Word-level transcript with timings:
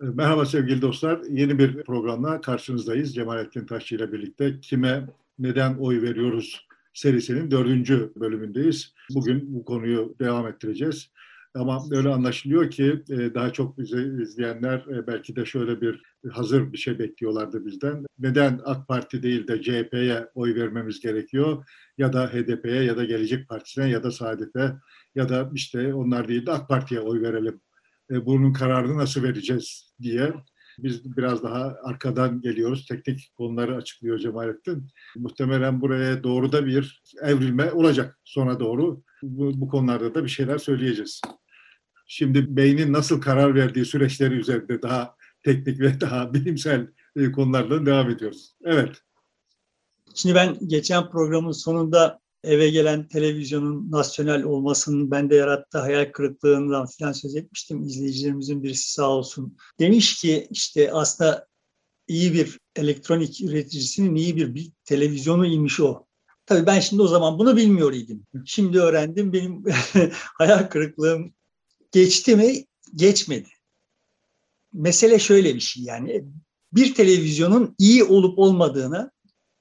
E, 0.00 0.04
merhaba 0.04 0.46
sevgili 0.46 0.82
dostlar. 0.82 1.20
Yeni 1.30 1.58
bir 1.58 1.82
programla 1.82 2.40
karşınızdayız. 2.40 3.14
Cemalettin 3.14 3.66
Taşçı 3.66 3.94
ile 3.94 4.12
birlikte 4.12 4.60
kime 4.60 5.06
neden 5.38 5.74
oy 5.74 6.02
veriyoruz 6.02 6.66
serisinin 6.94 7.50
dördüncü 7.50 8.12
bölümündeyiz. 8.16 8.94
Bugün 9.14 9.54
bu 9.54 9.64
konuyu 9.64 10.14
devam 10.20 10.46
ettireceğiz. 10.46 11.10
Ama 11.54 11.82
öyle 11.90 12.08
anlaşılıyor 12.08 12.70
ki 12.70 13.02
e, 13.10 13.34
daha 13.34 13.52
çok 13.52 13.78
bizi 13.78 14.12
izleyenler 14.22 14.78
e, 14.78 15.06
belki 15.06 15.36
de 15.36 15.44
şöyle 15.44 15.80
bir 15.80 16.02
hazır 16.30 16.72
bir 16.72 16.78
şey 16.78 16.98
bekliyorlardı 16.98 17.66
bizden. 17.66 18.06
Neden 18.18 18.60
AK 18.64 18.88
Parti 18.88 19.22
değil 19.22 19.48
de 19.48 19.62
CHP'ye 19.62 20.28
oy 20.34 20.54
vermemiz 20.54 21.00
gerekiyor? 21.00 21.64
Ya 21.98 22.12
da 22.12 22.26
HDP'ye 22.26 22.82
ya 22.82 22.96
da 22.96 23.04
Gelecek 23.04 23.48
Partisi'ne 23.48 23.90
ya 23.90 24.02
da 24.02 24.10
Saadet'e 24.10 24.72
ya 25.14 25.28
da 25.28 25.50
işte 25.54 25.94
onlar 25.94 26.28
değil 26.28 26.46
de 26.46 26.52
AK 26.52 26.68
Parti'ye 26.68 27.00
oy 27.00 27.22
verelim. 27.22 27.60
E, 28.10 28.26
bunun 28.26 28.52
kararını 28.52 28.98
nasıl 28.98 29.22
vereceğiz 29.22 29.92
diye 30.02 30.32
biz 30.78 31.16
biraz 31.16 31.42
daha 31.42 31.76
arkadan 31.84 32.40
geliyoruz. 32.40 32.86
Teknik 32.86 33.32
konuları 33.36 33.76
açıklıyor 33.76 34.18
Cemalettin. 34.18 34.88
Muhtemelen 35.16 35.80
buraya 35.80 36.22
doğru 36.22 36.52
da 36.52 36.66
bir 36.66 37.02
evrilme 37.22 37.72
olacak 37.72 38.20
sona 38.24 38.60
doğru. 38.60 39.02
Bu, 39.22 39.60
bu 39.60 39.68
konularda 39.68 40.14
da 40.14 40.24
bir 40.24 40.28
şeyler 40.28 40.58
söyleyeceğiz. 40.58 41.20
Şimdi 42.06 42.56
beynin 42.56 42.92
nasıl 42.92 43.20
karar 43.20 43.54
verdiği 43.54 43.84
süreçleri 43.84 44.34
üzerinde 44.34 44.82
daha 44.82 45.16
teknik 45.42 45.80
ve 45.80 46.00
daha 46.00 46.34
bilimsel 46.34 46.86
e, 47.16 47.32
konularla 47.32 47.86
devam 47.86 48.10
ediyoruz. 48.10 48.54
Evet. 48.64 49.02
Şimdi 50.14 50.34
ben 50.34 50.56
geçen 50.66 51.10
programın 51.10 51.52
sonunda 51.52 52.20
eve 52.44 52.70
gelen 52.70 53.08
televizyonun 53.08 53.90
nasyonel 53.90 54.42
olmasının 54.42 55.10
bende 55.10 55.34
yarattığı 55.34 55.78
hayal 55.78 56.12
kırıklığından 56.12 56.86
falan 56.86 57.12
söz 57.12 57.36
etmiştim. 57.36 57.82
İzleyicilerimizin 57.82 58.62
birisi 58.62 58.92
sağ 58.92 59.10
olsun. 59.10 59.56
Demiş 59.80 60.20
ki 60.20 60.48
işte 60.50 60.92
aslında 60.92 61.46
iyi 62.08 62.32
bir 62.32 62.58
elektronik 62.76 63.40
üreticisinin 63.40 64.14
iyi 64.14 64.36
bir, 64.36 64.72
televizyonu 64.84 65.46
imiş 65.46 65.80
o. 65.80 66.06
Tabii 66.46 66.66
ben 66.66 66.80
şimdi 66.80 67.02
o 67.02 67.08
zaman 67.08 67.38
bunu 67.38 67.56
bilmiyor 67.56 67.92
idim. 67.92 68.26
Şimdi 68.46 68.80
öğrendim 68.80 69.32
benim 69.32 69.64
hayal 70.38 70.68
kırıklığım 70.68 71.34
geçti 71.92 72.36
mi? 72.36 72.64
Geçmedi. 72.94 73.48
Mesele 74.72 75.18
şöyle 75.18 75.54
bir 75.54 75.60
şey 75.60 75.84
yani 75.84 76.24
bir 76.72 76.94
televizyonun 76.94 77.74
iyi 77.78 78.04
olup 78.04 78.38
olmadığına, 78.38 79.10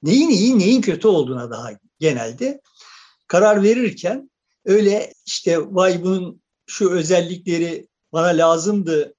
neyin 0.03 0.29
iyi 0.29 0.59
neyin 0.59 0.81
kötü 0.81 1.07
olduğuna 1.07 1.51
daha 1.51 1.71
genelde 2.01 2.61
karar 3.27 3.63
verirken 3.63 4.31
öyle 4.65 5.13
işte 5.25 5.59
vay 5.59 6.03
bunun 6.03 6.41
şu 6.65 6.89
özellikleri 6.89 7.87
bana 8.13 8.27
lazımdı 8.27 9.13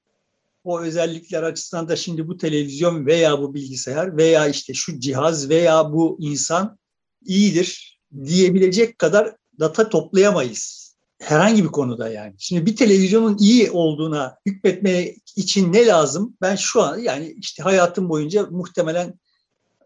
o 0.64 0.80
özellikler 0.80 1.42
açısından 1.42 1.88
da 1.88 1.96
şimdi 1.96 2.28
bu 2.28 2.36
televizyon 2.36 3.06
veya 3.06 3.38
bu 3.38 3.54
bilgisayar 3.54 4.16
veya 4.16 4.48
işte 4.48 4.74
şu 4.74 5.00
cihaz 5.00 5.48
veya 5.48 5.92
bu 5.92 6.16
insan 6.20 6.78
iyidir 7.24 8.00
diyebilecek 8.24 8.98
kadar 8.98 9.36
data 9.60 9.88
toplayamayız. 9.88 10.82
Herhangi 11.20 11.64
bir 11.64 11.68
konuda 11.68 12.08
yani. 12.08 12.34
Şimdi 12.38 12.66
bir 12.66 12.76
televizyonun 12.76 13.36
iyi 13.38 13.70
olduğuna 13.70 14.36
hükmetmek 14.46 15.18
için 15.36 15.72
ne 15.72 15.86
lazım? 15.86 16.36
Ben 16.40 16.56
şu 16.56 16.82
an 16.82 16.98
yani 16.98 17.34
işte 17.38 17.62
hayatım 17.62 18.08
boyunca 18.08 18.46
muhtemelen 18.50 19.14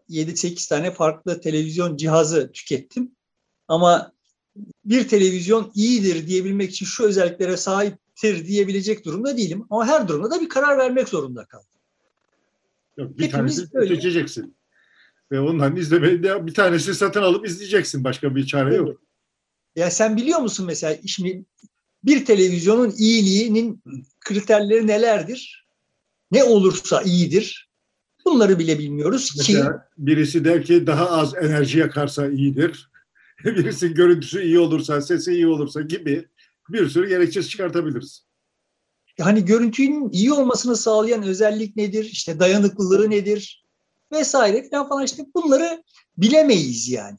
7-8 0.09 0.69
tane 0.69 0.91
farklı 0.91 1.41
televizyon 1.41 1.97
cihazı 1.97 2.51
tükettim. 2.51 3.11
Ama 3.67 4.11
bir 4.85 5.07
televizyon 5.07 5.71
iyidir 5.75 6.27
diyebilmek 6.27 6.71
için 6.71 6.85
şu 6.85 7.03
özelliklere 7.03 7.57
sahiptir 7.57 8.47
diyebilecek 8.47 9.05
durumda 9.05 9.37
değilim. 9.37 9.65
Ama 9.69 9.87
her 9.87 10.07
durumda 10.07 10.31
da 10.31 10.41
bir 10.41 10.49
karar 10.49 10.77
vermek 10.77 11.09
zorunda 11.09 11.45
kaldım. 11.45 11.67
Yok, 12.97 13.17
bir 13.17 13.23
Hepimiz 13.23 13.55
tanesini 13.55 13.79
öyle. 13.81 13.95
seçeceksin. 13.95 14.55
Ve 15.31 15.39
ondan 15.39 15.75
izlemeyi 15.75 16.23
bir 16.23 16.53
tanesi 16.53 16.95
satın 16.95 17.21
alıp 17.21 17.47
izleyeceksin. 17.47 18.03
Başka 18.03 18.35
bir 18.35 18.45
çare 18.45 18.69
evet. 18.69 18.77
yok. 18.77 19.01
Ya 19.75 19.91
sen 19.91 20.17
biliyor 20.17 20.39
musun 20.39 20.65
mesela 20.65 20.97
şimdi 21.05 21.45
bir 22.03 22.25
televizyonun 22.25 22.93
iyiliğinin 22.97 23.83
kriterleri 24.19 24.87
nelerdir? 24.87 25.67
Ne 26.31 26.43
olursa 26.43 27.01
iyidir. 27.01 27.66
Bunları 28.27 28.59
bile 28.59 28.79
bilmiyoruz 28.79 29.33
mesela 29.37 29.71
ki. 29.71 29.83
Birisi 29.97 30.45
der 30.45 30.63
ki 30.63 30.87
daha 30.87 31.09
az 31.09 31.35
enerji 31.35 31.79
yakarsa 31.79 32.27
iyidir. 32.27 32.89
birisi 33.45 33.93
görüntüsü 33.93 34.41
iyi 34.41 34.59
olursa, 34.59 35.01
sesi 35.01 35.33
iyi 35.33 35.47
olursa 35.47 35.81
gibi 35.81 36.25
bir 36.69 36.89
sürü 36.89 37.09
gerekçe 37.09 37.43
çıkartabiliriz. 37.43 38.23
Hani 39.21 39.45
görüntünün 39.45 40.09
iyi 40.11 40.33
olmasını 40.33 40.75
sağlayan 40.75 41.23
özellik 41.23 41.75
nedir? 41.75 42.03
İşte 42.03 42.39
dayanıklılığı 42.39 43.09
nedir? 43.09 43.65
Vesaire 44.11 44.69
falan 44.71 44.89
falan 44.89 45.05
işte 45.05 45.23
bunları 45.35 45.83
bilemeyiz 46.17 46.89
yani. 46.89 47.17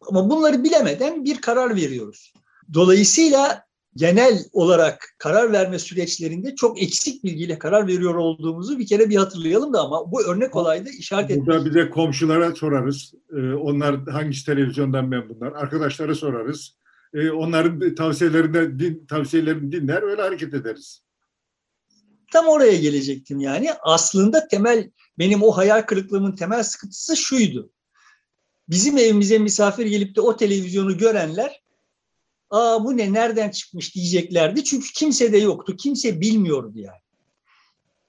Ama 0.00 0.30
bunları 0.30 0.64
bilemeden 0.64 1.24
bir 1.24 1.40
karar 1.40 1.76
veriyoruz. 1.76 2.32
Dolayısıyla 2.74 3.64
genel 3.96 4.44
olarak 4.52 5.14
karar 5.18 5.52
verme 5.52 5.78
süreçlerinde 5.78 6.54
çok 6.54 6.82
eksik 6.82 7.24
bilgiyle 7.24 7.58
karar 7.58 7.86
veriyor 7.86 8.14
olduğumuzu 8.14 8.78
bir 8.78 8.86
kere 8.86 9.10
bir 9.10 9.16
hatırlayalım 9.16 9.72
da 9.72 9.80
ama 9.80 10.12
bu 10.12 10.22
örnek 10.22 10.56
olayda 10.56 10.90
işaret 10.90 11.30
etmek. 11.30 11.46
Burada 11.46 11.64
bir 11.64 11.74
de 11.74 11.90
komşulara 11.90 12.54
sorarız. 12.54 13.14
Ee, 13.32 13.52
onlar 13.52 14.06
hangi 14.06 14.44
televizyondan 14.44 15.08
memnunlar? 15.08 15.52
Arkadaşlara 15.52 16.14
sorarız. 16.14 16.76
Ee, 17.14 17.30
onların 17.30 17.94
tavsiyelerini, 17.94 18.78
din, 18.78 19.06
tavsiyelerini 19.06 19.72
dinler 19.72 20.02
öyle 20.02 20.22
hareket 20.22 20.54
ederiz. 20.54 21.02
Tam 22.32 22.46
oraya 22.46 22.76
gelecektim 22.76 23.40
yani. 23.40 23.70
Aslında 23.82 24.48
temel 24.48 24.90
benim 25.18 25.42
o 25.42 25.50
hayal 25.50 25.82
kırıklığımın 25.82 26.32
temel 26.32 26.62
sıkıntısı 26.62 27.16
şuydu. 27.16 27.70
Bizim 28.68 28.98
evimize 28.98 29.38
misafir 29.38 29.86
gelip 29.86 30.16
de 30.16 30.20
o 30.20 30.36
televizyonu 30.36 30.98
görenler 30.98 31.62
aa 32.50 32.84
bu 32.84 32.96
ne 32.96 33.12
nereden 33.12 33.50
çıkmış 33.50 33.94
diyeceklerdi. 33.94 34.64
Çünkü 34.64 34.92
kimse 34.92 35.32
de 35.32 35.38
yoktu. 35.38 35.76
Kimse 35.76 36.20
bilmiyordu 36.20 36.72
yani. 36.78 37.00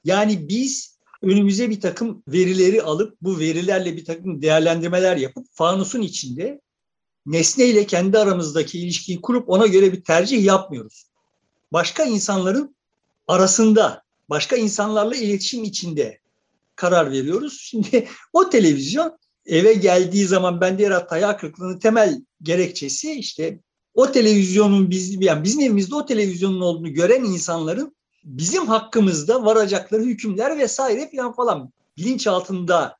Yani 0.03 0.49
biz 0.49 0.97
önümüze 1.21 1.69
bir 1.69 1.81
takım 1.81 2.23
verileri 2.27 2.81
alıp 2.81 3.17
bu 3.21 3.39
verilerle 3.39 3.97
bir 3.97 4.05
takım 4.05 4.41
değerlendirmeler 4.41 5.17
yapıp 5.17 5.47
fanusun 5.51 6.01
içinde 6.01 6.61
nesneyle 7.25 7.85
kendi 7.85 8.17
aramızdaki 8.17 8.79
ilişkiyi 8.79 9.21
kurup 9.21 9.49
ona 9.49 9.67
göre 9.67 9.93
bir 9.93 10.03
tercih 10.03 10.43
yapmıyoruz. 10.43 11.05
Başka 11.73 12.03
insanların 12.03 12.75
arasında, 13.27 14.03
başka 14.29 14.55
insanlarla 14.55 15.15
iletişim 15.15 15.63
içinde 15.63 16.19
karar 16.75 17.11
veriyoruz. 17.11 17.57
Şimdi 17.61 18.07
o 18.33 18.49
televizyon 18.49 19.17
eve 19.45 19.73
geldiği 19.73 20.25
zaman 20.25 20.61
bende 20.61 20.83
yarattığı 20.83 21.15
hayal 21.15 21.33
kırıklığının 21.33 21.79
temel 21.79 22.21
gerekçesi 22.41 23.11
işte 23.11 23.59
o 23.93 24.11
televizyonun 24.11 24.89
biz 24.89 25.23
yani 25.23 25.43
bizim 25.43 25.61
evimizde 25.61 25.95
o 25.95 26.05
televizyonun 26.05 26.61
olduğunu 26.61 26.93
gören 26.93 27.23
insanların 27.23 27.95
bizim 28.23 28.67
hakkımızda 28.67 29.45
varacakları 29.45 30.01
hükümler 30.01 30.57
vesaire 30.57 31.09
falan 31.15 31.33
falan 31.33 31.71
bilinç 31.97 32.27
altında 32.27 32.97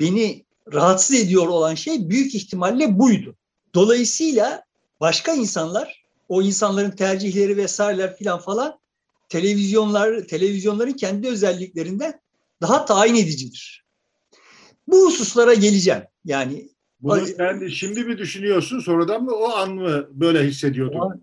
beni 0.00 0.44
rahatsız 0.72 1.16
ediyor 1.16 1.46
olan 1.46 1.74
şey 1.74 2.10
büyük 2.10 2.34
ihtimalle 2.34 2.98
buydu. 2.98 3.36
Dolayısıyla 3.74 4.64
başka 5.00 5.32
insanlar 5.32 6.04
o 6.28 6.42
insanların 6.42 6.90
tercihleri 6.90 7.56
vesaireler 7.56 8.16
falan 8.18 8.38
falan 8.38 8.78
televizyonlar 9.28 10.20
televizyonların 10.20 10.92
kendi 10.92 11.28
özelliklerinden 11.28 12.20
daha 12.60 12.84
tayin 12.84 13.14
edicidir. 13.14 13.84
Bu 14.88 15.06
hususlara 15.06 15.54
geleceğim. 15.54 16.02
Yani 16.24 16.68
bunu 17.04 17.26
sen 17.26 17.68
şimdi 17.68 18.04
mi 18.04 18.18
düşünüyorsun 18.18 18.80
sonradan 18.80 19.24
mı 19.24 19.32
o 19.32 19.48
an 19.48 19.74
mı 19.74 20.06
böyle 20.10 20.44
hissediyordun? 20.44 20.98
O 20.98 21.04
an, 21.04 21.22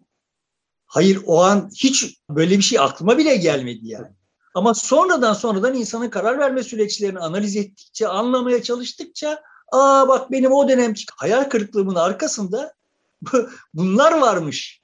hayır 0.86 1.20
o 1.26 1.42
an 1.44 1.70
hiç 1.76 2.20
böyle 2.30 2.58
bir 2.58 2.64
şey 2.64 2.80
aklıma 2.80 3.18
bile 3.18 3.36
gelmedi 3.36 3.88
yani. 3.88 4.08
Ama 4.56 4.74
sonradan 4.74 5.34
sonradan 5.34 5.76
insanın 5.76 6.10
karar 6.10 6.40
verme 6.40 6.64
süreçlerini 6.64 7.20
analiz 7.20 7.56
ettikçe, 7.56 8.08
anlamaya 8.08 8.64
çalıştıkça 8.64 9.42
aa 9.72 10.08
bak 10.08 10.32
benim 10.32 10.52
o 10.52 10.70
dönemki 10.70 11.06
hayal 11.16 11.44
kırıklığımın 11.44 11.96
arkasında 11.96 12.74
bunlar 13.74 14.22
varmış. 14.22 14.82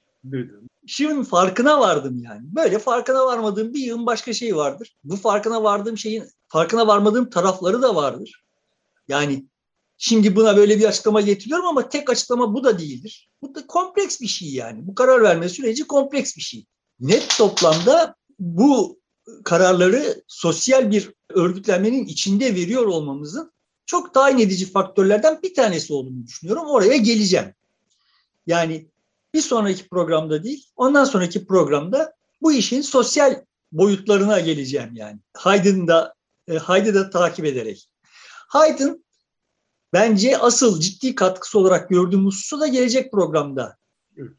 Şimdi 0.86 1.24
farkına 1.24 1.80
vardım 1.80 2.22
yani. 2.22 2.40
Böyle 2.42 2.78
farkına 2.78 3.26
varmadığım 3.26 3.74
bir 3.74 3.78
yığın 3.78 4.06
başka 4.06 4.32
şey 4.32 4.56
vardır. 4.56 4.96
Bu 5.04 5.16
farkına 5.16 5.62
vardığım 5.62 5.98
şeyin 5.98 6.24
farkına 6.48 6.86
varmadığım 6.86 7.30
tarafları 7.30 7.82
da 7.82 7.94
vardır. 7.94 8.44
Yani 9.08 9.46
Şimdi 9.98 10.36
buna 10.36 10.56
böyle 10.56 10.78
bir 10.78 10.84
açıklama 10.84 11.20
getiriyorum 11.20 11.66
ama 11.66 11.88
tek 11.88 12.10
açıklama 12.10 12.54
bu 12.54 12.64
da 12.64 12.78
değildir. 12.78 13.30
Bu 13.42 13.54
da 13.54 13.66
kompleks 13.66 14.20
bir 14.20 14.26
şey 14.26 14.48
yani. 14.48 14.86
Bu 14.86 14.94
karar 14.94 15.22
verme 15.22 15.48
süreci 15.48 15.86
kompleks 15.86 16.36
bir 16.36 16.42
şey. 16.42 16.66
Net 17.00 17.34
toplamda 17.38 18.14
bu 18.38 19.00
kararları 19.44 20.22
sosyal 20.26 20.90
bir 20.90 21.12
örgütlenmenin 21.28 22.06
içinde 22.06 22.54
veriyor 22.54 22.86
olmamızın 22.86 23.52
çok 23.86 24.14
tayin 24.14 24.38
edici 24.38 24.70
faktörlerden 24.70 25.42
bir 25.42 25.54
tanesi 25.54 25.92
olduğunu 25.92 26.26
düşünüyorum. 26.26 26.66
Oraya 26.66 26.96
geleceğim. 26.96 27.54
Yani 28.46 28.88
bir 29.34 29.40
sonraki 29.40 29.88
programda 29.88 30.44
değil, 30.44 30.66
ondan 30.76 31.04
sonraki 31.04 31.46
programda 31.46 32.12
bu 32.42 32.52
işin 32.52 32.82
sosyal 32.82 33.42
boyutlarına 33.72 34.40
geleceğim 34.40 34.90
yani. 34.94 35.18
Haydn'da 35.36 36.14
e, 36.48 36.56
Haydn'ı 36.56 37.10
takip 37.10 37.44
ederek. 37.44 37.88
Haydn 38.48 38.88
bence 39.92 40.38
asıl 40.38 40.80
ciddi 40.80 41.14
katkısı 41.14 41.58
olarak 41.58 41.88
gördüğüm 41.88 42.26
hususu 42.26 42.60
da 42.60 42.66
gelecek 42.66 43.12
programda 43.12 43.76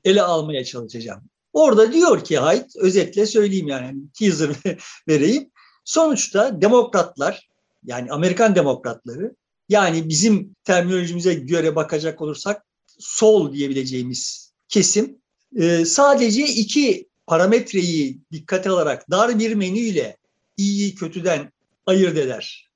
ele 0.04 0.22
almaya 0.22 0.66
çalışacağım. 0.66 1.22
Orada 1.54 1.94
diyor 1.94 2.24
ki 2.24 2.38
Hayd, 2.38 2.66
özetle 2.76 3.26
söyleyeyim 3.26 3.68
yani 3.68 3.96
teaser 4.20 4.50
vereyim. 5.08 5.50
Sonuçta 5.86 6.62
demokratlar 6.62 7.50
yani 7.86 8.12
Amerikan 8.12 8.56
demokratları 8.56 9.36
yani 9.70 10.10
bizim 10.10 10.56
terminolojimize 10.64 11.34
göre 11.34 11.76
bakacak 11.76 12.22
olursak 12.22 12.66
sol 13.00 13.54
diyebileceğimiz 13.54 14.52
kesim 14.70 15.18
e, 15.56 15.86
sadece 15.86 16.44
iki 16.44 17.10
parametreyi 17.28 18.20
dikkate 18.32 18.70
alarak 18.70 19.12
dar 19.12 19.40
bir 19.40 19.56
menüyle 19.56 20.18
iyiyi 20.58 20.96
kötüden 20.96 21.52
ayırt 21.86 22.18
eder. 22.18 22.69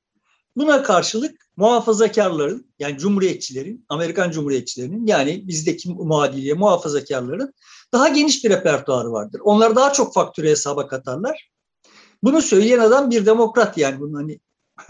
Buna 0.55 0.83
karşılık 0.83 1.43
muhafazakarların 1.57 2.73
yani 2.79 2.97
cumhuriyetçilerin, 2.97 3.85
Amerikan 3.89 4.31
cumhuriyetçilerinin 4.31 5.07
yani 5.07 5.47
bizdeki 5.47 5.89
muadiliye 5.89 6.53
muhafazakarların 6.53 7.53
daha 7.93 8.07
geniş 8.07 8.43
bir 8.43 8.49
repertuarı 8.49 9.11
vardır. 9.11 9.41
Onlar 9.43 9.75
daha 9.75 9.93
çok 9.93 10.13
faktörü 10.13 10.47
hesaba 10.47 10.87
katarlar. 10.87 11.49
Bunu 12.23 12.41
söyleyen 12.41 12.79
adam 12.79 13.11
bir 13.11 13.25
demokrat 13.25 13.77
yani 13.77 13.99
bunun 13.99 14.13
hani 14.13 14.39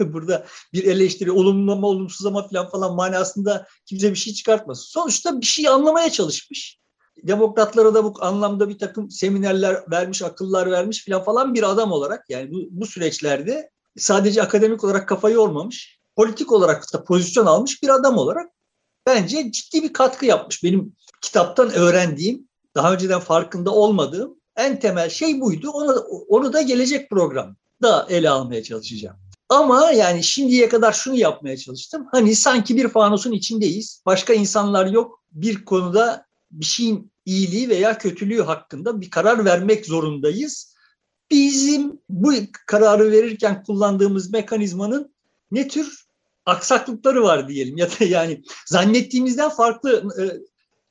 burada 0.00 0.46
bir 0.72 0.84
eleştiri, 0.84 1.30
olumlama, 1.30 1.86
olumsuzlama 1.86 2.48
falan 2.48 2.68
falan 2.68 2.94
manasında 2.94 3.66
kimse 3.86 4.10
bir 4.10 4.16
şey 4.16 4.34
çıkartmasın. 4.34 4.84
Sonuçta 4.84 5.40
bir 5.40 5.46
şey 5.46 5.68
anlamaya 5.68 6.10
çalışmış. 6.10 6.78
Demokratlara 7.22 7.94
da 7.94 8.04
bu 8.04 8.14
anlamda 8.20 8.68
bir 8.68 8.78
takım 8.78 9.10
seminerler 9.10 9.76
vermiş, 9.90 10.22
akıllar 10.22 10.70
vermiş 10.70 11.04
falan 11.04 11.24
falan 11.24 11.54
bir 11.54 11.70
adam 11.70 11.92
olarak 11.92 12.30
yani 12.30 12.52
bu, 12.52 12.68
bu 12.70 12.86
süreçlerde 12.86 13.70
sadece 13.96 14.42
akademik 14.42 14.84
olarak 14.84 15.08
kafayı 15.08 15.34
yormamış, 15.34 16.00
politik 16.16 16.52
olarak 16.52 16.92
da 16.92 17.04
pozisyon 17.04 17.46
almış 17.46 17.82
bir 17.82 17.88
adam 17.88 18.18
olarak 18.18 18.50
bence 19.06 19.52
ciddi 19.52 19.82
bir 19.82 19.92
katkı 19.92 20.26
yapmış. 20.26 20.64
Benim 20.64 20.96
kitaptan 21.22 21.70
öğrendiğim, 21.70 22.48
daha 22.74 22.92
önceden 22.92 23.20
farkında 23.20 23.70
olmadığım 23.70 24.36
en 24.56 24.80
temel 24.80 25.10
şey 25.10 25.40
buydu. 25.40 25.70
Onu, 25.70 25.92
onu 26.28 26.52
da 26.52 26.62
gelecek 26.62 27.10
programda 27.10 28.06
ele 28.08 28.30
almaya 28.30 28.62
çalışacağım. 28.62 29.16
Ama 29.48 29.90
yani 29.90 30.24
şimdiye 30.24 30.68
kadar 30.68 30.92
şunu 30.92 31.16
yapmaya 31.16 31.56
çalıştım. 31.56 32.06
Hani 32.10 32.34
sanki 32.34 32.76
bir 32.76 32.88
fanusun 32.88 33.32
içindeyiz. 33.32 34.02
Başka 34.06 34.34
insanlar 34.34 34.86
yok. 34.86 35.22
Bir 35.32 35.64
konuda 35.64 36.26
bir 36.50 36.64
şeyin 36.64 37.12
iyiliği 37.24 37.68
veya 37.68 37.98
kötülüğü 37.98 38.42
hakkında 38.42 39.00
bir 39.00 39.10
karar 39.10 39.44
vermek 39.44 39.86
zorundayız. 39.86 40.73
Bizim 41.30 42.00
bu 42.08 42.32
kararı 42.66 43.12
verirken 43.12 43.62
kullandığımız 43.62 44.30
mekanizmanın 44.32 45.14
ne 45.50 45.68
tür 45.68 46.04
aksaklıkları 46.46 47.22
var 47.22 47.48
diyelim 47.48 47.76
ya 47.76 47.90
da 47.90 48.04
yani 48.04 48.42
zannettiğimizden 48.66 49.48
farklı 49.48 50.08
e, 50.22 50.22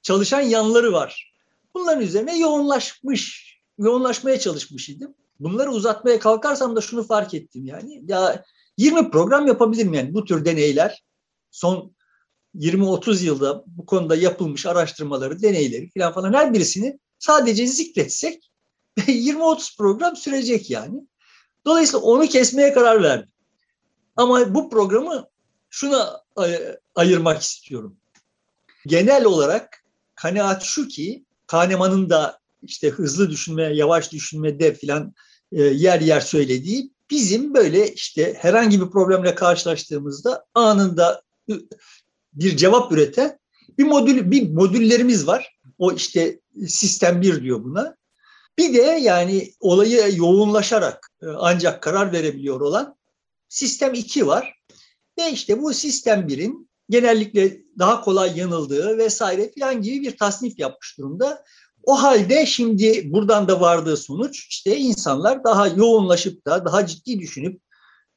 çalışan 0.02 0.42
yanları 0.42 0.94
var. 0.94 1.34
Bunların 1.76 2.02
üzerine 2.02 2.40
yoğunlaşmış, 2.40 3.54
yoğunlaşmaya 3.78 4.40
çalışmış 4.40 4.90
idim. 4.90 5.14
Bunları 5.40 5.72
uzatmaya 5.72 6.20
kalkarsam 6.20 6.76
da 6.76 6.82
şunu 6.82 7.04
fark 7.04 7.34
ettim 7.34 7.66
yani. 7.66 8.02
Ya 8.08 8.44
20 8.78 9.12
program 9.12 9.48
yapabilirim 9.48 9.94
yani 9.94 10.14
bu 10.14 10.26
tür 10.26 10.46
deneyler. 10.46 11.04
Son 11.52 11.96
20-30 12.56 13.24
yılda 13.24 13.64
bu 13.68 13.86
konuda 13.86 14.16
yapılmış 14.16 14.66
araştırmaları, 14.66 15.42
deneyleri 15.42 15.90
falan 15.98 16.14
falan 16.14 16.34
her 16.34 16.54
birisini 16.54 17.00
sadece 17.20 17.68
zikretsek 17.68 18.52
20-30 19.08 19.78
program 19.78 20.16
sürecek 20.16 20.70
yani. 20.70 21.08
Dolayısıyla 21.66 22.00
onu 22.00 22.28
kesmeye 22.28 22.74
karar 22.74 23.04
verdim. 23.04 23.30
Ama 24.16 24.56
bu 24.56 24.70
programı 24.70 25.28
şuna 25.70 26.24
ayırmak 26.96 27.42
istiyorum. 27.42 27.98
Genel 28.88 29.26
olarak 29.26 29.84
kanaat 30.16 30.64
şu 30.64 30.88
ki 30.88 31.26
Kahneman'ın 31.48 32.10
da 32.10 32.40
işte 32.62 32.90
hızlı 32.90 33.30
düşünme, 33.30 33.64
yavaş 33.64 34.12
düşünmede 34.12 34.74
filan 34.74 35.14
e, 35.52 35.62
yer 35.62 36.02
yer 36.02 36.20
söylediği 36.20 36.92
bizim 37.10 37.54
böyle 37.54 37.94
işte 37.94 38.34
herhangi 38.38 38.82
bir 38.82 38.92
problemle 38.92 39.36
karşılaştığımızda 39.36 40.46
anında 40.54 41.22
bir 42.34 42.58
cevap 42.58 42.92
üreten 42.92 43.40
bir 43.78 43.84
modül 43.84 44.32
bir 44.32 44.50
modüllerimiz 44.50 45.28
var. 45.28 45.58
O 45.78 45.92
işte 45.92 46.40
sistem 46.68 47.22
bir 47.22 47.44
diyor 47.44 47.64
buna. 47.64 47.96
Bir 48.58 48.74
de 48.74 48.82
yani 48.82 49.54
olayı 49.60 50.16
yoğunlaşarak 50.16 51.10
e, 51.22 51.26
ancak 51.38 51.84
karar 51.84 52.12
verebiliyor 52.12 52.62
olan 52.62 52.96
sistem 53.50 53.94
2 53.94 54.28
var. 54.28 54.54
Ve 55.20 55.32
işte 55.32 55.62
bu 55.62 55.74
sistem 55.74 56.28
1'in 56.28 56.70
genellikle 56.90 57.62
daha 57.80 58.02
kolay 58.02 58.40
yanıldığı 58.40 58.98
vesaire 58.98 59.52
filan 59.52 59.82
gibi 59.82 60.02
bir 60.02 60.18
tasnif 60.18 60.60
yapmış 60.60 60.98
durumda. 60.98 61.44
O 61.84 62.04
halde 62.04 62.46
şimdi 62.46 63.14
buradan 63.14 63.48
da 63.48 63.62
vardığı 63.62 63.98
sonuç 63.98 64.48
işte 64.50 64.78
insanlar 64.78 65.44
daha 65.44 65.68
yoğunlaşıp 65.68 66.46
da 66.48 66.66
daha 66.66 66.86
ciddi 66.86 67.20
düşünüp 67.20 67.62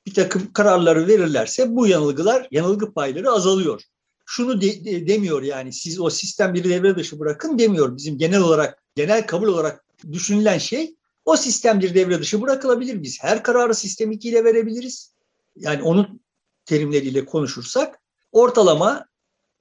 bir 0.07 0.15
takım 0.15 0.53
kararları 0.53 1.07
verirlerse 1.07 1.77
bu 1.77 1.87
yanılgılar, 1.87 2.49
yanılgı 2.51 2.93
payları 2.93 3.31
azalıyor. 3.31 3.83
Şunu 4.27 4.61
de, 4.61 4.85
de, 4.85 5.09
demiyor 5.09 5.43
yani 5.43 5.73
siz 5.73 6.01
o 6.01 6.11
sistem 6.11 6.55
bir 6.55 6.65
devre 6.65 6.97
dışı 6.97 7.19
bırakın 7.19 7.59
demiyor. 7.59 7.97
Bizim 7.97 8.19
genel 8.19 8.41
olarak, 8.41 8.83
genel 8.97 9.27
kabul 9.27 9.49
olarak 9.49 9.86
düşünülen 10.13 10.59
şey 10.59 10.95
o 11.25 11.37
sistem 11.37 11.81
bir 11.81 11.95
devre 11.95 12.21
dışı 12.21 12.43
bırakılabilir. 12.43 13.03
Biz 13.03 13.23
her 13.23 13.43
kararı 13.43 13.75
sistem 13.75 14.13
2 14.13 14.29
ile 14.29 14.45
verebiliriz. 14.45 15.15
Yani 15.57 15.83
onun 15.83 16.21
terimleriyle 16.65 17.25
konuşursak 17.25 18.01
ortalama 18.33 19.07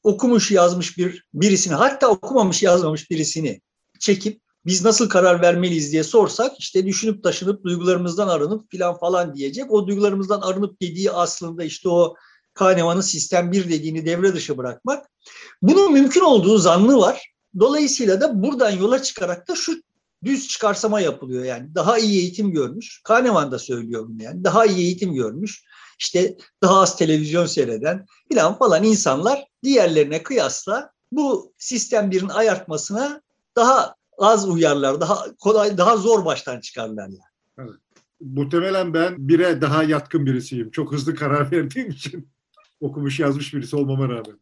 okumuş 0.03 0.51
yazmış 0.51 0.97
bir 0.97 1.25
birisini 1.33 1.73
hatta 1.73 2.07
okumamış 2.07 2.63
yazmamış 2.63 3.11
birisini 3.11 3.61
çekip 3.99 4.41
biz 4.65 4.85
nasıl 4.85 5.09
karar 5.09 5.41
vermeliyiz 5.41 5.91
diye 5.91 6.03
sorsak 6.03 6.59
işte 6.59 6.85
düşünüp 6.85 7.23
taşınıp 7.23 7.63
duygularımızdan 7.63 8.27
arınıp 8.27 8.71
filan 8.71 8.97
falan 8.97 9.35
diyecek. 9.35 9.71
O 9.71 9.87
duygularımızdan 9.87 10.41
arınıp 10.41 10.81
dediği 10.81 11.11
aslında 11.11 11.63
işte 11.63 11.89
o 11.89 12.15
Kahneman'ın 12.53 13.01
sistem 13.01 13.51
bir 13.51 13.69
dediğini 13.69 14.05
devre 14.05 14.33
dışı 14.33 14.57
bırakmak. 14.57 15.05
Bunun 15.61 15.93
mümkün 15.93 16.21
olduğu 16.21 16.57
zannı 16.57 16.97
var. 16.97 17.31
Dolayısıyla 17.59 18.21
da 18.21 18.43
buradan 18.43 18.71
yola 18.71 19.03
çıkarak 19.03 19.47
da 19.47 19.55
şu 19.55 19.81
düz 20.25 20.47
çıkarsama 20.47 20.99
yapılıyor 20.99 21.43
yani. 21.43 21.75
Daha 21.75 21.97
iyi 21.97 22.19
eğitim 22.21 22.51
görmüş. 22.51 23.01
Kahneman 23.03 23.51
da 23.51 23.59
söylüyor 23.59 24.07
bunu 24.07 24.23
yani. 24.23 24.43
Daha 24.43 24.65
iyi 24.65 24.85
eğitim 24.85 25.13
görmüş. 25.13 25.63
İşte 25.99 26.37
daha 26.61 26.81
az 26.81 26.97
televizyon 26.97 27.45
seyreden 27.45 28.05
filan 28.29 28.57
falan 28.57 28.83
insanlar 28.83 29.45
diğerlerine 29.63 30.23
kıyasla 30.23 30.91
bu 31.11 31.53
sistem 31.57 32.11
birin 32.11 32.29
ayartmasına 32.29 33.21
daha 33.55 33.95
az 34.17 34.49
uyarlar, 34.49 35.01
daha 35.01 35.35
kolay, 35.39 35.77
daha 35.77 35.97
zor 35.97 36.25
baştan 36.25 36.59
çıkarlar 36.59 37.07
yani. 37.07 37.19
Evet. 37.57 37.79
Muhtemelen 38.19 38.93
ben 38.93 39.15
bire 39.17 39.61
daha 39.61 39.83
yatkın 39.83 40.25
birisiyim. 40.25 40.71
Çok 40.71 40.91
hızlı 40.91 41.15
karar 41.15 41.51
verdiğim 41.51 41.89
için 41.89 42.29
okumuş 42.81 43.19
yazmış 43.19 43.53
birisi 43.53 43.75
olmama 43.75 44.09
rağmen. 44.09 44.39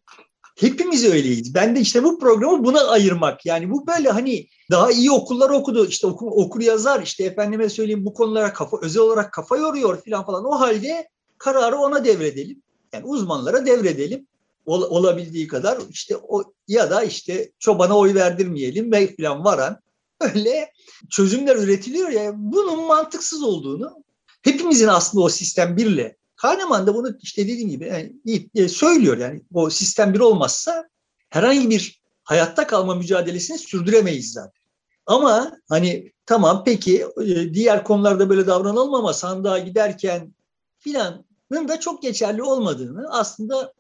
Hepimiz 0.55 1.05
öyleyiz. 1.05 1.55
Ben 1.55 1.75
de 1.75 1.79
işte 1.79 2.03
bu 2.03 2.19
programı 2.19 2.65
buna 2.65 2.81
ayırmak. 2.81 3.45
Yani 3.45 3.71
bu 3.71 3.87
böyle 3.87 4.09
hani 4.09 4.47
daha 4.71 4.91
iyi 4.91 5.11
okullar 5.11 5.49
okudu. 5.49 5.85
İşte 5.85 6.07
oku, 6.07 6.43
okur 6.43 6.61
yazar. 6.61 7.01
işte 7.01 7.23
efendime 7.23 7.69
söyleyeyim 7.69 8.05
bu 8.05 8.13
konulara 8.13 8.53
kafa 8.53 8.77
özel 8.81 9.01
olarak 9.01 9.33
kafa 9.33 9.57
yoruyor 9.57 10.01
falan 10.05 10.25
falan. 10.25 10.45
O 10.45 10.59
halde 10.59 11.09
kararı 11.37 11.77
ona 11.77 12.05
devredelim. 12.05 12.61
Yani 12.93 13.05
uzmanlara 13.05 13.65
devredelim 13.65 14.27
ol, 14.65 14.81
olabildiği 14.81 15.47
kadar 15.47 15.77
işte 15.89 16.17
o 16.17 16.43
ya 16.67 16.91
da 16.91 17.03
işte 17.03 17.51
çobana 17.59 17.97
oy 17.97 18.13
verdirmeyelim 18.13 18.91
ve 18.91 19.15
falan 19.15 19.43
varan 19.43 19.79
öyle 20.19 20.71
çözümler 21.09 21.55
üretiliyor 21.55 22.09
ya 22.09 22.31
bunun 22.35 22.85
mantıksız 22.87 23.43
olduğunu 23.43 24.03
hepimizin 24.41 24.87
aslında 24.87 25.23
o 25.23 25.29
sistem 25.29 25.77
birle 25.77 26.17
Kahneman 26.43 26.87
da 26.87 26.95
bunu 26.95 27.17
işte 27.21 27.47
dediğim 27.47 27.69
gibi 27.69 27.87
yani, 27.87 28.49
e, 28.55 28.67
söylüyor 28.67 29.17
yani 29.17 29.41
o 29.53 29.69
sistem 29.69 30.13
bir 30.13 30.19
olmazsa 30.19 30.89
herhangi 31.29 31.69
bir 31.69 32.01
hayatta 32.23 32.67
kalma 32.67 32.95
mücadelesini 32.95 33.57
sürdüremeyiz 33.57 34.33
zaten. 34.33 34.63
Ama 35.05 35.57
hani 35.69 36.11
tamam 36.25 36.63
peki 36.65 37.05
e, 37.21 37.53
diğer 37.53 37.83
konularda 37.83 38.29
böyle 38.29 38.47
davranalım 38.47 38.93
ama 38.93 39.13
sandığa 39.13 39.59
giderken 39.59 40.33
filanın 40.79 41.67
da 41.67 41.79
çok 41.79 42.01
geçerli 42.01 42.43
olmadığını 42.43 43.07
aslında 43.11 43.73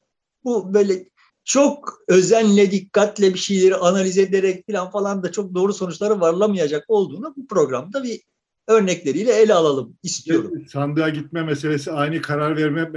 bu 0.43 0.73
böyle 0.73 1.09
çok 1.43 1.99
özenle, 2.07 2.71
dikkatle 2.71 3.33
bir 3.33 3.39
şeyleri 3.39 3.75
analiz 3.75 4.17
ederek 4.17 4.65
falan 4.67 4.91
falan 4.91 5.23
da 5.23 5.31
çok 5.31 5.53
doğru 5.53 5.73
sonuçlara 5.73 6.19
varılamayacak 6.19 6.85
olduğunu 6.87 7.33
bu 7.37 7.47
programda 7.47 8.03
bir 8.03 8.21
örnekleriyle 8.67 9.33
ele 9.33 9.53
alalım 9.53 9.97
istiyorum. 10.03 10.65
Sandığa 10.67 11.09
gitme 11.09 11.43
meselesi 11.43 11.91
aynı 11.91 12.21
karar 12.21 12.57
verme 12.57 12.91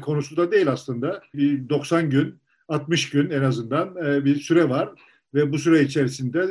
konusu 0.00 0.36
da 0.36 0.52
değil 0.52 0.68
aslında. 0.68 1.22
Bir 1.34 1.68
90 1.68 2.10
gün, 2.10 2.40
60 2.68 3.10
gün 3.10 3.30
en 3.30 3.42
azından 3.42 3.96
e, 3.96 4.24
bir 4.24 4.40
süre 4.40 4.68
var 4.68 4.90
ve 5.34 5.52
bu 5.52 5.58
süre 5.58 5.82
içerisinde 5.82 6.48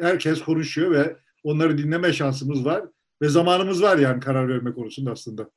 herkes 0.00 0.42
konuşuyor 0.42 0.90
ve 0.90 1.16
onları 1.44 1.78
dinleme 1.78 2.12
şansımız 2.12 2.64
var. 2.64 2.84
Ve 3.22 3.28
zamanımız 3.28 3.82
var 3.82 3.98
yani 3.98 4.20
karar 4.20 4.48
verme 4.48 4.74
konusunda 4.74 5.10
aslında. 5.10 5.50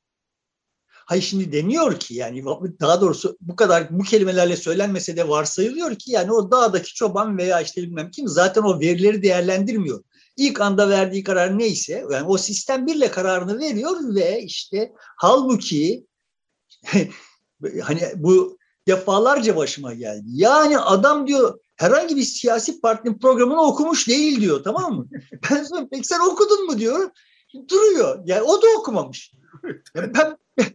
Hayır 1.08 1.22
şimdi 1.22 1.52
deniyor 1.52 2.00
ki 2.00 2.14
yani 2.14 2.44
daha 2.80 3.00
doğrusu 3.00 3.36
bu 3.40 3.56
kadar 3.56 3.86
bu 3.90 4.02
kelimelerle 4.02 4.56
söylenmese 4.56 5.16
de 5.16 5.28
varsayılıyor 5.28 5.94
ki 5.94 6.10
yani 6.10 6.32
o 6.32 6.50
dağdaki 6.50 6.94
çoban 6.94 7.38
veya 7.38 7.60
işte 7.60 7.82
bilmem 7.82 8.10
kim 8.10 8.28
zaten 8.28 8.62
o 8.62 8.80
verileri 8.80 9.22
değerlendirmiyor. 9.22 10.02
İlk 10.38 10.60
anda 10.60 10.88
verdiği 10.88 11.24
karar 11.24 11.58
neyse 11.58 12.04
yani 12.12 12.26
o 12.26 12.38
sistem 12.38 12.86
birle 12.86 13.10
kararını 13.10 13.58
veriyor 13.58 14.14
ve 14.14 14.42
işte 14.42 14.92
halbuki 15.16 16.06
hani 17.82 18.02
bu 18.16 18.58
defalarca 18.88 19.56
başıma 19.56 19.94
geldi. 19.94 20.26
Yani 20.26 20.78
adam 20.78 21.26
diyor 21.26 21.58
herhangi 21.76 22.16
bir 22.16 22.22
siyasi 22.22 22.80
partinin 22.80 23.18
programını 23.18 23.62
okumuş 23.62 24.08
değil 24.08 24.40
diyor 24.40 24.64
tamam 24.64 24.96
mı? 24.96 25.08
Ben 25.50 25.62
sonra 25.62 25.88
peki 25.90 26.08
sen 26.08 26.20
okudun 26.20 26.66
mu 26.66 26.78
diyor. 26.78 27.10
Duruyor. 27.70 28.22
Yani 28.26 28.42
o 28.42 28.62
da 28.62 28.66
okumamış. 28.78 29.32
Yani 29.94 30.12
ben 30.14 30.36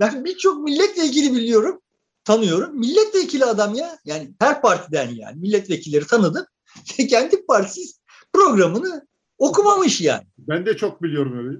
ben 0.00 0.24
birçok 0.24 0.64
milletvekili 0.64 1.34
biliyorum, 1.34 1.80
tanıyorum. 2.24 2.78
Milletvekili 2.78 3.44
adam 3.44 3.74
ya. 3.74 3.98
Yani 4.04 4.34
her 4.38 4.62
partiden 4.62 5.08
yani 5.08 5.40
milletvekilleri 5.40 6.06
tanıdım. 6.06 6.46
Kendi 7.08 7.46
partisi 7.46 8.03
programını 8.34 9.06
okumamış 9.38 10.00
yani. 10.00 10.24
Ben 10.38 10.66
de 10.66 10.76
çok 10.76 11.02
biliyorum 11.02 11.38
öyle. 11.38 11.58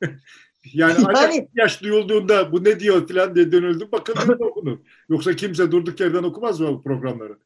yani, 0.74 1.04
yani 1.14 1.48
yaş 1.54 1.82
duyulduğunda 1.82 2.52
bu 2.52 2.64
ne 2.64 2.80
diyor 2.80 3.08
falan 3.08 3.34
diye 3.34 3.52
dönüldü. 3.52 3.88
Bakın 3.92 4.32
okunur. 4.40 4.78
Yoksa 5.08 5.36
kimse 5.36 5.72
durduk 5.72 6.00
yerden 6.00 6.22
okumaz 6.22 6.60
mı 6.60 6.68
bu 6.68 6.82
programları? 6.82 7.38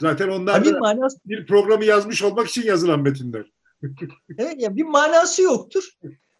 Zaten 0.00 0.28
onlar 0.28 0.64
da 0.64 0.78
manası... 0.78 1.18
bir 1.26 1.46
programı 1.46 1.84
yazmış 1.84 2.22
olmak 2.22 2.48
için 2.48 2.62
yazılan 2.62 3.00
metinler. 3.00 3.52
evet 4.38 4.62
ya 4.62 4.76
bir 4.76 4.84
manası 4.84 5.42
yoktur. 5.42 5.88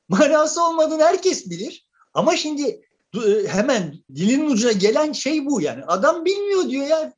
Manası 0.08 0.64
olmadığını 0.64 1.02
herkes 1.02 1.50
bilir. 1.50 1.86
Ama 2.14 2.36
şimdi 2.36 2.80
e, 3.14 3.46
hemen 3.48 3.94
dilin 4.14 4.50
ucuna 4.50 4.72
gelen 4.72 5.12
şey 5.12 5.46
bu 5.46 5.60
yani. 5.60 5.84
Adam 5.84 6.24
bilmiyor 6.24 6.68
diyor 6.68 6.86
ya. 6.86 7.12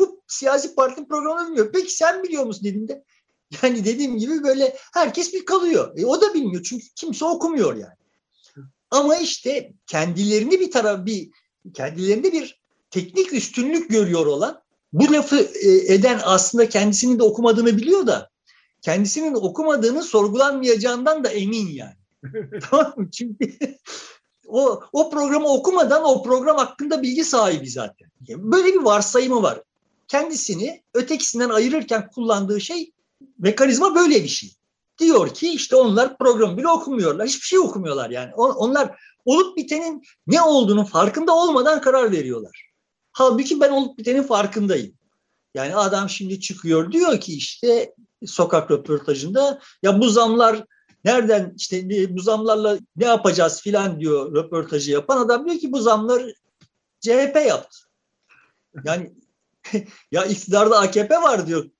Bu 0.00 0.20
siyasi 0.26 0.74
parti 0.74 1.08
programını 1.08 1.46
bilmiyor. 1.46 1.72
Peki 1.72 1.92
sen 1.92 2.22
biliyor 2.22 2.44
musun 2.44 2.64
dediğimde? 2.64 3.04
Yani 3.62 3.84
dediğim 3.84 4.18
gibi 4.18 4.42
böyle 4.42 4.76
herkes 4.92 5.34
bir 5.34 5.44
kalıyor. 5.44 5.98
E, 5.98 6.06
o 6.06 6.20
da 6.20 6.34
bilmiyor 6.34 6.62
çünkü 6.62 6.86
kimse 6.94 7.24
okumuyor 7.24 7.76
yani. 7.76 7.98
Ama 8.90 9.16
işte 9.16 9.72
kendilerini 9.86 10.60
bir 10.60 10.70
taraf 10.70 11.06
bir 11.06 11.30
kendilerinde 11.74 12.32
bir 12.32 12.60
teknik 12.90 13.32
üstünlük 13.32 13.90
görüyor 13.90 14.26
olan 14.26 14.62
bu 14.92 15.12
lafı 15.12 15.36
e, 15.36 15.94
eden 15.94 16.20
aslında 16.24 16.68
kendisinin 16.68 17.18
de 17.18 17.22
okumadığını 17.22 17.76
biliyor 17.76 18.06
da 18.06 18.30
kendisinin 18.82 19.34
okumadığını 19.34 20.02
sorgulanmayacağından 20.02 21.24
da 21.24 21.28
emin 21.28 21.68
yani. 21.68 21.94
tamam 22.70 22.94
mı? 22.96 23.10
Çünkü 23.10 23.56
o, 24.46 24.80
o 24.92 25.10
programı 25.10 25.48
okumadan 25.48 26.04
o 26.04 26.22
program 26.22 26.56
hakkında 26.56 27.02
bilgi 27.02 27.24
sahibi 27.24 27.70
zaten. 27.70 28.08
Böyle 28.28 28.74
bir 28.74 28.80
varsayımı 28.80 29.42
var. 29.42 29.62
Kendisini 30.08 30.82
ötekisinden 30.94 31.50
ayırırken 31.50 32.10
kullandığı 32.14 32.60
şey 32.60 32.92
mekanizma 33.38 33.94
böyle 33.94 34.22
bir 34.22 34.28
şey. 34.28 34.50
Diyor 34.98 35.34
ki 35.34 35.52
işte 35.52 35.76
onlar 35.76 36.18
programı 36.18 36.56
bile 36.56 36.68
okumuyorlar. 36.68 37.26
Hiçbir 37.26 37.46
şey 37.46 37.58
okumuyorlar 37.58 38.10
yani. 38.10 38.34
Onlar 38.34 39.00
olup 39.24 39.56
bitenin 39.56 40.02
ne 40.26 40.42
olduğunu 40.42 40.86
farkında 40.86 41.34
olmadan 41.34 41.80
karar 41.80 42.12
veriyorlar. 42.12 42.70
Halbuki 43.12 43.60
ben 43.60 43.70
olup 43.70 43.98
bitenin 43.98 44.22
farkındayım. 44.22 44.94
Yani 45.54 45.76
adam 45.76 46.08
şimdi 46.08 46.40
çıkıyor 46.40 46.92
diyor 46.92 47.20
ki 47.20 47.36
işte 47.36 47.94
sokak 48.26 48.70
röportajında 48.70 49.60
ya 49.82 50.00
bu 50.00 50.08
zamlar 50.08 50.64
nereden 51.04 51.54
işte 51.56 51.88
bu 52.16 52.20
zamlarla 52.20 52.78
ne 52.96 53.04
yapacağız 53.04 53.60
filan 53.62 54.00
diyor 54.00 54.34
röportajı 54.34 54.90
yapan 54.90 55.18
adam 55.18 55.46
diyor 55.46 55.58
ki 55.58 55.72
bu 55.72 55.80
zamlar 55.80 56.22
CHP 57.00 57.36
yaptı. 57.46 57.78
Yani 58.84 59.12
ya 60.12 60.24
iktidarda 60.24 60.78
AKP 60.78 61.22
var 61.22 61.46
diyor 61.46 61.70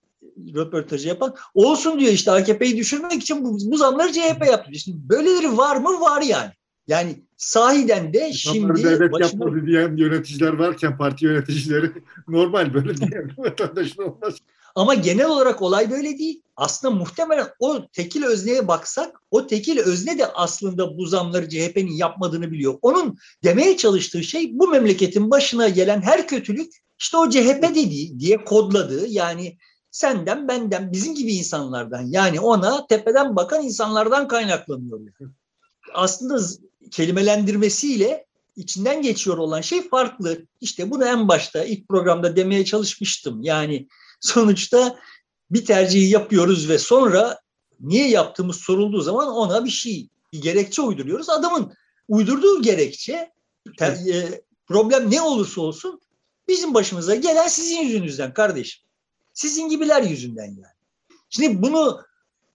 röportajı 0.55 1.09
yapan. 1.09 1.35
Olsun 1.55 2.01
diyor 2.01 2.13
işte 2.13 2.31
AKP'yi 2.31 2.77
düşürmek 2.77 3.23
için 3.23 3.45
bu, 3.45 3.59
bu 3.71 3.77
zamları 3.77 4.13
CHP 4.13 4.47
yaptı. 4.47 4.75
Şimdi 4.75 5.09
böyleleri 5.09 5.57
var 5.57 5.77
mı? 5.77 6.01
Var 6.01 6.23
yani. 6.23 6.51
Yani 6.89 7.23
sahiden 7.37 8.13
de 8.13 8.33
şimdi... 8.33 8.85
devlet 8.85 9.13
başına... 9.13 9.27
yapmadı 9.27 9.67
diyen 9.67 9.97
yöneticiler 9.97 10.53
varken 10.53 10.99
parti 10.99 11.25
yöneticileri 11.25 11.93
normal 12.29 12.75
böyle 12.75 12.97
diyen 12.97 13.31
vatandaşın 13.39 14.03
olmaz. 14.03 14.35
Ama 14.75 14.95
genel 14.95 15.27
olarak 15.27 15.63
olay 15.63 15.91
böyle 15.91 16.19
değil. 16.19 16.43
Aslında 16.57 16.95
muhtemelen 16.95 17.47
o 17.59 17.87
tekil 17.93 18.25
özneye 18.25 18.69
baksak 18.69 19.21
o 19.31 19.47
tekil 19.47 19.79
özne 19.79 20.19
de 20.19 20.27
aslında 20.27 20.99
bu 20.99 21.07
zamları 21.07 21.49
CHP'nin 21.49 21.93
yapmadığını 21.93 22.51
biliyor. 22.51 22.79
Onun 22.83 23.19
demeye 23.45 23.77
çalıştığı 23.77 24.23
şey 24.23 24.59
bu 24.59 24.69
memleketin 24.69 25.31
başına 25.31 25.69
gelen 25.69 26.03
her 26.03 26.29
kötülük 26.29 26.73
işte 26.99 27.17
o 27.17 27.31
CHP 27.31 27.63
dediği 27.63 28.21
diye 28.21 28.45
kodladığı 28.45 29.07
yani 29.07 29.59
senden 29.91 30.49
benden 30.49 30.93
bizim 30.93 31.15
gibi 31.15 31.33
insanlardan 31.35 32.03
yani 32.03 32.41
ona 32.41 32.87
tepeden 32.87 33.37
bakan 33.37 33.65
insanlardan 33.65 34.29
kaynaklanıyor. 34.29 35.01
Aslında 35.95 36.41
kelimelendirmesiyle 36.91 38.27
içinden 38.57 39.03
geçiyor 39.03 39.39
olan 39.39 39.61
şey 39.61 39.89
farklı. 39.89 40.47
İşte 40.61 40.91
bunu 40.91 41.05
en 41.05 41.29
başta 41.29 41.65
ilk 41.65 41.89
programda 41.89 42.37
demeye 42.37 42.65
çalışmıştım. 42.65 43.43
Yani 43.43 43.89
sonuçta 44.21 44.99
bir 45.51 45.65
tercihi 45.65 46.11
yapıyoruz 46.11 46.69
ve 46.69 46.79
sonra 46.79 47.41
niye 47.81 48.09
yaptığımız 48.09 48.57
sorulduğu 48.57 49.01
zaman 49.01 49.29
ona 49.29 49.65
bir 49.65 49.71
şey, 49.71 50.09
bir 50.33 50.43
gerekçe 50.43 50.83
uyduruyoruz. 50.83 51.29
Adamın 51.29 51.73
uydurduğu 52.09 52.63
gerekçe 52.63 53.33
ter, 53.79 53.93
e, 53.93 54.43
problem 54.67 55.11
ne 55.11 55.23
olursa 55.23 55.61
olsun 55.61 56.01
bizim 56.49 56.75
başımıza 56.75 57.15
gelen 57.15 57.49
sizin 57.49 57.81
yüzünüzden 57.81 58.35
kardeşim. 58.35 58.88
Sizin 59.39 59.69
gibiler 59.69 60.03
yüzünden 60.03 60.45
yani. 60.45 60.77
Şimdi 61.31 61.63
bunu 61.63 62.01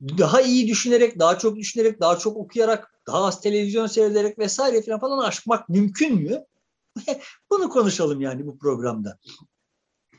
daha 0.02 0.42
iyi 0.42 0.68
düşünerek, 0.68 1.20
daha 1.20 1.38
çok 1.38 1.56
düşünerek, 1.56 2.00
daha 2.00 2.18
çok 2.20 2.38
okuyarak, 2.38 2.94
daha 3.08 3.26
az 3.26 3.42
televizyon 3.42 3.88
seyrederek 3.88 4.40
vesaire 4.40 4.82
falan 4.82 5.00
falan 5.00 5.18
aşmak 5.18 5.70
mümkün 5.70 6.16
mü? 6.16 6.46
Bunu 7.52 7.70
konuşalım 7.70 8.22
yani 8.22 8.48
bu 8.48 8.58
programda. 8.58 9.18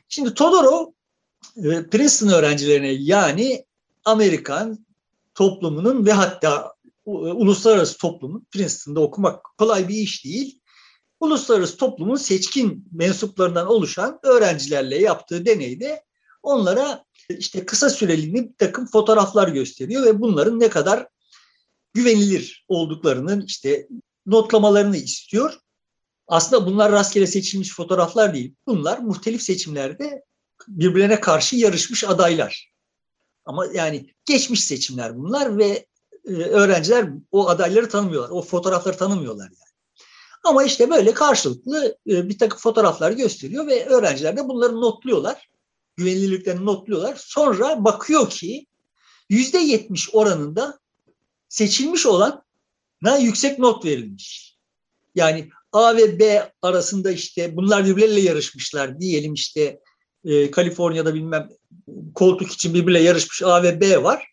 Şimdi 0.09 0.33
Todorov 0.33 0.91
e, 1.57 1.89
Princeton 1.89 2.27
öğrencilerine 2.27 2.91
yani 2.91 3.65
Amerikan 4.05 4.85
toplumunun 5.35 6.05
ve 6.05 6.11
hatta 6.11 6.73
e, 7.07 7.09
uluslararası 7.11 7.97
toplumun 7.97 8.47
Princeton'da 8.51 8.99
okumak 8.99 9.43
kolay 9.57 9.87
bir 9.87 9.95
iş 9.95 10.25
değil. 10.25 10.59
Uluslararası 11.19 11.77
toplumun 11.77 12.15
seçkin 12.15 12.87
mensuplarından 12.91 13.67
oluşan 13.67 14.19
öğrencilerle 14.23 14.97
yaptığı 14.97 15.45
deneyde 15.45 16.05
onlara 16.45 17.03
işte 17.29 17.65
kısa 17.65 17.89
süreli 17.89 18.33
bir 18.33 18.49
takım 18.57 18.85
fotoğraflar 18.85 19.47
gösteriyor 19.47 20.05
ve 20.05 20.21
bunların 20.21 20.59
ne 20.59 20.69
kadar 20.69 21.07
güvenilir 21.93 22.65
olduklarının 22.67 23.41
işte 23.41 23.87
notlamalarını 24.25 24.97
istiyor. 24.97 25.59
Aslında 26.27 26.65
bunlar 26.65 26.91
rastgele 26.91 27.27
seçilmiş 27.27 27.73
fotoğraflar 27.73 28.33
değil. 28.33 28.55
Bunlar 28.67 28.97
muhtelif 28.97 29.41
seçimlerde 29.41 30.23
birbirlerine 30.67 31.19
karşı 31.19 31.55
yarışmış 31.55 32.03
adaylar. 32.03 32.71
Ama 33.45 33.65
yani 33.73 34.09
geçmiş 34.25 34.63
seçimler 34.63 35.17
bunlar 35.17 35.57
ve 35.57 35.85
e, 36.27 36.31
öğrenciler 36.31 37.09
o 37.31 37.49
adayları 37.49 37.89
tanımıyorlar. 37.89 38.29
O 38.29 38.41
fotoğrafları 38.41 38.97
tanımıyorlar 38.97 39.45
yani. 39.45 39.75
Ama 40.43 40.63
işte 40.63 40.89
böyle 40.89 41.13
karşılıklı 41.13 41.97
e, 42.07 42.29
bir 42.29 42.37
takım 42.37 42.59
fotoğraflar 42.59 43.11
gösteriyor 43.11 43.67
ve 43.67 43.85
öğrenciler 43.85 44.37
de 44.37 44.47
bunları 44.47 44.81
notluyorlar. 44.81 45.49
Güvenilirliklerini 45.97 46.65
notluyorlar. 46.65 47.15
Sonra 47.19 47.83
bakıyor 47.85 48.29
ki 48.29 48.67
yüzde 49.29 49.57
yetmiş 49.57 50.09
oranında 50.13 50.79
seçilmiş 51.49 52.05
olan 52.05 52.43
yüksek 53.19 53.59
not 53.59 53.85
verilmiş. 53.85 54.55
Yani 55.15 55.49
A 55.71 55.97
ve 55.97 56.19
B 56.19 56.51
arasında 56.61 57.11
işte 57.11 57.55
bunlar 57.55 57.85
birbirleriyle 57.85 58.21
yarışmışlar 58.21 58.99
diyelim 58.99 59.33
işte 59.33 59.79
e, 60.25 60.51
Kaliforniya'da 60.51 61.13
bilmem 61.13 61.49
koltuk 62.15 62.51
için 62.51 62.73
birbirle 62.73 62.99
yarışmış 62.99 63.43
A 63.43 63.63
ve 63.63 63.81
B 63.81 64.03
var. 64.03 64.27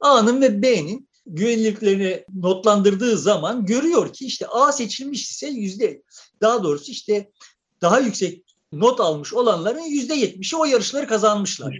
A'nın 0.00 0.42
ve 0.42 0.62
B'nin 0.62 1.08
güvenilirliklerini 1.26 2.24
notlandırdığı 2.34 3.18
zaman 3.18 3.66
görüyor 3.66 4.12
ki 4.12 4.26
işte 4.26 4.46
A 4.46 4.72
seçilmiş 4.72 5.30
ise 5.30 5.46
yüzde 5.46 6.02
daha 6.40 6.62
doğrusu 6.62 6.90
işte 6.90 7.30
daha 7.80 8.00
yüksek 8.00 8.51
not 8.72 9.00
almış 9.00 9.34
olanların 9.34 9.80
yüzde 9.80 10.14
yetmişi 10.14 10.56
o 10.56 10.64
yarışları 10.64 11.06
kazanmışlar. 11.06 11.78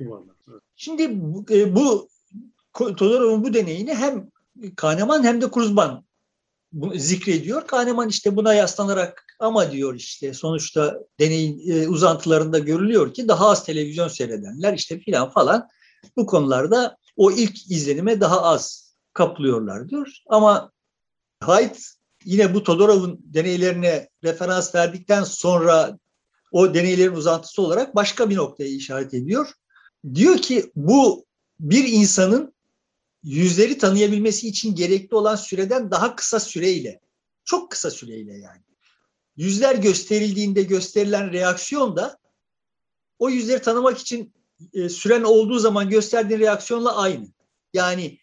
Şimdi 0.77 1.09
bu, 1.21 1.45
e, 1.51 1.75
bu 1.75 2.09
Todorov'un 2.73 3.45
bu 3.45 3.55
deneyini 3.55 3.95
hem 3.95 4.31
Kahneman 4.77 5.25
hem 5.25 5.41
de 5.41 5.51
Kruzban 5.51 6.05
zikrediyor. 6.95 7.67
Kahneman 7.67 8.09
işte 8.09 8.37
buna 8.37 8.55
yaslanarak 8.55 9.37
ama 9.39 9.73
diyor 9.73 9.95
işte 9.95 10.35
sonuçta 10.35 10.99
deneyin 11.21 11.71
e, 11.71 11.89
uzantılarında 11.89 12.59
görülüyor 12.59 13.15
ki 13.15 13.29
daha 13.29 13.49
az 13.49 13.65
televizyon 13.65 14.09
seyredenler 14.09 14.75
işte 14.75 14.99
filan 14.99 15.31
falan 15.31 15.69
bu 16.17 16.27
konularda 16.27 16.97
o 17.17 17.31
ilk 17.31 17.71
izlenime 17.71 18.21
daha 18.21 18.43
az 18.43 18.95
kaplıyorlar 19.13 19.89
diyor. 19.89 20.09
Ama 20.29 20.73
Haidt 21.41 21.79
yine 22.25 22.55
bu 22.55 22.63
Todorov'un 22.63 23.21
deneylerine 23.25 24.09
referans 24.25 24.75
verdikten 24.75 25.25
sonra 25.25 25.99
o 26.53 26.75
deneylerin 26.75 27.13
uzantısı 27.13 27.63
olarak 27.63 27.95
başka 27.95 28.31
bir 28.31 28.37
noktaya 28.37 28.69
işaret 28.69 29.15
ediyor. 29.15 29.53
Diyor 30.15 30.39
ki 30.39 30.73
bu 30.77 31.27
bir 31.61 31.85
insanın 31.89 32.55
yüzleri 33.23 33.79
tanıyabilmesi 33.79 34.49
için 34.49 34.75
gerekli 34.75 35.15
olan 35.15 35.37
süreden 35.37 35.91
daha 35.91 36.17
kısa 36.17 36.41
süreyle, 36.41 37.01
çok 37.45 37.71
kısa 37.71 37.91
süreyle 37.91 38.33
yani. 38.33 38.63
Yüzler 39.37 39.75
gösterildiğinde 39.75 40.63
gösterilen 40.63 41.33
reaksiyon 41.33 41.97
da 41.97 42.19
o 43.19 43.31
yüzleri 43.31 43.63
tanımak 43.63 43.99
için 43.99 44.35
e, 44.73 44.89
süren 44.89 45.23
olduğu 45.23 45.59
zaman 45.59 45.91
gösterdiğin 45.91 46.41
reaksiyonla 46.41 46.97
aynı. 46.97 47.27
Yani 47.75 48.19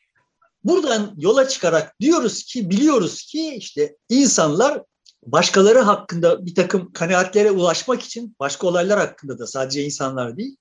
buradan 0.63 1.15
yola 1.17 1.47
çıkarak 1.47 1.99
diyoruz 1.99 2.43
ki, 2.43 2.69
biliyoruz 2.69 3.23
ki 3.23 3.55
işte 3.55 3.97
insanlar 4.09 4.83
başkaları 5.31 5.79
hakkında 5.79 6.45
bir 6.45 6.55
takım 6.55 6.93
kanaatlere 6.93 7.51
ulaşmak 7.51 8.01
için 8.01 8.35
başka 8.39 8.67
olaylar 8.67 8.99
hakkında 8.99 9.39
da 9.39 9.47
sadece 9.47 9.83
insanlar 9.83 10.37
değil 10.37 10.57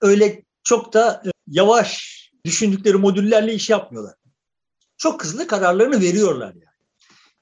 öyle 0.00 0.44
çok 0.62 0.92
da 0.92 1.22
e, 1.26 1.30
yavaş 1.46 2.18
düşündükleri 2.44 2.96
modüllerle 2.96 3.54
iş 3.54 3.70
yapmıyorlar. 3.70 4.14
Çok 4.96 5.24
hızlı 5.24 5.46
kararlarını 5.46 6.00
veriyorlar 6.00 6.54
yani. 6.54 6.64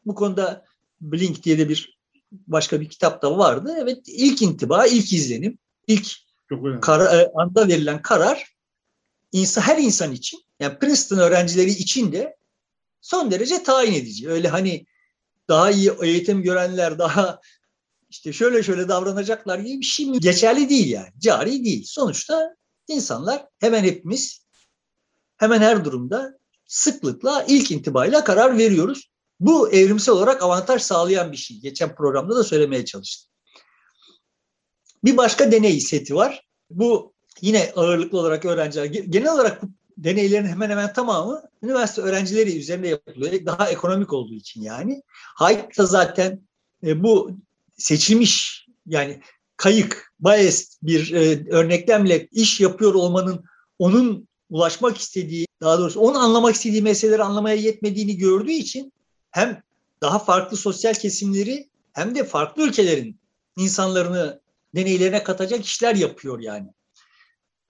Bu 0.06 0.14
konuda 0.14 0.64
Blink 1.00 1.42
diye 1.42 1.58
de 1.58 1.68
bir 1.68 1.98
başka 2.32 2.80
bir 2.80 2.88
kitap 2.88 3.22
da 3.22 3.38
vardı. 3.38 3.76
Evet 3.80 3.98
ilk 4.06 4.42
intiba, 4.42 4.86
ilk 4.86 5.12
izlenim, 5.12 5.58
ilk 5.86 6.12
kar, 6.82 7.00
e, 7.00 7.30
anda 7.34 7.68
verilen 7.68 8.02
karar 8.02 8.56
insan, 9.32 9.62
her 9.62 9.78
insan 9.78 10.12
için 10.12 10.40
yani 10.60 10.78
Princeton 10.78 11.18
öğrencileri 11.18 11.70
için 11.70 12.12
de 12.12 12.36
son 13.00 13.30
derece 13.30 13.62
tayin 13.62 13.92
edici. 13.92 14.28
Öyle 14.28 14.48
hani 14.48 14.86
daha 15.48 15.70
iyi 15.70 15.92
eğitim 16.02 16.42
görenler 16.42 16.98
daha 16.98 17.40
işte 18.10 18.32
şöyle 18.32 18.62
şöyle 18.62 18.88
davranacaklar 18.88 19.58
gibi 19.58 19.80
bir 19.80 19.86
şey 19.86 20.06
mi? 20.06 20.20
Geçerli 20.20 20.68
değil 20.68 20.90
yani. 20.90 21.12
Cari 21.18 21.64
değil. 21.64 21.84
Sonuçta 21.86 22.56
insanlar 22.88 23.46
hemen 23.58 23.84
hepimiz 23.84 24.46
hemen 25.36 25.60
her 25.60 25.84
durumda 25.84 26.38
sıklıkla 26.66 27.44
ilk 27.48 27.70
intibayla 27.70 28.24
karar 28.24 28.58
veriyoruz. 28.58 29.10
Bu 29.40 29.70
evrimsel 29.70 30.14
olarak 30.14 30.42
avantaj 30.42 30.82
sağlayan 30.82 31.32
bir 31.32 31.36
şey. 31.36 31.60
Geçen 31.60 31.94
programda 31.94 32.36
da 32.36 32.44
söylemeye 32.44 32.84
çalıştım. 32.84 33.32
Bir 35.04 35.16
başka 35.16 35.52
deney 35.52 35.80
seti 35.80 36.14
var. 36.14 36.46
Bu 36.70 37.14
yine 37.40 37.72
ağırlıklı 37.76 38.18
olarak 38.18 38.44
öğrenciler. 38.44 38.84
Genel 38.84 39.32
olarak 39.32 39.62
deneylerin 39.96 40.46
hemen 40.46 40.70
hemen 40.70 40.92
tamamı 40.92 41.42
üniversite 41.62 42.02
öğrencileri 42.02 42.58
üzerinde 42.58 42.88
yapılıyor. 42.88 43.46
Daha 43.46 43.70
ekonomik 43.70 44.12
olduğu 44.12 44.34
için 44.34 44.62
yani. 44.62 45.02
Hayt 45.12 45.78
da 45.78 45.86
zaten 45.86 46.40
e, 46.86 47.02
bu 47.02 47.30
seçilmiş 47.76 48.66
yani 48.86 49.20
kayık, 49.56 50.12
biased 50.20 50.66
bir 50.82 51.12
e, 51.12 51.50
örneklemle 51.50 52.26
iş 52.32 52.60
yapıyor 52.60 52.94
olmanın 52.94 53.44
onun 53.78 54.28
ulaşmak 54.50 54.98
istediği, 54.98 55.46
daha 55.60 55.78
doğrusu 55.78 56.00
onun 56.00 56.18
anlamak 56.18 56.54
istediği 56.54 56.82
meseleleri 56.82 57.22
anlamaya 57.22 57.56
yetmediğini 57.56 58.16
gördüğü 58.16 58.52
için 58.52 58.92
hem 59.30 59.62
daha 60.02 60.18
farklı 60.18 60.56
sosyal 60.56 60.94
kesimleri 60.94 61.68
hem 61.92 62.14
de 62.14 62.24
farklı 62.24 62.68
ülkelerin 62.68 63.20
insanlarını 63.56 64.40
deneylerine 64.74 65.22
katacak 65.22 65.64
işler 65.64 65.94
yapıyor 65.94 66.40
yani. 66.40 66.68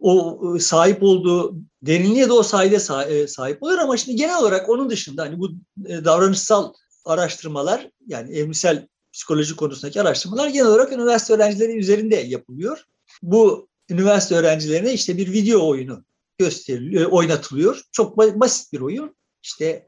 O 0.01 0.41
e, 0.57 0.61
sahip 0.61 1.03
olduğu 1.03 1.57
derinliğe 1.83 2.29
de 2.29 2.33
o 2.33 2.43
sayede 2.43 2.77
e, 3.09 3.27
sahip 3.27 3.63
oluyor 3.63 3.79
ama 3.79 3.97
şimdi 3.97 4.17
genel 4.17 4.39
olarak 4.39 4.69
onun 4.69 4.91
dışında 4.91 5.23
hani 5.23 5.39
bu 5.39 5.51
e, 5.87 6.05
davranışsal 6.05 6.73
araştırmalar 7.05 7.91
yani 8.07 8.37
evrimsel 8.37 8.89
psikoloji 9.13 9.57
konusundaki 9.57 10.01
araştırmalar 10.01 10.49
genel 10.49 10.67
olarak 10.67 10.93
üniversite 10.93 11.35
öğrencileri 11.35 11.79
üzerinde 11.79 12.17
yapılıyor. 12.17 12.85
Bu 13.23 13.69
üniversite 13.91 14.35
öğrencilerine 14.35 14.93
işte 14.93 15.17
bir 15.17 15.33
video 15.33 15.69
oyunu 15.69 16.05
gösteriliyor, 16.39 17.11
oynatılıyor. 17.11 17.83
Çok 17.93 18.19
basit 18.19 18.73
bir 18.73 18.81
oyun. 18.81 19.17
İşte 19.43 19.87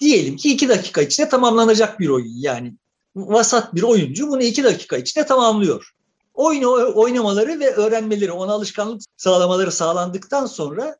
diyelim 0.00 0.36
ki 0.36 0.52
iki 0.52 0.68
dakika 0.68 1.02
içinde 1.02 1.28
tamamlanacak 1.28 2.00
bir 2.00 2.08
oyun. 2.08 2.34
Yani 2.36 2.74
vasat 3.16 3.74
bir 3.74 3.82
oyuncu 3.82 4.28
bunu 4.28 4.42
iki 4.42 4.64
dakika 4.64 4.96
içinde 4.96 5.26
tamamlıyor. 5.26 5.92
Oyunu 6.38 6.92
oynamaları 6.94 7.60
ve 7.60 7.74
öğrenmeleri, 7.74 8.32
ona 8.32 8.52
alışkanlık 8.52 9.02
sağlamaları 9.16 9.72
sağlandıktan 9.72 10.46
sonra 10.46 10.96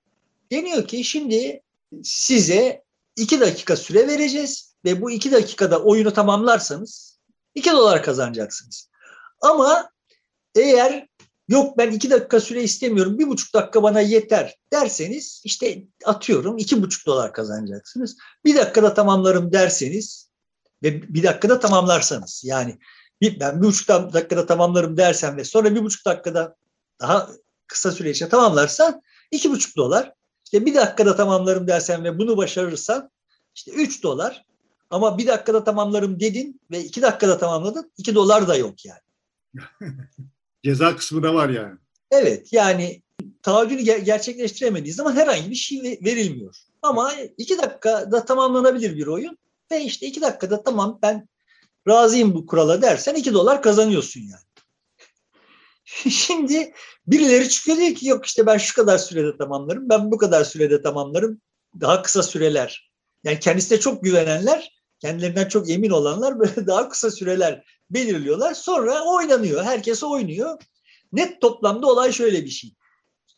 deniyor 0.53 0.87
ki 0.87 1.05
şimdi 1.05 1.62
size 2.03 2.83
iki 3.16 3.40
dakika 3.40 3.77
süre 3.77 4.09
vereceğiz 4.09 4.74
ve 4.85 5.03
bu 5.03 5.11
iki 5.11 5.33
dakikada 5.33 5.83
oyunu 5.83 6.12
tamamlarsanız 6.12 7.18
iki 7.55 7.72
dolar 7.72 8.03
kazanacaksınız. 8.03 8.90
Ama 9.40 9.90
eğer 10.55 11.09
yok 11.48 11.79
ben 11.79 11.92
iki 11.92 12.11
dakika 12.11 12.40
süre 12.40 12.62
istemiyorum 12.62 13.18
bir 13.18 13.29
buçuk 13.29 13.55
dakika 13.55 13.83
bana 13.83 14.01
yeter 14.01 14.57
derseniz 14.72 15.42
işte 15.44 15.85
atıyorum 16.05 16.59
iki 16.59 16.83
buçuk 16.83 17.07
dolar 17.07 17.33
kazanacaksınız. 17.33 18.16
Bir 18.44 18.57
dakikada 18.57 18.94
tamamlarım 18.94 19.53
derseniz 19.53 20.31
ve 20.83 21.14
bir 21.14 21.22
dakikada 21.22 21.61
tamamlarsanız 21.61 22.42
yani 22.44 22.79
bir, 23.21 23.41
ben 23.41 23.63
bir 23.63 23.67
buçuk 23.67 23.89
dakikada 23.89 24.47
tamamlarım 24.47 24.97
dersem 24.97 25.37
ve 25.37 25.45
sonra 25.45 25.75
bir 25.75 25.85
buçuk 25.85 26.07
dakikada 26.07 26.57
daha 27.01 27.29
kısa 27.67 27.93
süre 27.93 28.11
içinde 28.11 28.29
tamamlarsan 28.29 29.03
iki 29.31 29.51
buçuk 29.51 29.77
dolar. 29.77 30.13
İşte 30.45 30.67
bir 30.67 30.75
dakikada 30.75 31.17
tamamlarım 31.17 31.69
dersen 31.69 32.05
ve 32.05 32.19
bunu 32.19 32.37
başarırsan 32.37 33.11
işte 33.55 33.73
üç 33.73 34.03
dolar. 34.03 34.45
Ama 34.91 35.19
bir 35.19 35.27
dakikada 35.27 35.65
tamamlarım 35.65 36.21
dedin 36.21 36.61
ve 36.71 36.85
iki 36.85 37.03
dakikada 37.03 37.39
tamamladın 37.39 37.93
iki 37.99 38.15
dolar 38.15 38.49
da 38.49 38.57
yok 38.57 38.75
yani. 38.85 39.01
Ceza 40.65 40.97
kısmı 40.97 41.23
da 41.23 41.35
var 41.35 41.49
yani. 41.49 41.75
Evet 42.11 42.53
yani 42.53 43.03
taahhüdünü 43.43 43.81
ger- 43.81 44.05
gerçekleştiremediği 44.05 44.95
zaman 44.95 45.13
herhangi 45.13 45.51
bir 45.51 45.55
şey 45.55 46.01
verilmiyor. 46.05 46.57
Ama 46.83 47.13
iki 47.39 47.59
dakikada 47.59 48.25
tamamlanabilir 48.25 48.97
bir 48.97 49.07
oyun 49.07 49.39
ve 49.71 49.85
işte 49.85 50.07
iki 50.07 50.21
dakikada 50.21 50.63
tamam 50.63 50.99
ben 51.03 51.29
razıyım 51.88 52.35
bu 52.35 52.46
kurala 52.46 52.83
dersen 52.83 53.14
iki 53.14 53.33
dolar 53.33 53.62
kazanıyorsun 53.62 54.20
yani. 54.20 54.48
Şimdi 56.11 56.72
birileri 57.07 57.48
çıkıyor 57.48 57.77
diyor 57.77 57.94
ki 57.94 58.09
yok 58.09 58.27
işte 58.27 58.46
ben 58.46 58.59
şu 58.59 58.74
kadar 58.74 58.98
sürede 58.98 59.37
tamamlarım, 59.37 59.88
ben 59.88 60.11
bu 60.12 60.18
kadar 60.18 60.44
sürede 60.44 60.83
tamamlarım. 60.83 61.40
Daha 61.81 62.03
kısa 62.03 62.22
süreler. 62.22 62.92
Yani 63.24 63.40
kendisine 63.40 63.81
çok 63.81 64.05
güvenenler, 64.05 64.72
kendilerinden 65.01 65.48
çok 65.48 65.70
emin 65.70 65.90
olanlar 65.90 66.38
böyle 66.38 66.66
daha 66.66 66.88
kısa 66.88 67.11
süreler 67.11 67.64
belirliyorlar. 67.90 68.55
Sonra 68.55 69.05
oynanıyor. 69.05 69.64
Herkes 69.64 70.03
oynuyor. 70.03 70.62
Net 71.12 71.40
toplamda 71.40 71.87
olay 71.87 72.12
şöyle 72.12 72.44
bir 72.44 72.51
şey. 72.51 72.74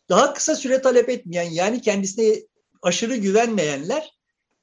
Daha 0.08 0.34
kısa 0.34 0.56
süre 0.56 0.82
talep 0.82 1.08
etmeyen 1.08 1.50
yani 1.50 1.82
kendisine 1.82 2.36
aşırı 2.82 3.16
güvenmeyenler 3.16 4.10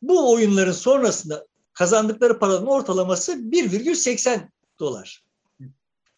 bu 0.02 0.34
oyunların 0.34 0.71
sonrasında 0.71 1.47
kazandıkları 1.78 2.40
paranın 2.40 2.66
ortalaması 2.66 3.34
1,80 3.34 4.40
dolar. 4.80 5.24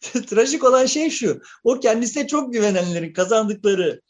Trajik 0.00 0.64
olan 0.64 0.86
şey 0.86 1.10
şu. 1.10 1.40
O 1.64 1.80
kendisine 1.80 2.26
çok 2.26 2.52
güvenenlerin 2.52 3.12
kazandıkları 3.12 4.00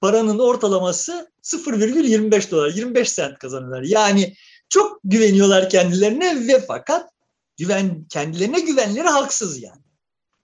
paranın 0.00 0.38
ortalaması 0.38 1.30
0,25 1.42 2.50
dolar. 2.50 2.70
25 2.70 3.10
sent 3.10 3.38
kazanıyorlar. 3.38 3.82
Yani 3.82 4.34
çok 4.68 5.00
güveniyorlar 5.04 5.70
kendilerine 5.70 6.48
ve 6.48 6.60
fakat 6.60 7.10
güven 7.56 8.04
kendilerine 8.08 8.60
güvenleri 8.60 9.08
haksız 9.08 9.62
yani. 9.62 9.82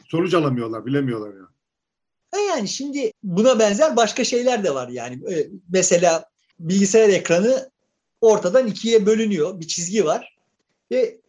Sonuç 0.08 0.34
alamıyorlar, 0.34 0.86
bilemiyorlar 0.86 1.34
yani. 1.34 1.54
E 2.36 2.48
yani 2.48 2.68
şimdi 2.68 3.12
buna 3.22 3.58
benzer 3.58 3.96
başka 3.96 4.24
şeyler 4.24 4.64
de 4.64 4.74
var 4.74 4.88
yani. 4.88 5.32
E, 5.34 5.48
mesela 5.68 6.24
bilgisayar 6.60 7.08
ekranı 7.08 7.73
ortadan 8.24 8.66
ikiye 8.66 9.06
bölünüyor. 9.06 9.60
Bir 9.60 9.68
çizgi 9.68 10.04
var. 10.04 10.36
Ve 10.90 11.20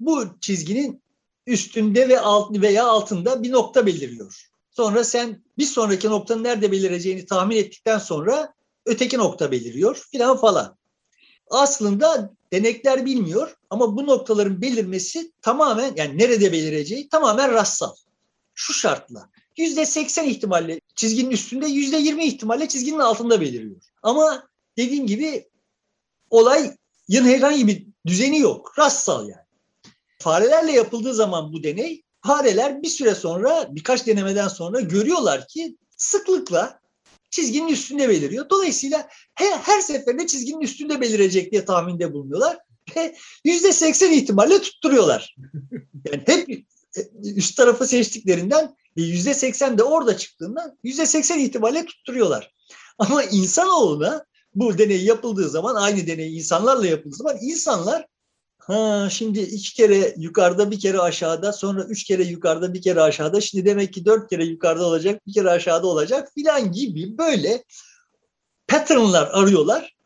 bu 0.00 0.26
çizginin 0.40 1.02
üstünde 1.46 2.08
ve 2.08 2.20
alt 2.20 2.60
veya 2.60 2.86
altında 2.86 3.42
bir 3.42 3.52
nokta 3.52 3.86
belirliyor. 3.86 4.48
Sonra 4.70 5.04
sen 5.04 5.42
bir 5.58 5.64
sonraki 5.64 6.08
noktanın 6.08 6.44
nerede 6.44 6.72
belireceğini 6.72 7.26
tahmin 7.26 7.56
ettikten 7.56 7.98
sonra 7.98 8.54
öteki 8.86 9.18
nokta 9.18 9.50
beliriyor 9.50 10.06
filan 10.10 10.36
falan. 10.36 10.76
Aslında 11.50 12.32
denekler 12.52 13.06
bilmiyor 13.06 13.56
ama 13.70 13.96
bu 13.96 14.06
noktaların 14.06 14.62
belirmesi 14.62 15.32
tamamen 15.40 15.92
yani 15.96 16.18
nerede 16.18 16.52
belireceği 16.52 17.08
tamamen 17.08 17.52
rastsal. 17.52 17.94
Şu 18.54 18.72
şartla 18.72 19.28
yüzde 19.56 19.86
seksen 19.86 20.24
ihtimalle 20.28 20.80
çizginin 20.94 21.30
üstünde 21.30 21.66
yüzde 21.66 21.96
yirmi 21.96 22.24
ihtimalle 22.24 22.68
çizginin 22.68 22.98
altında 22.98 23.40
belirliyor. 23.40 23.80
Ama 24.02 24.48
dediğim 24.76 25.06
gibi 25.06 25.48
olayın 26.32 26.76
herhangi 27.10 27.66
bir 27.66 27.86
düzeni 28.06 28.38
yok. 28.38 28.78
Rastsal 28.78 29.28
yani. 29.28 29.42
Farelerle 30.18 30.72
yapıldığı 30.72 31.14
zaman 31.14 31.52
bu 31.52 31.62
deney 31.62 32.02
fareler 32.26 32.82
bir 32.82 32.88
süre 32.88 33.14
sonra 33.14 33.68
birkaç 33.70 34.06
denemeden 34.06 34.48
sonra 34.48 34.80
görüyorlar 34.80 35.48
ki 35.48 35.76
sıklıkla 35.96 36.80
çizginin 37.30 37.68
üstünde 37.68 38.08
beliriyor. 38.08 38.50
Dolayısıyla 38.50 39.08
her, 39.34 39.58
her 39.58 39.80
seferinde 39.80 40.26
çizginin 40.26 40.60
üstünde 40.60 41.00
belirecek 41.00 41.52
diye 41.52 41.64
tahminde 41.64 42.12
bulunuyorlar. 42.12 42.58
Ve 42.96 43.14
yüzde 43.44 43.72
seksen 43.72 44.12
ihtimalle 44.12 44.62
tutturuyorlar. 44.62 45.36
Yani 46.04 46.22
hep 46.26 46.48
e, 46.50 47.00
üst 47.24 47.56
tarafı 47.56 47.86
seçtiklerinden 47.86 48.76
yüzde 48.96 49.34
seksen 49.34 49.78
de 49.78 49.82
orada 49.82 50.16
çıktığından 50.16 50.78
yüzde 50.84 51.06
seksen 51.06 51.38
ihtimalle 51.38 51.86
tutturuyorlar. 51.86 52.52
Ama 52.98 53.22
insanoğluna 53.22 54.24
bu 54.54 54.78
deney 54.78 55.04
yapıldığı 55.04 55.48
zaman 55.48 55.74
aynı 55.74 56.06
deney 56.06 56.36
insanlarla 56.36 56.86
yapıldığı 56.86 57.16
zaman 57.16 57.36
insanlar 57.40 58.06
ha 58.58 59.08
şimdi 59.10 59.40
iki 59.40 59.74
kere 59.74 60.14
yukarıda 60.16 60.70
bir 60.70 60.80
kere 60.80 60.98
aşağıda 60.98 61.52
sonra 61.52 61.84
üç 61.84 62.04
kere 62.04 62.22
yukarıda 62.22 62.74
bir 62.74 62.82
kere 62.82 63.00
aşağıda 63.00 63.40
şimdi 63.40 63.66
demek 63.66 63.92
ki 63.92 64.04
dört 64.04 64.30
kere 64.30 64.44
yukarıda 64.44 64.86
olacak 64.86 65.26
bir 65.26 65.32
kere 65.32 65.50
aşağıda 65.50 65.86
olacak 65.86 66.32
filan 66.34 66.72
gibi 66.72 67.18
böyle 67.18 67.64
patternlar 68.68 69.30
arıyorlar. 69.32 69.96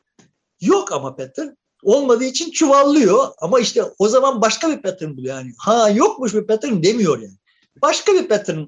Yok 0.61 0.93
ama 0.93 1.17
pattern 1.17 1.49
olmadığı 1.83 2.25
için 2.25 2.51
çuvallıyor 2.51 3.29
ama 3.41 3.61
işte 3.61 3.85
o 3.99 4.09
zaman 4.09 4.41
başka 4.41 4.71
bir 4.71 4.83
pattern 4.83 5.17
buluyor 5.17 5.37
yani. 5.37 5.53
Ha 5.59 5.91
yokmuş 5.91 6.35
bir 6.35 6.47
pattern 6.47 6.83
demiyor 6.83 7.19
yani. 7.19 7.37
Başka 7.83 8.13
bir 8.13 8.29
pattern 8.29 8.65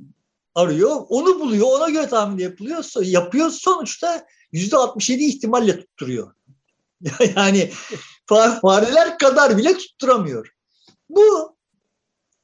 arıyor, 0.55 0.97
onu 1.09 1.41
buluyor, 1.41 1.67
ona 1.67 1.91
göre 1.91 2.09
tahmin 2.09 2.39
yapılıyor, 2.39 2.85
yapıyor. 3.03 3.51
Sonuçta 3.51 4.27
67 4.77 5.25
ihtimalle 5.25 5.81
tutturuyor. 5.81 6.35
yani 7.37 7.71
fareler 8.63 9.19
kadar 9.19 9.59
bile 9.59 9.79
tutturamıyor. 9.79 10.55
Bu 11.09 11.57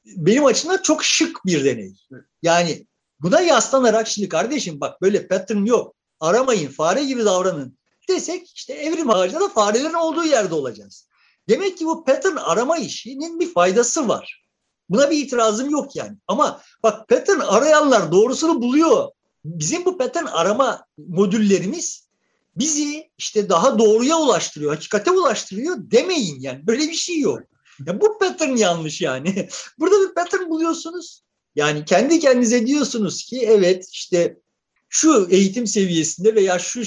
benim 0.05 0.45
açımdan 0.45 0.81
çok 0.81 1.03
şık 1.03 1.45
bir 1.45 1.65
deney. 1.65 1.93
Yani 2.41 2.87
buna 3.19 3.41
yaslanarak 3.41 4.07
şimdi 4.07 4.29
kardeşim 4.29 4.79
bak 4.81 5.01
böyle 5.01 5.27
pattern 5.27 5.65
yok. 5.65 5.95
Aramayın, 6.19 6.69
fare 6.69 7.03
gibi 7.03 7.25
davranın 7.25 7.77
desek 8.09 8.51
işte 8.55 8.73
evrim 8.73 9.09
ağacında 9.09 9.39
da 9.39 9.49
farelerin 9.49 9.93
olduğu 9.93 10.23
yerde 10.23 10.55
olacağız. 10.55 11.07
Demek 11.49 11.77
ki 11.77 11.85
bu 11.85 12.05
pattern 12.05 12.35
arama 12.35 12.77
işinin 12.77 13.39
bir 13.39 13.53
faydası 13.53 14.07
var. 14.07 14.45
Buna 14.89 15.11
bir 15.11 15.17
itirazım 15.17 15.69
yok 15.69 15.95
yani. 15.95 16.17
Ama 16.27 16.61
bak 16.83 17.07
pattern 17.07 17.39
arayanlar 17.39 18.11
doğrusunu 18.11 18.61
buluyor. 18.61 19.07
Bizim 19.45 19.85
bu 19.85 19.97
pattern 19.97 20.25
arama 20.25 20.85
modüllerimiz 20.97 22.07
bizi 22.55 23.09
işte 23.17 23.49
daha 23.49 23.79
doğruya 23.79 24.17
ulaştırıyor, 24.17 24.73
hakikate 24.73 25.11
ulaştırıyor 25.11 25.75
demeyin 25.79 26.39
yani. 26.39 26.67
Böyle 26.67 26.81
bir 26.81 26.93
şey 26.93 27.19
yok. 27.19 27.39
Ya 27.85 28.01
bu 28.01 28.19
pattern 28.19 28.55
yanlış 28.55 29.01
yani. 29.01 29.49
Burada 29.79 30.09
bir 30.09 30.13
pattern 30.13 30.49
buluyorsunuz. 30.49 31.23
Yani 31.55 31.85
kendi 31.85 32.19
kendinize 32.19 32.67
diyorsunuz 32.67 33.23
ki 33.23 33.45
evet 33.45 33.89
işte 33.91 34.37
şu 34.89 35.27
eğitim 35.29 35.67
seviyesinde 35.67 36.35
veya 36.35 36.59
şu 36.59 36.83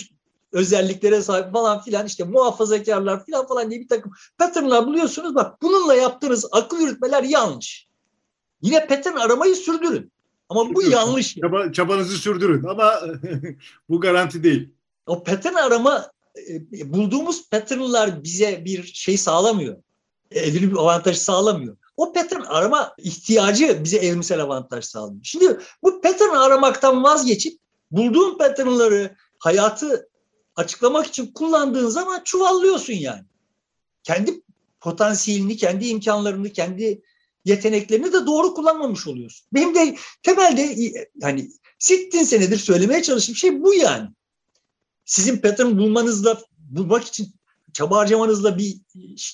özelliklere 0.53 1.23
sahip 1.23 1.53
falan 1.53 1.83
filan 1.83 2.07
işte 2.07 2.25
muhafazakarlar 2.25 3.25
filan 3.25 3.47
falan 3.47 3.71
diye 3.71 3.81
bir 3.81 3.89
takım 3.89 4.13
patternlar 4.39 4.87
buluyorsunuz. 4.87 5.35
Bak 5.35 5.63
bununla 5.63 5.95
yaptığınız 5.95 6.47
akıl 6.53 6.81
yürütmeler 6.81 7.23
yanlış. 7.23 7.89
Yine 8.63 8.87
pattern 8.87 9.17
aramayı 9.17 9.57
sürdürün. 9.57 10.13
Ama 10.49 10.75
bu 10.75 10.83
yanlış. 10.83 11.35
Çaba, 11.35 11.73
çabanızı 11.73 12.17
sürdürün 12.17 12.65
ama 12.65 13.01
bu 13.89 14.01
garanti 14.01 14.43
değil. 14.43 14.69
O 15.07 15.25
pattern 15.25 15.55
arama 15.55 16.11
e, 16.49 16.93
bulduğumuz 16.93 17.51
patternlar 17.51 18.25
bize 18.25 18.65
bir 18.65 18.85
şey 18.85 19.17
sağlamıyor. 19.17 19.77
Evrim 20.31 20.71
bir 20.71 20.77
avantaj 20.77 21.17
sağlamıyor. 21.17 21.77
O 21.97 22.13
pattern 22.13 22.41
arama 22.41 22.95
ihtiyacı 22.99 23.81
bize 23.85 23.97
evrimsel 23.97 24.43
avantaj 24.43 24.85
sağlıyor. 24.85 25.21
Şimdi 25.23 25.59
bu 25.83 26.01
pattern 26.01 26.35
aramaktan 26.35 27.05
vazgeçip 27.05 27.59
bulduğun 27.91 28.39
patternları 28.39 29.17
hayatı 29.39 30.09
açıklamak 30.57 31.07
için 31.07 31.33
kullandığın 31.33 31.89
zaman 31.89 32.21
çuvallıyorsun 32.25 32.93
yani. 32.93 33.25
Kendi 34.03 34.43
potansiyelini, 34.81 35.57
kendi 35.57 35.87
imkanlarını, 35.87 36.51
kendi 36.51 37.03
yeteneklerini 37.49 38.13
de 38.13 38.27
doğru 38.27 38.55
kullanmamış 38.55 39.07
oluyorsun. 39.07 39.47
Benim 39.53 39.75
de 39.75 39.97
temelde 40.23 40.77
yani 41.21 41.51
sittin 41.79 42.23
senedir 42.23 42.59
söylemeye 42.59 43.03
çalıştığım 43.03 43.35
şey 43.35 43.63
bu 43.63 43.75
yani. 43.75 44.09
Sizin 45.05 45.37
pattern 45.37 45.79
bulmanızla, 45.79 46.39
bulmak 46.59 47.05
için 47.05 47.35
çaba 47.73 47.97
harcamanızla 47.97 48.59
bir 48.59 48.77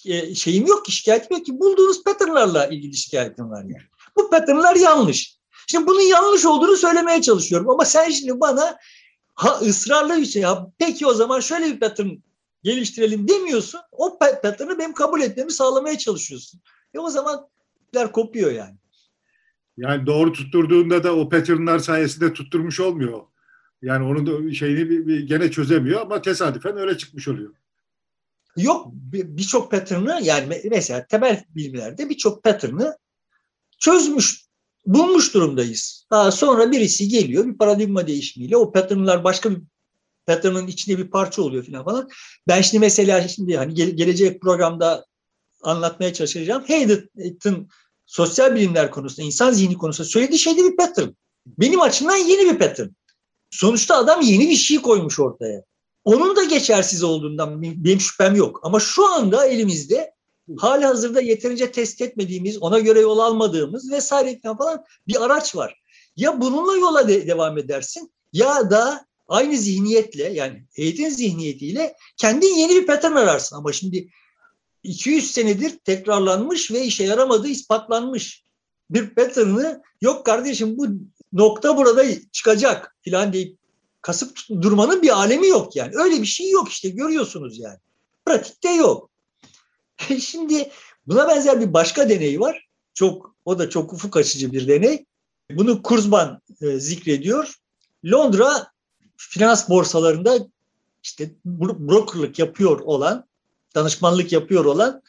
e, 0.07 0.35
şeyim 0.35 0.67
yok 0.67 0.85
ki, 0.85 0.93
şikayetim 0.93 1.37
yok 1.37 1.47
ki. 1.47 1.61
Bulduğunuz 1.61 2.05
patternlarla 2.05 2.67
ilgili 2.67 2.97
şikayetim 2.97 3.51
var 3.51 3.63
yani. 3.63 3.85
Bu 4.17 4.31
patternlar 4.31 4.77
yanlış. 4.77 5.39
Şimdi 5.67 5.87
bunun 5.87 6.01
yanlış 6.01 6.45
olduğunu 6.45 6.77
söylemeye 6.77 7.23
çalışıyorum 7.23 7.71
ama 7.71 7.85
sen 7.85 8.11
şimdi 8.11 8.41
bana 8.41 8.79
ha 9.35 9.61
ısrarlı 9.61 10.17
bir 10.17 10.27
şey 10.27 10.43
ya 10.43 10.67
peki 10.79 11.07
o 11.07 11.15
zaman 11.15 11.41
şöyle 11.41 11.67
bir 11.67 11.81
pattern 11.81 12.09
geliştirelim 12.63 13.29
demiyorsun. 13.29 13.81
O 13.93 14.19
pattern'ı 14.19 14.79
benim 14.79 14.93
kabul 14.93 15.21
etmemi 15.21 15.53
sağlamaya 15.53 15.99
çalışıyorsun. 15.99 16.61
E 16.95 16.99
o 16.99 17.11
zaman 17.11 17.49
kopuyor 18.13 18.53
yani. 18.53 18.77
Yani 19.77 20.07
doğru 20.07 20.33
tutturduğunda 20.33 21.05
da 21.05 21.17
o 21.17 21.29
patternlar 21.29 21.79
sayesinde 21.79 22.33
tutturmuş 22.33 22.81
olmuyor. 22.81 23.23
Yani 23.83 24.05
onun 24.05 24.27
da 24.27 24.55
şeyini 24.55 24.91
bir, 24.91 25.07
bir 25.07 25.21
gene 25.21 25.51
çözemiyor 25.51 26.01
ama 26.01 26.23
tesadüfen 26.23 26.77
öyle 26.77 26.99
çıkmış 26.99 27.29
oluyor. 27.29 27.55
Yok 28.57 28.87
birçok 29.13 29.71
pattern'ı 29.71 30.21
yani 30.23 30.63
mesela 30.71 31.07
temel 31.07 31.45
bilimlerde 31.49 32.11
birçok 32.11 32.45
pattern'ı 32.45 32.97
çözmüş 33.79 34.45
bulmuş 34.87 35.35
durumdayız. 35.35 36.07
Daha 36.11 36.31
sonra 36.31 36.73
birisi 36.73 37.09
geliyor 37.09 37.47
bir 37.47 37.59
paradigma 37.59 38.07
değişimiyle 38.07 38.57
o 38.57 38.73
patternlar 38.73 39.25
başka 39.25 39.51
bir 39.51 39.59
pattern'ın 40.27 40.67
içinde 40.67 40.99
bir 40.99 41.11
parça 41.11 41.43
oluyor 41.43 41.65
falan 41.65 41.85
falan. 41.85 42.09
Ben 42.49 42.61
şimdi 42.61 42.81
mesela 42.81 43.29
şimdi 43.29 43.57
hani 43.57 43.75
gelecek 43.75 44.41
programda 44.41 45.07
anlatmaya 45.63 46.13
çalışacağım. 46.13 46.65
Hayden'ın 46.69 47.69
sosyal 48.15 48.55
bilimler 48.55 48.91
konusunda, 48.91 49.27
insan 49.27 49.53
zihni 49.53 49.79
konusunda 49.79 50.09
söylediği 50.09 50.39
şey 50.39 50.59
de 50.59 50.65
bir 50.65 50.77
pattern. 50.77 51.09
Benim 51.47 51.81
açımdan 51.81 52.17
yeni 52.17 52.51
bir 52.51 52.59
pattern. 52.59 52.89
Sonuçta 53.51 53.97
adam 53.97 54.21
yeni 54.21 54.49
bir 54.49 54.55
şey 54.57 54.83
koymuş 54.83 55.21
ortaya. 55.21 55.63
Onun 56.05 56.37
da 56.37 56.45
geçersiz 56.45 57.03
olduğundan 57.03 57.63
benim 57.63 58.01
şüphem 58.01 58.35
yok. 58.35 58.61
Ama 58.63 58.81
şu 58.81 59.07
anda 59.07 59.47
elimizde 59.47 60.15
hali 60.59 60.85
hazırda 60.85 61.21
yeterince 61.21 61.73
test 61.73 62.01
etmediğimiz, 62.01 62.63
ona 62.63 62.79
göre 62.79 63.01
yol 63.01 63.19
almadığımız 63.19 63.93
vesaire 63.93 64.41
falan 64.43 64.85
bir 65.09 65.25
araç 65.25 65.57
var. 65.57 65.83
Ya 66.17 66.41
bununla 66.41 66.77
yola 66.77 67.09
de 67.09 67.27
devam 67.27 67.59
edersin 67.59 68.13
ya 68.33 68.71
da 68.71 69.07
aynı 69.29 69.57
zihniyetle 69.57 70.33
yani 70.33 70.65
eğitim 70.77 71.11
zihniyetiyle 71.11 71.97
kendin 72.17 72.55
yeni 72.55 72.75
bir 72.75 72.87
pattern 72.87 73.13
ararsın. 73.13 73.57
Ama 73.57 73.73
şimdi 73.73 74.09
200 74.85 75.31
senedir 75.31 75.79
tekrarlanmış 75.79 76.71
ve 76.71 76.85
işe 76.85 77.05
yaramadığı 77.05 77.49
ispatlanmış 77.49 78.45
bir 78.91 79.15
pattern'ı 79.15 79.83
yok 80.01 80.27
kardeşim 80.27 80.79
bu 80.79 80.87
nokta 81.33 81.77
burada 81.77 82.05
çıkacak 82.33 82.97
filan 83.03 83.33
deyip 83.33 83.59
kasıp 84.03 84.39
durmanın 84.49 85.03
bir 85.03 85.19
alemi 85.19 85.49
yok 85.49 85.77
yani. 85.77 85.93
Öyle 85.95 86.23
bir 86.23 86.27
şey 86.27 86.51
yok 86.51 86.69
işte 86.69 86.89
görüyorsunuz 86.89 87.59
yani. 87.59 87.79
Pratikte 88.27 88.71
yok. 88.71 89.11
Şimdi 90.21 90.71
buna 91.07 91.29
benzer 91.29 91.61
bir 91.61 91.73
başka 91.73 92.09
deney 92.09 92.41
var. 92.41 92.69
Çok 92.95 93.35
o 93.45 93.59
da 93.59 93.71
çok 93.71 93.93
ufuk 93.93 94.17
açıcı 94.17 94.53
bir 94.53 94.69
deney. 94.69 95.05
Bunu 95.51 95.83
Kurzban 95.83 96.41
e, 96.61 96.79
zikrediyor. 96.79 97.55
Londra 98.05 98.73
finans 99.17 99.69
borsalarında 99.69 100.39
işte 101.03 101.31
brokerlık 101.45 102.39
yapıyor 102.39 102.81
olan, 102.81 103.27
danışmanlık 103.75 104.33
yapıyor 104.33 104.65
olan 104.65 105.03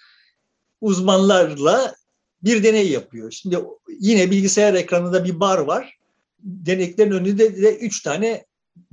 uzmanlarla 0.81 1.95
bir 2.43 2.63
deney 2.63 2.89
yapıyor. 2.89 3.31
Şimdi 3.31 3.59
yine 3.99 4.31
bilgisayar 4.31 4.73
ekranında 4.73 5.25
bir 5.25 5.39
bar 5.39 5.57
var. 5.57 5.97
Deneklerin 6.39 7.11
önünde 7.11 7.61
de 7.61 7.77
üç 7.77 8.01
tane 8.01 8.45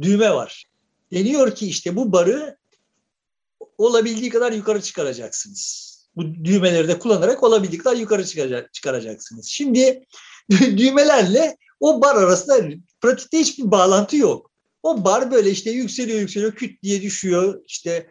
düğme 0.02 0.30
var. 0.30 0.64
Deniyor 1.12 1.54
ki 1.54 1.66
işte 1.66 1.96
bu 1.96 2.12
barı 2.12 2.56
olabildiği 3.78 4.30
kadar 4.30 4.52
yukarı 4.52 4.82
çıkaracaksınız. 4.82 5.92
Bu 6.16 6.44
düğmeleri 6.44 6.88
de 6.88 6.98
kullanarak 6.98 7.42
olabildiği 7.42 7.82
kadar 7.82 7.96
yukarı 7.96 8.26
çıkaracaksınız. 8.72 9.46
Şimdi 9.46 10.04
düğmelerle 10.50 11.56
o 11.80 12.00
bar 12.00 12.16
arasında 12.16 12.76
pratikte 13.00 13.38
hiçbir 13.38 13.70
bağlantı 13.70 14.16
yok. 14.16 14.50
O 14.82 15.04
bar 15.04 15.30
böyle 15.30 15.50
işte 15.50 15.70
yükseliyor 15.70 16.20
yükseliyor 16.20 16.52
küt 16.52 16.82
diye 16.82 17.02
düşüyor 17.02 17.62
işte 17.66 18.08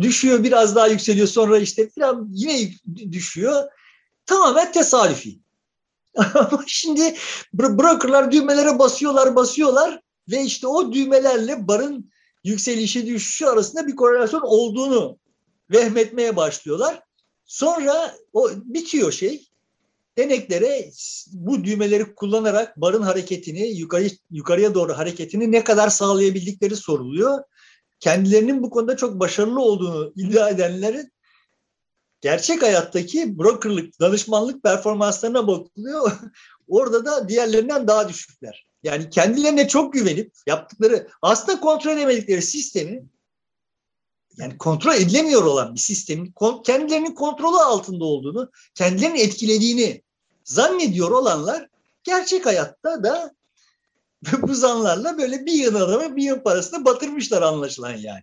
düşüyor 0.00 0.44
biraz 0.44 0.76
daha 0.76 0.86
yükseliyor 0.86 1.26
sonra 1.26 1.58
işte 1.58 1.90
falan 1.90 2.28
yine 2.30 2.70
düşüyor. 3.12 3.64
Tamamen 4.26 4.72
tesadüfi. 4.72 5.38
Ama 6.34 6.64
şimdi 6.66 7.14
brokerlar 7.54 8.32
düğmelere 8.32 8.78
basıyorlar 8.78 9.36
basıyorlar 9.36 10.00
ve 10.30 10.42
işte 10.42 10.66
o 10.66 10.92
düğmelerle 10.92 11.68
barın 11.68 12.10
yükselişi 12.44 13.06
düşüşü 13.06 13.46
arasında 13.46 13.86
bir 13.86 13.96
korelasyon 13.96 14.42
olduğunu 14.44 15.18
vehmetmeye 15.70 16.36
başlıyorlar. 16.36 17.02
Sonra 17.44 18.16
o 18.32 18.50
bitiyor 18.54 19.12
şey. 19.12 19.46
deneklere 20.18 20.90
bu 21.32 21.64
düğmeleri 21.64 22.14
kullanarak 22.14 22.80
barın 22.80 23.02
hareketini, 23.02 23.68
yukarı, 23.68 24.08
yukarıya 24.30 24.74
doğru 24.74 24.98
hareketini 24.98 25.52
ne 25.52 25.64
kadar 25.64 25.88
sağlayabildikleri 25.88 26.76
soruluyor. 26.76 27.44
Kendilerinin 28.00 28.62
bu 28.62 28.70
konuda 28.70 28.96
çok 28.96 29.20
başarılı 29.20 29.62
olduğunu 29.62 30.12
iddia 30.16 30.48
edenlerin 30.48 31.12
gerçek 32.20 32.62
hayattaki 32.62 33.38
brokerlık, 33.38 34.00
danışmanlık 34.00 34.62
performanslarına 34.62 35.46
bakılıyor. 35.46 36.12
Orada 36.68 37.04
da 37.04 37.28
diğerlerinden 37.28 37.88
daha 37.88 38.08
düşükler. 38.08 38.66
Yani 38.82 39.10
kendilerine 39.10 39.68
çok 39.68 39.92
güvenip 39.92 40.32
yaptıkları 40.46 41.08
aslında 41.22 41.60
kontrol 41.60 41.92
edemedikleri 41.92 42.42
sistemi 42.42 43.04
yani 44.36 44.58
kontrol 44.58 44.94
edilemiyor 44.94 45.44
olan 45.44 45.74
bir 45.74 45.80
sistemin 45.80 46.34
kendilerinin 46.64 47.14
kontrolü 47.14 47.56
altında 47.56 48.04
olduğunu, 48.04 48.50
kendilerini 48.74 49.20
etkilediğini 49.20 50.02
zannediyor 50.44 51.10
olanlar 51.10 51.68
gerçek 52.04 52.46
hayatta 52.46 53.04
da 53.04 53.34
bu 54.42 54.54
zanlarla 54.54 55.18
böyle 55.18 55.46
bir 55.46 55.52
yıl 55.52 55.74
adamı 55.74 56.16
bir 56.16 56.22
yıl 56.22 56.40
parasını 56.40 56.84
batırmışlar 56.84 57.42
anlaşılan 57.42 57.96
yani. 57.96 58.22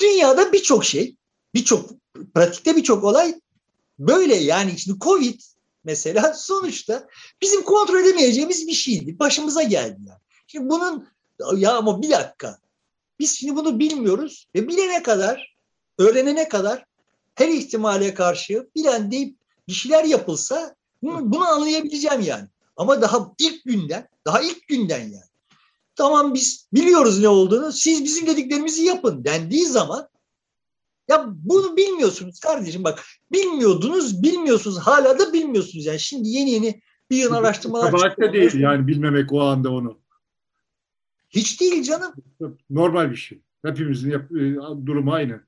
Dünyada 0.00 0.52
birçok 0.52 0.84
şey, 0.84 1.16
birçok 1.54 1.90
pratikte 2.34 2.76
birçok 2.76 3.04
olay 3.04 3.40
böyle 3.98 4.34
yani 4.34 4.78
şimdi 4.78 4.98
Covid 4.98 5.40
mesela 5.84 6.34
sonuçta 6.36 7.08
bizim 7.42 7.62
kontrol 7.62 8.00
edemeyeceğimiz 8.00 8.66
bir 8.66 8.72
şeydi. 8.72 9.18
Başımıza 9.18 9.62
geldi 9.62 10.00
yani. 10.06 10.20
Şimdi 10.46 10.68
bunun 10.68 11.08
ya 11.56 11.76
ama 11.76 12.02
bir 12.02 12.10
dakika 12.10 12.58
biz 13.18 13.38
şimdi 13.38 13.56
bunu 13.56 13.78
bilmiyoruz 13.78 14.48
ve 14.54 14.68
bilene 14.68 15.02
kadar, 15.02 15.56
öğrenene 15.98 16.48
kadar 16.48 16.84
her 17.34 17.48
ihtimale 17.48 18.14
karşı 18.14 18.68
bilen 18.76 19.10
deyip 19.10 19.36
bir 19.68 19.72
şeyler 19.72 20.04
yapılsa 20.04 20.74
bunu, 21.02 21.32
bunu 21.32 21.48
anlayabileceğim 21.48 22.20
yani. 22.20 22.48
Ama 22.78 23.02
daha 23.02 23.32
ilk 23.38 23.64
günden, 23.64 24.08
daha 24.24 24.40
ilk 24.40 24.68
günden 24.68 24.98
yani. 24.98 25.28
Tamam 25.96 26.34
biz 26.34 26.68
biliyoruz 26.72 27.20
ne 27.20 27.28
olduğunu, 27.28 27.72
siz 27.72 28.04
bizim 28.04 28.26
dediklerimizi 28.26 28.82
yapın 28.82 29.24
dendiği 29.24 29.66
zaman 29.66 30.08
ya 31.08 31.26
bunu 31.28 31.76
bilmiyorsunuz 31.76 32.40
kardeşim 32.40 32.84
bak 32.84 33.04
bilmiyordunuz, 33.32 34.22
bilmiyorsunuz 34.22 34.78
hala 34.78 35.18
da 35.18 35.32
bilmiyorsunuz 35.32 35.86
yani. 35.86 36.00
Şimdi 36.00 36.28
yeni 36.28 36.50
yeni 36.50 36.80
bir 37.10 37.16
yıl 37.16 37.32
araştırmalar 37.32 37.90
Kabahat 37.90 38.18
de 38.18 38.32
değil 38.32 38.54
yani 38.54 38.86
bilmemek 38.86 39.32
o 39.32 39.40
anda 39.40 39.70
onu. 39.72 40.00
Hiç 41.30 41.60
değil 41.60 41.82
canım. 41.82 42.12
Normal 42.70 43.10
bir 43.10 43.16
şey. 43.16 43.42
Hepimizin 43.64 44.10
yap- 44.10 44.32
e, 44.32 44.54
durumu 44.86 45.12
aynı. 45.12 45.40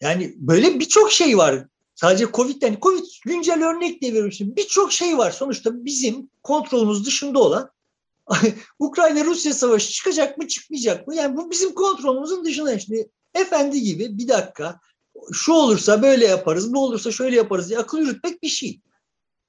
Yani 0.00 0.34
böyle 0.36 0.80
birçok 0.80 1.12
şey 1.12 1.36
var. 1.38 1.66
Sadece 1.96 2.26
Covid'den, 2.32 2.66
yani 2.66 2.78
Covid 2.82 3.04
güncel 3.24 3.64
örnek 3.64 4.00
diye 4.00 4.12
veriyorum 4.12 4.56
Birçok 4.56 4.92
şey 4.92 5.18
var. 5.18 5.30
Sonuçta 5.30 5.84
bizim 5.84 6.30
kontrolümüz 6.42 7.06
dışında 7.06 7.38
olan 7.38 7.70
Ukrayna-Rusya 8.78 9.54
savaşı 9.54 9.92
çıkacak 9.92 10.38
mı 10.38 10.48
çıkmayacak 10.48 11.06
mı? 11.06 11.14
Yani 11.14 11.36
bu 11.36 11.50
bizim 11.50 11.74
kontrolümüzün 11.74 12.44
dışında. 12.44 12.78
Şimdi 12.78 13.10
efendi 13.34 13.82
gibi 13.82 14.18
bir 14.18 14.28
dakika 14.28 14.80
şu 15.32 15.52
olursa 15.52 16.02
böyle 16.02 16.26
yaparız, 16.26 16.74
bu 16.74 16.84
olursa 16.84 17.12
şöyle 17.12 17.36
yaparız 17.36 17.68
diye 17.68 17.78
akıl 17.78 17.98
yürütmek 17.98 18.42
bir 18.42 18.48
şey. 18.48 18.80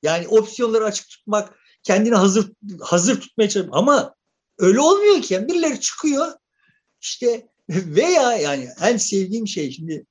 Yani 0.03 0.27
opsiyonları 0.27 0.85
açık 0.85 1.09
tutmak, 1.09 1.59
kendini 1.83 2.15
hazır 2.15 2.51
hazır 2.81 3.21
tutmaya 3.21 3.49
çalışmak. 3.49 3.77
Ama 3.77 4.15
öyle 4.57 4.79
olmuyor 4.79 5.21
ki. 5.21 5.33
Yani 5.33 5.47
birileri 5.47 5.79
çıkıyor 5.79 6.31
işte 7.01 7.47
veya 7.69 8.33
yani 8.33 8.69
en 8.81 8.97
sevdiğim 8.97 9.47
şey 9.47 9.71
şimdi 9.71 10.05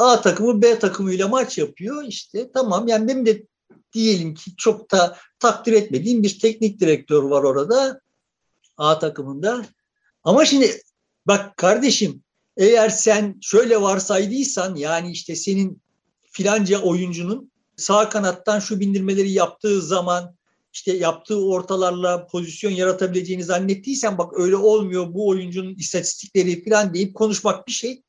A 0.00 0.20
takımı 0.20 0.62
B 0.62 0.78
takımıyla 0.78 1.28
maç 1.28 1.58
yapıyor 1.58 2.04
işte 2.04 2.50
tamam 2.54 2.88
yani 2.88 3.08
benim 3.08 3.26
de 3.26 3.42
diyelim 3.92 4.34
ki 4.34 4.56
çok 4.56 4.90
da 4.90 5.16
takdir 5.38 5.72
etmediğim 5.72 6.22
bir 6.22 6.38
teknik 6.38 6.80
direktör 6.80 7.22
var 7.22 7.42
orada 7.42 8.00
A 8.76 8.98
takımında. 8.98 9.66
Ama 10.24 10.44
şimdi 10.44 10.80
bak 11.26 11.56
kardeşim 11.56 12.22
eğer 12.56 12.88
sen 12.88 13.38
şöyle 13.40 13.80
varsaydıysan 13.80 14.74
yani 14.74 15.10
işte 15.10 15.36
senin 15.36 15.82
filanca 16.30 16.82
oyuncunun 16.82 17.50
sağ 17.76 18.08
kanattan 18.08 18.60
şu 18.60 18.80
bindirmeleri 18.80 19.30
yaptığı 19.30 19.82
zaman 19.82 20.34
işte 20.72 20.96
yaptığı 20.96 21.46
ortalarla 21.46 22.26
pozisyon 22.26 22.70
yaratabileceğini 22.70 23.44
zannettiysen 23.44 24.18
bak 24.18 24.38
öyle 24.38 24.56
olmuyor 24.56 25.14
bu 25.14 25.28
oyuncunun 25.28 25.74
istatistikleri 25.74 26.64
falan 26.64 26.94
deyip 26.94 27.14
konuşmak 27.14 27.66
bir 27.66 27.72
şey. 27.72 28.02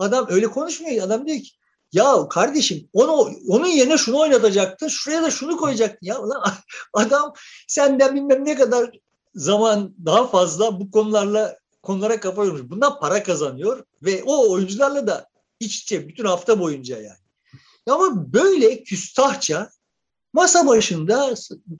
Adam 0.00 0.26
öyle 0.28 0.46
konuşmuyor. 0.46 1.04
Adam 1.04 1.26
diyor 1.26 1.38
ki 1.38 1.50
ya 1.92 2.28
kardeşim 2.28 2.88
onu 2.92 3.30
onun 3.48 3.66
yerine 3.66 3.98
şunu 3.98 4.18
oynatacaktın. 4.18 4.88
Şuraya 4.88 5.22
da 5.22 5.30
şunu 5.30 5.56
koyacaktın. 5.56 6.06
Ya 6.06 6.18
adam 6.92 7.34
senden 7.68 8.14
bilmem 8.14 8.44
ne 8.44 8.54
kadar 8.54 8.90
zaman 9.34 9.94
daha 10.06 10.26
fazla 10.26 10.80
bu 10.80 10.90
konularla 10.90 11.58
konulara 11.82 12.20
kafa 12.20 12.44
yormuş. 12.44 12.62
Bundan 12.70 13.00
para 13.00 13.22
kazanıyor 13.22 13.84
ve 14.02 14.22
o 14.26 14.50
oyuncularla 14.50 15.06
da 15.06 15.28
iç 15.60 15.82
içe 15.82 16.08
bütün 16.08 16.24
hafta 16.24 16.60
boyunca 16.60 16.96
yani. 16.96 17.18
Ama 17.90 18.32
böyle 18.32 18.82
küstahça 18.82 19.70
masa 20.32 20.66
başında 20.66 21.34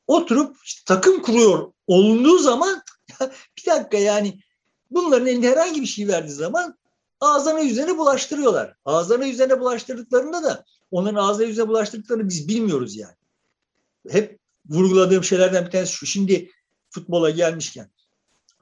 oturup 0.06 0.56
takım 0.86 1.22
kuruyor 1.22 1.72
olunduğu 1.86 2.38
zaman 2.38 2.82
bir 3.58 3.66
dakika 3.66 3.98
yani 3.98 4.40
bunların 4.90 5.26
elinde 5.26 5.50
herhangi 5.50 5.80
bir 5.80 5.86
şey 5.86 6.08
verdiği 6.08 6.32
zaman 6.32 6.78
ağzına 7.20 7.60
yüzüne 7.60 7.98
bulaştırıyorlar. 7.98 8.74
Ağzına 8.84 9.24
yüzüne 9.24 9.60
bulaştırdıklarında 9.60 10.42
da 10.42 10.64
onların 10.90 11.22
ağzına 11.22 11.46
yüzüne 11.46 11.68
bulaştırdıklarını 11.68 12.28
biz 12.28 12.48
bilmiyoruz 12.48 12.96
yani. 12.96 13.14
Hep 14.08 14.38
vurguladığım 14.68 15.24
şeylerden 15.24 15.66
bir 15.66 15.70
tanesi 15.70 15.92
şu. 15.92 16.06
Şimdi 16.06 16.50
futbola 16.90 17.30
gelmişken 17.30 17.90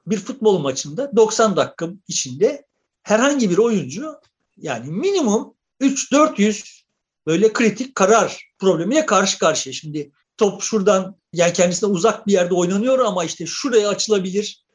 bir 0.07 0.17
futbol 0.17 0.59
maçında 0.59 1.15
90 1.15 1.55
dakika 1.55 1.89
içinde 2.07 2.65
herhangi 3.03 3.49
bir 3.49 3.57
oyuncu 3.57 4.15
yani 4.57 4.91
minimum 4.91 5.53
3-400 5.81 6.81
böyle 7.27 7.53
kritik 7.53 7.95
karar 7.95 8.51
problemiyle 8.59 9.05
karşı 9.05 9.39
karşıya. 9.39 9.73
Şimdi 9.73 10.11
top 10.37 10.61
şuradan 10.61 11.15
yani 11.33 11.53
kendisine 11.53 11.89
uzak 11.89 12.27
bir 12.27 12.33
yerde 12.33 12.53
oynanıyor 12.53 12.99
ama 12.99 13.25
işte 13.25 13.45
şuraya 13.45 13.89
açılabilir. 13.89 14.65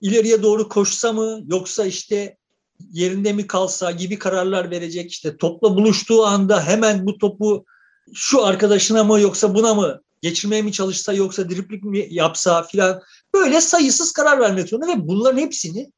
İleriye 0.00 0.42
doğru 0.42 0.68
koşsa 0.68 1.12
mı 1.12 1.40
yoksa 1.46 1.84
işte 1.84 2.37
yerinde 2.92 3.32
mi 3.32 3.46
kalsa 3.46 3.90
gibi 3.90 4.18
kararlar 4.18 4.70
verecek. 4.70 5.10
İşte 5.10 5.36
topla 5.36 5.76
buluştuğu 5.76 6.26
anda 6.26 6.66
hemen 6.66 7.06
bu 7.06 7.18
topu 7.18 7.64
şu 8.14 8.44
arkadaşına 8.44 9.04
mı 9.04 9.20
yoksa 9.20 9.54
buna 9.54 9.74
mı 9.74 10.02
geçirmeye 10.22 10.62
mi 10.62 10.72
çalışsa 10.72 11.12
yoksa 11.12 11.50
driplik 11.50 11.84
mi 11.84 12.06
yapsa 12.10 12.62
filan 12.62 13.02
böyle 13.34 13.60
sayısız 13.60 14.12
karar 14.12 14.40
vermek 14.40 14.68
zorunda 14.68 14.88
ve 14.88 15.08
bunların 15.08 15.38
hepsini 15.38 15.92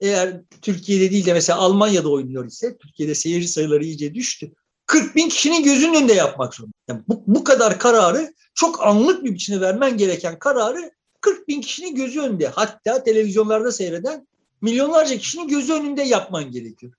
eğer 0.00 0.40
Türkiye'de 0.62 1.10
değil 1.10 1.26
de 1.26 1.32
mesela 1.32 1.58
Almanya'da 1.58 2.08
oynuyor 2.08 2.46
ise 2.46 2.76
Türkiye'de 2.78 3.14
seyirci 3.14 3.48
sayıları 3.48 3.84
iyice 3.84 4.14
düştü. 4.14 4.52
40 4.86 5.16
bin 5.16 5.28
kişinin 5.28 5.62
gözünün 5.62 5.94
önünde 5.94 6.12
yapmak 6.12 6.54
zorunda. 6.54 6.74
Yani 6.88 7.02
bu, 7.08 7.22
bu 7.26 7.44
kadar 7.44 7.78
kararı 7.78 8.34
çok 8.54 8.86
anlık 8.86 9.24
bir 9.24 9.34
biçimde 9.34 9.60
vermen 9.60 9.96
gereken 9.96 10.38
kararı 10.38 10.90
40 11.20 11.48
bin 11.48 11.60
kişinin 11.60 11.94
gözü 11.94 12.20
önünde 12.20 12.48
hatta 12.48 13.02
televizyonlarda 13.02 13.72
seyreden 13.72 14.26
milyonlarca 14.62 15.18
kişinin 15.18 15.48
gözü 15.48 15.72
önünde 15.72 16.02
yapman 16.02 16.50
gerekiyor. 16.50 16.92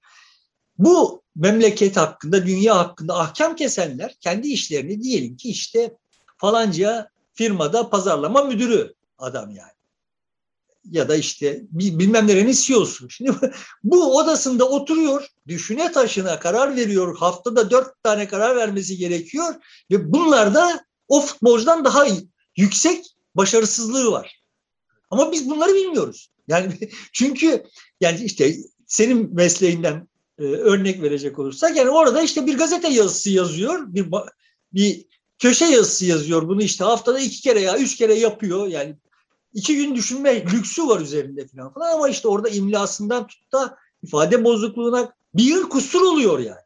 Bu 0.78 1.24
memleket 1.36 1.98
hakkında, 1.98 2.46
dünya 2.46 2.78
hakkında 2.78 3.20
ahkam 3.20 3.56
kesenler 3.56 4.16
kendi 4.20 4.48
işlerini 4.48 5.02
diyelim 5.02 5.38
ki 5.38 5.50
işte 5.50 5.98
falanca 6.38 7.10
firmada 7.34 7.90
pazarlama 7.90 8.44
müdürü 8.44 8.94
adam 9.18 9.52
yani. 9.52 9.72
Ya 10.92 11.10
da 11.10 11.16
işte 11.16 11.62
bilmem 11.72 12.28
nerenin 12.28 12.52
CEO'su. 12.52 13.10
Şimdi 13.10 13.32
bu 13.84 14.18
odasında 14.18 14.70
oturuyor, 14.70 15.28
düşüne 15.48 15.92
taşına 15.92 16.40
karar 16.40 16.76
veriyor. 16.76 17.18
Haftada 17.18 17.72
dört 17.72 18.04
tane 18.04 18.28
karar 18.28 18.56
vermesi 18.56 18.98
gerekiyor. 18.98 19.56
Ve 19.92 20.14
bunlarda 20.14 20.86
o 21.08 21.22
futbolcudan 21.22 21.86
daha 21.86 22.06
yüksek 22.58 23.06
başarısızlığı 23.36 24.12
var. 24.12 24.42
Ama 25.10 25.32
biz 25.32 25.50
bunları 25.50 25.74
bilmiyoruz. 25.74 26.32
Yani 26.50 26.74
çünkü 27.14 27.64
yani 28.02 28.24
işte 28.24 28.56
senin 28.88 29.36
mesleğinden 29.36 30.08
e, 30.40 30.44
örnek 30.44 31.02
verecek 31.02 31.40
olursak 31.40 31.76
yani 31.78 31.90
orada 31.90 32.22
işte 32.22 32.46
bir 32.46 32.58
gazete 32.58 32.90
yazısı 32.90 33.30
yazıyor, 33.30 33.94
bir 33.94 34.08
bir 34.74 35.06
köşe 35.40 35.66
yazısı 35.66 36.06
yazıyor. 36.06 36.48
Bunu 36.48 36.62
işte 36.62 36.84
haftada 36.84 37.20
iki 37.20 37.42
kere 37.42 37.60
ya 37.60 37.78
üç 37.78 37.96
kere 37.96 38.14
yapıyor. 38.14 38.68
Yani 38.68 38.96
iki 39.54 39.78
gün 39.78 39.96
düşünme 39.96 40.46
lüksü 40.46 40.88
var 40.88 41.02
üzerinde 41.02 41.48
falan 41.48 41.74
falan 41.74 41.94
ama 41.96 42.10
işte 42.10 42.28
orada 42.28 42.50
imlasından 42.50 43.28
tut 43.28 43.54
da 43.54 43.78
ifade 44.04 44.44
bozukluğuna 44.44 45.14
bir 45.36 45.44
yıl 45.44 45.70
kusur 45.70 46.02
oluyor 46.02 46.40
yani. 46.40 46.62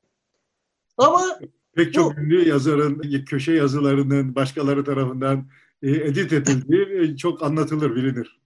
Ama 0.97 1.39
Pek 1.75 1.93
çok 1.93 2.17
bu, 2.17 2.21
ünlü 2.21 2.49
yazarın 2.49 3.25
köşe 3.25 3.53
yazılarının 3.53 4.35
başkaları 4.35 4.83
tarafından 4.83 5.47
e, 5.81 5.91
edit 5.91 6.33
edildiği 6.33 6.85
e, 6.99 7.17
çok 7.17 7.43
anlatılır, 7.43 7.95
bilinir. 7.95 8.41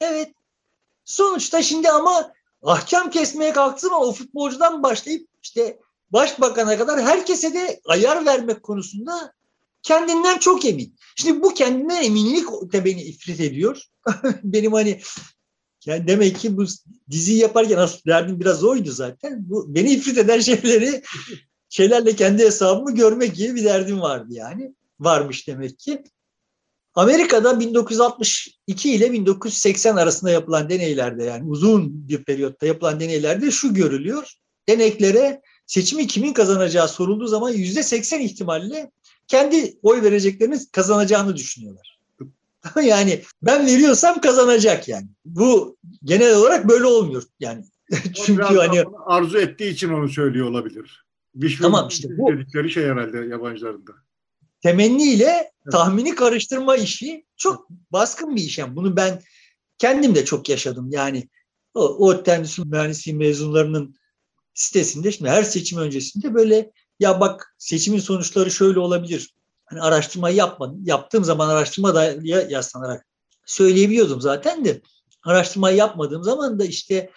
Evet. 0.00 0.28
Sonuçta 1.04 1.62
şimdi 1.62 1.90
ama 1.90 2.32
ahkam 2.62 3.10
kesmeye 3.10 3.54
zaman 3.54 4.00
o 4.00 4.12
futbolcudan 4.12 4.82
başlayıp 4.82 5.28
işte 5.42 5.78
başbakana 6.10 6.78
kadar 6.78 7.02
herkese 7.02 7.54
de 7.54 7.80
ayar 7.84 8.26
vermek 8.26 8.62
konusunda 8.62 9.32
kendinden 9.82 10.38
çok 10.38 10.64
emin. 10.64 10.96
Şimdi 11.16 11.42
bu 11.42 11.54
kendinden 11.54 12.02
eminlik 12.02 12.72
de 12.72 12.84
beni 12.84 13.02
ifrit 13.02 13.40
ediyor. 13.40 13.82
Benim 14.42 14.72
hani 14.72 15.00
yani 15.86 16.08
demek 16.08 16.38
ki 16.38 16.56
bu 16.56 16.64
diziyi 17.10 17.38
yaparken 17.38 17.76
aslında 17.76 18.02
derdim 18.06 18.40
biraz 18.40 18.64
oydu 18.64 18.90
zaten. 18.90 19.50
Bu 19.50 19.74
beni 19.74 19.92
ifrit 19.92 20.18
eden 20.18 20.40
şeyleri 20.40 21.02
şeylerle 21.68 22.16
kendi 22.16 22.44
hesabımı 22.44 22.94
görmek 22.94 23.34
gibi 23.34 23.54
bir 23.54 23.64
derdim 23.64 24.00
vardı 24.00 24.28
yani. 24.30 24.74
Varmış 25.00 25.48
demek 25.48 25.78
ki. 25.78 26.04
Amerika'da 26.94 27.60
1962 27.60 28.92
ile 28.92 29.12
1980 29.12 29.96
arasında 29.96 30.30
yapılan 30.30 30.68
deneylerde 30.68 31.24
yani 31.24 31.48
uzun 31.48 32.08
bir 32.08 32.24
periyotta 32.24 32.66
yapılan 32.66 33.00
deneylerde 33.00 33.50
şu 33.50 33.74
görülüyor. 33.74 34.32
Deneklere 34.68 35.40
seçimi 35.66 36.06
kimin 36.06 36.32
kazanacağı 36.32 36.88
sorulduğu 36.88 37.26
zaman 37.26 37.50
yüzde 37.50 37.82
80 37.82 38.20
ihtimalle 38.20 38.90
kendi 39.28 39.78
oy 39.82 40.02
vereceklerinin 40.02 40.60
kazanacağını 40.72 41.36
düşünüyorlar. 41.36 42.00
yani 42.82 43.22
ben 43.42 43.66
veriyorsam 43.66 44.20
kazanacak 44.20 44.88
yani. 44.88 45.06
Bu 45.24 45.76
genel 46.04 46.36
olarak 46.36 46.68
böyle 46.68 46.84
olmuyor 46.84 47.22
yani. 47.40 47.64
Çünkü 48.24 48.42
hani 48.42 48.84
arzu 49.06 49.38
ettiği 49.38 49.70
için 49.70 49.92
onu 49.92 50.08
söylüyor 50.08 50.46
olabilir. 50.46 51.04
Vişnu 51.34 51.62
tamam 51.62 51.88
işte 51.88 52.08
bu 52.18 52.32
dedikleri 52.32 52.70
şey 52.70 52.84
herhalde 52.84 53.18
yabancılarında. 53.18 53.92
Temenniyle 54.62 55.52
tahmini 55.72 56.14
karıştırma 56.14 56.76
işi 56.76 57.24
çok 57.36 57.70
baskın 57.70 58.36
bir 58.36 58.42
iş. 58.42 58.58
Yani 58.58 58.76
bunu 58.76 58.96
ben 58.96 59.22
kendim 59.78 60.14
de 60.14 60.24
çok 60.24 60.48
yaşadım. 60.48 60.88
Yani 60.90 61.28
o, 61.74 62.08
o 62.08 62.22
endüstri 62.22 62.64
mühendisliği 62.64 63.16
mezunlarının 63.16 63.94
sitesinde 64.54 65.12
şimdi 65.12 65.30
her 65.30 65.42
seçim 65.42 65.78
öncesinde 65.78 66.34
böyle 66.34 66.70
ya 67.00 67.20
bak 67.20 67.54
seçimin 67.58 67.98
sonuçları 67.98 68.50
şöyle 68.50 68.78
olabilir. 68.78 69.34
Hani 69.64 69.80
araştırma 69.80 70.30
yapmadım. 70.30 70.80
Yaptığım 70.84 71.24
zaman 71.24 71.48
araştırma 71.48 71.94
da 71.94 72.14
yaslanarak 72.48 73.06
söyleyebiliyordum 73.46 74.20
zaten 74.20 74.64
de 74.64 74.80
araştırmayı 75.22 75.76
yapmadığım 75.76 76.24
zaman 76.24 76.58
da 76.58 76.64
işte 76.64 77.10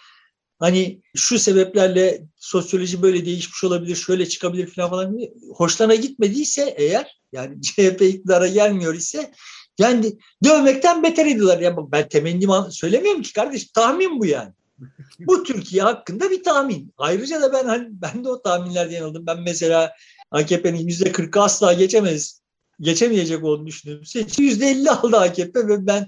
hani 0.60 1.02
şu 1.16 1.40
sebeplerle 1.40 2.22
sosyoloji 2.38 3.02
böyle 3.02 3.26
değişmiş 3.26 3.64
olabilir, 3.64 3.96
şöyle 3.96 4.30
çıkabilir 4.30 4.68
falan 4.68 4.90
falan 4.90 5.20
hoşlarına 5.54 5.96
gitmediyse 5.96 6.74
eğer 6.78 7.20
yani 7.32 7.62
CHP 7.62 8.02
iktidara 8.02 8.48
gelmiyor 8.48 8.96
ise 8.96 9.32
yani 9.80 10.14
dövmekten 10.44 11.04
beter 11.04 11.26
ediyorlar. 11.26 11.60
Ya 11.60 11.78
ben 11.92 12.08
temennim 12.08 12.50
söylemiyorum 12.70 13.22
ki 13.22 13.34
kardeş 13.34 13.66
tahmin 13.66 14.20
bu 14.20 14.26
yani. 14.26 14.52
bu 15.20 15.44
Türkiye 15.44 15.84
hakkında 15.84 16.32
bir 16.32 16.44
tahmin. 16.44 16.94
Ayrıca 16.98 17.42
da 17.42 17.54
ben 17.54 17.66
hani 17.66 17.88
ben 17.90 18.24
de 18.24 18.30
o 18.30 18.42
tahminlerden 18.42 18.96
yanıldım. 18.96 19.26
Ben 19.26 19.42
mesela 19.42 19.94
AKP'nin 20.32 20.88
yüzde 20.88 21.12
kırkı 21.12 21.42
asla 21.42 21.74
geçemez, 21.74 22.42
geçemeyecek 22.80 23.44
olduğunu 23.44 23.68
düşünüyorum. 23.68 24.06
Yüzde 24.38 24.68
elli 24.68 24.92
aldı 24.92 25.18
AKP 25.18 25.68
ve 25.68 25.88
ben 25.88 26.08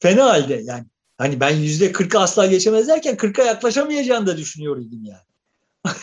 fena 0.00 0.24
halde 0.24 0.62
yani 0.64 0.84
Hani 1.18 1.40
ben 1.40 1.56
yüzde 1.56 1.92
kırkı 1.92 2.18
asla 2.18 2.46
geçemez 2.46 2.88
derken 2.88 3.16
kırka 3.16 3.42
yaklaşamayacağını 3.42 4.26
da 4.26 4.36
düşünüyor 4.36 4.78
idim 4.78 5.04
yani. 5.04 5.26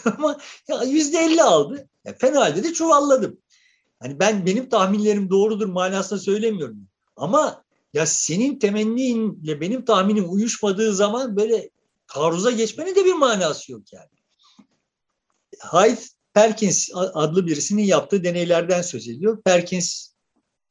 Ama 0.18 0.38
yüzde 0.88 1.18
elli 1.20 1.44
aldı. 1.44 1.90
Ya 2.06 2.16
fena 2.18 2.42
halde 2.42 2.64
de 2.64 2.74
çuvalladım. 2.74 3.38
Hani 4.00 4.20
ben 4.20 4.46
benim 4.46 4.70
tahminlerim 4.70 5.30
doğrudur 5.30 5.68
manasında 5.68 6.20
söylemiyorum. 6.20 6.88
Ama 7.16 7.64
ya 7.94 8.06
senin 8.06 8.60
temenninle 8.60 9.62
benim 9.62 9.86
tahminim 9.86 10.34
uyuşmadığı 10.34 10.94
zaman 10.94 11.36
böyle 11.36 11.70
taarruza 12.08 12.52
geçmenin 12.52 12.96
de 12.96 13.06
bir 13.06 13.14
manası 13.14 13.72
yok 13.72 13.94
yani. 13.94 14.10
Hyde 15.60 16.02
Perkins 16.34 16.90
adlı 16.94 17.48
birisinin 17.48 17.84
yaptığı 17.84 18.24
deneylerden 18.24 18.82
söz 18.82 19.08
ediyor. 19.08 19.42
Perkins 19.44 20.10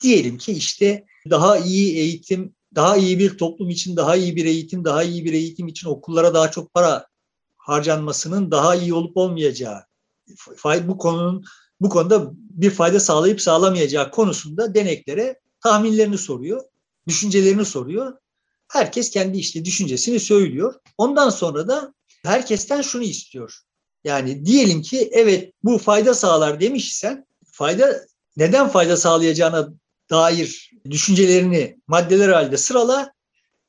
diyelim 0.01 0.39
ki 0.39 0.53
işte 0.53 1.05
daha 1.31 1.59
iyi 1.59 1.97
eğitim 1.97 2.55
daha 2.75 2.97
iyi 2.97 3.19
bir 3.19 3.39
toplum 3.39 3.71
için 3.71 3.97
daha 3.97 4.17
iyi 4.17 4.37
bir 4.37 4.45
eğitim, 4.45 4.85
daha 4.85 5.03
iyi 5.03 5.25
bir 5.25 5.33
eğitim 5.33 5.69
için 5.69 5.89
okullara 5.89 6.35
daha 6.35 6.51
çok 6.51 6.75
para 6.75 7.07
harcanmasının 7.57 8.51
daha 8.51 8.75
iyi 8.75 8.95
olup 8.95 9.17
olmayacağı, 9.17 9.83
bu 10.83 10.99
konunun 10.99 11.45
bu 11.81 11.89
konuda 11.89 12.31
bir 12.35 12.71
fayda 12.71 13.01
sağlayıp 13.01 13.41
sağlamayacağı 13.41 14.11
konusunda 14.11 14.75
deneklere 14.75 15.41
tahminlerini 15.61 16.19
soruyor, 16.19 16.63
düşüncelerini 17.09 17.65
soruyor. 17.65 18.13
Herkes 18.69 19.11
kendi 19.11 19.39
işte 19.39 19.65
düşüncesini 19.65 20.21
söylüyor. 20.21 20.75
Ondan 20.99 21.31
sonra 21.31 21.69
da 21.69 21.95
herkesten 22.25 22.83
şunu 22.83 23.03
istiyor. 23.03 23.61
Yani 24.05 24.47
diyelim 24.47 24.83
ki 24.83 25.11
evet 25.13 25.53
bu 25.63 25.79
fayda 25.79 26.15
sağlar 26.15 26.61
demişsen 26.61 27.27
fayda 27.53 28.01
neden 28.37 28.69
fayda 28.69 28.97
sağlayacağına 28.97 29.69
dair 30.13 30.71
düşüncelerini 30.91 31.79
maddeler 31.87 32.29
halinde 32.29 32.57
sırala 32.57 33.13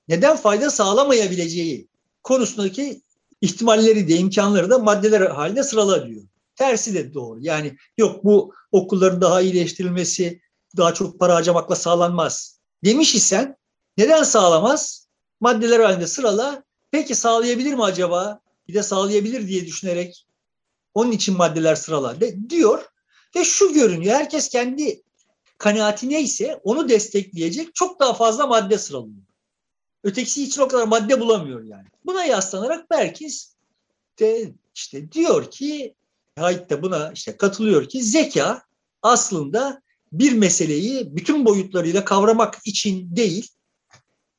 neden 0.08 0.38
fayda 0.38 0.70
sağlamayabileceği 0.70 1.88
konusundaki 2.24 3.02
ihtimalleri 3.42 4.08
de 4.08 4.16
imkanları 4.16 4.70
da 4.70 4.80
maddeler 4.80 5.22
halinde 5.22 5.64
sırala 5.64 6.08
diyor. 6.08 6.24
Tersi 6.56 6.94
de 6.94 7.14
doğru. 7.14 7.40
Yani 7.42 7.78
yok 7.98 8.24
bu 8.24 8.54
okulların 8.72 9.22
daha 9.22 9.42
iyileştirilmesi 9.42 10.42
daha 10.78 10.94
çok 10.94 11.20
para 11.20 11.36
harcamakla 11.36 11.76
sağlanmaz 11.76 12.60
demiş 12.84 13.16
isen 13.16 13.58
neden 13.98 14.24
sağlamaz? 14.24 15.08
Maddeler 15.40 15.80
halinde 15.80 16.08
sırala. 16.08 16.64
Peki 16.92 17.16
sağlayabilir 17.16 17.74
mi 17.74 17.84
acaba? 17.84 18.40
Bir 18.68 18.74
de 18.74 18.84
sağlayabilir 18.84 19.48
diye 19.48 19.66
düşünerek 19.66 20.28
onun 20.94 21.12
için 21.12 21.38
maddeler 21.38 21.76
sırala 21.76 22.22
de, 22.22 22.50
diyor. 22.50 22.82
Ve 23.36 23.44
şu 23.44 23.74
görünüyor. 23.74 24.16
Herkes 24.16 24.50
kendi 24.50 25.02
kanaati 25.58 26.10
neyse 26.10 26.60
onu 26.64 26.90
destekleyecek 26.90 27.76
çok 27.76 28.00
daha 28.00 28.14
fazla 28.14 28.48
madde 28.48 28.78
sıralıyor. 28.78 29.24
Ötekisi 30.04 30.44
için 30.44 30.62
o 30.62 30.68
kadar 30.68 30.88
madde 30.88 31.20
bulamıyor 31.20 31.64
yani. 31.64 31.88
Buna 32.06 32.24
yaslanarak 32.26 32.92
Berkins 32.92 33.54
de 34.20 34.54
işte 34.76 35.12
diyor 35.12 35.52
ki 35.52 35.96
Hayt 36.40 36.70
de 36.70 36.82
buna 36.82 37.12
işte 37.12 37.38
katılıyor 37.38 37.90
ki 37.90 38.04
zeka 38.04 38.64
aslında 39.02 39.82
bir 40.12 40.34
meseleyi 40.34 41.16
bütün 41.16 41.46
boyutlarıyla 41.46 42.06
kavramak 42.06 42.60
için 42.66 43.16
değil 43.16 43.52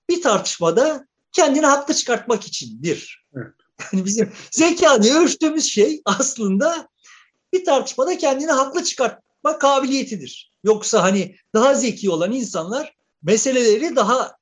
bir 0.09 0.23
tartışmada 0.23 1.07
kendini 1.33 1.67
haklı 1.67 1.95
çıkartmak 1.95 2.47
içindir. 2.47 3.27
Evet. 3.37 3.53
Yani 3.93 4.05
bizim 4.05 4.33
zeka 4.51 5.03
diye 5.03 5.15
ölçtüğümüz 5.15 5.65
şey 5.65 6.03
aslında 6.05 6.89
bir 7.53 7.65
tartışmada 7.65 8.19
kendini 8.19 8.51
haklı 8.51 8.85
çıkartma 8.85 9.59
kabiliyetidir. 9.59 10.54
Yoksa 10.65 11.03
hani 11.03 11.37
daha 11.55 11.75
zeki 11.75 12.11
olan 12.11 12.33
insanlar 12.33 12.95
meseleleri 13.23 13.97
daha 13.97 14.37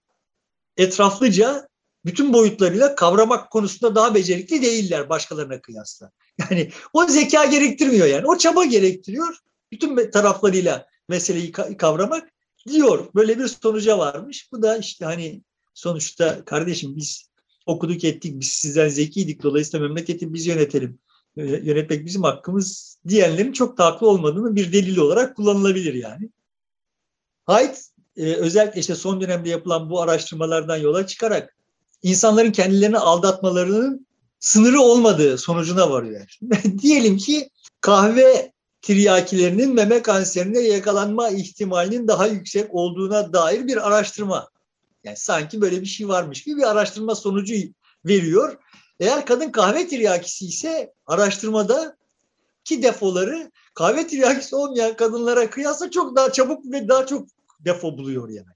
etraflıca 0.76 1.68
bütün 2.04 2.32
boyutlarıyla 2.32 2.94
kavramak 2.94 3.50
konusunda 3.50 3.94
daha 3.94 4.14
becerikli 4.14 4.62
değiller 4.62 5.08
başkalarına 5.08 5.60
kıyasla. 5.60 6.10
Yani 6.38 6.70
o 6.92 7.06
zeka 7.06 7.44
gerektirmiyor 7.44 8.06
yani. 8.06 8.26
O 8.26 8.38
çaba 8.38 8.64
gerektiriyor. 8.64 9.36
Bütün 9.72 10.10
taraflarıyla 10.10 10.86
meseleyi 11.08 11.52
kavramak 11.52 12.28
diyor. 12.68 13.08
Böyle 13.14 13.38
bir 13.38 13.48
sonuca 13.48 13.98
varmış. 13.98 14.52
Bu 14.52 14.62
da 14.62 14.76
işte 14.76 15.04
hani 15.04 15.42
sonuçta 15.74 16.44
kardeşim 16.44 16.96
biz 16.96 17.30
okuduk 17.66 18.04
ettik, 18.04 18.40
biz 18.40 18.48
sizden 18.48 18.88
zekiydik. 18.88 19.42
Dolayısıyla 19.42 19.88
memleketi 19.88 20.34
biz 20.34 20.46
yönetelim 20.46 20.98
yönetmek 21.36 22.06
bizim 22.06 22.22
hakkımız 22.22 22.98
diyenlerin 23.08 23.52
çok 23.52 23.78
da 23.78 23.86
haklı 23.86 24.08
olmadığını 24.08 24.56
bir 24.56 24.72
delil 24.72 24.96
olarak 24.96 25.36
kullanılabilir 25.36 25.94
yani. 25.94 26.30
Haidt 27.46 27.78
e, 28.16 28.34
özellikle 28.34 28.80
işte 28.80 28.94
son 28.94 29.20
dönemde 29.20 29.48
yapılan 29.48 29.90
bu 29.90 30.00
araştırmalardan 30.00 30.76
yola 30.76 31.06
çıkarak 31.06 31.56
insanların 32.02 32.52
kendilerini 32.52 32.98
aldatmalarının 32.98 34.06
sınırı 34.40 34.80
olmadığı 34.80 35.38
sonucuna 35.38 35.90
varıyor. 35.90 36.38
Diyelim 36.82 37.16
ki 37.16 37.48
kahve 37.80 38.52
tiryakilerinin 38.82 39.74
meme 39.74 40.02
kanserine 40.02 40.60
yakalanma 40.60 41.28
ihtimalinin 41.28 42.08
daha 42.08 42.26
yüksek 42.26 42.74
olduğuna 42.74 43.32
dair 43.32 43.66
bir 43.66 43.88
araştırma. 43.88 44.48
Yani 45.04 45.16
sanki 45.16 45.60
böyle 45.60 45.80
bir 45.80 45.86
şey 45.86 46.08
varmış 46.08 46.44
gibi 46.44 46.56
bir 46.56 46.70
araştırma 46.70 47.14
sonucu 47.14 47.54
veriyor 48.04 48.58
eğer 49.02 49.26
kadın 49.26 49.50
kahve 49.50 49.88
tiryakisi 49.88 50.46
ise 50.46 50.92
araştırmada 51.06 51.96
ki 52.64 52.82
defoları 52.82 53.50
kahve 53.74 54.06
tiryakisi 54.06 54.56
olmayan 54.56 54.96
kadınlara 54.96 55.50
kıyasla 55.50 55.90
çok 55.90 56.16
daha 56.16 56.32
çabuk 56.32 56.72
ve 56.72 56.88
daha 56.88 57.06
çok 57.06 57.28
defo 57.60 57.98
buluyor 57.98 58.28
yani. 58.28 58.46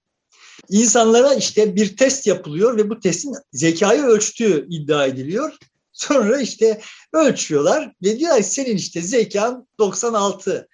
İnsanlara 0.69 1.35
işte 1.35 1.77
bir 1.77 1.97
test 1.97 2.27
yapılıyor 2.27 2.77
ve 2.77 2.91
bu 2.91 3.01
testin 3.01 3.35
zekayı 3.53 4.03
ölçtüğü 4.03 4.67
iddia 4.71 5.07
ediliyor. 5.07 5.53
Sonra 5.93 6.41
işte 6.41 6.81
ölçüyorlar 7.13 7.93
ve 8.03 8.19
diyorlar 8.19 8.43
senin 8.43 8.77
işte 8.77 9.01
zekan 9.01 9.69
96. 9.79 10.69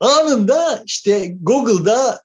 Anında 0.00 0.82
işte 0.86 1.36
Google'da 1.40 2.22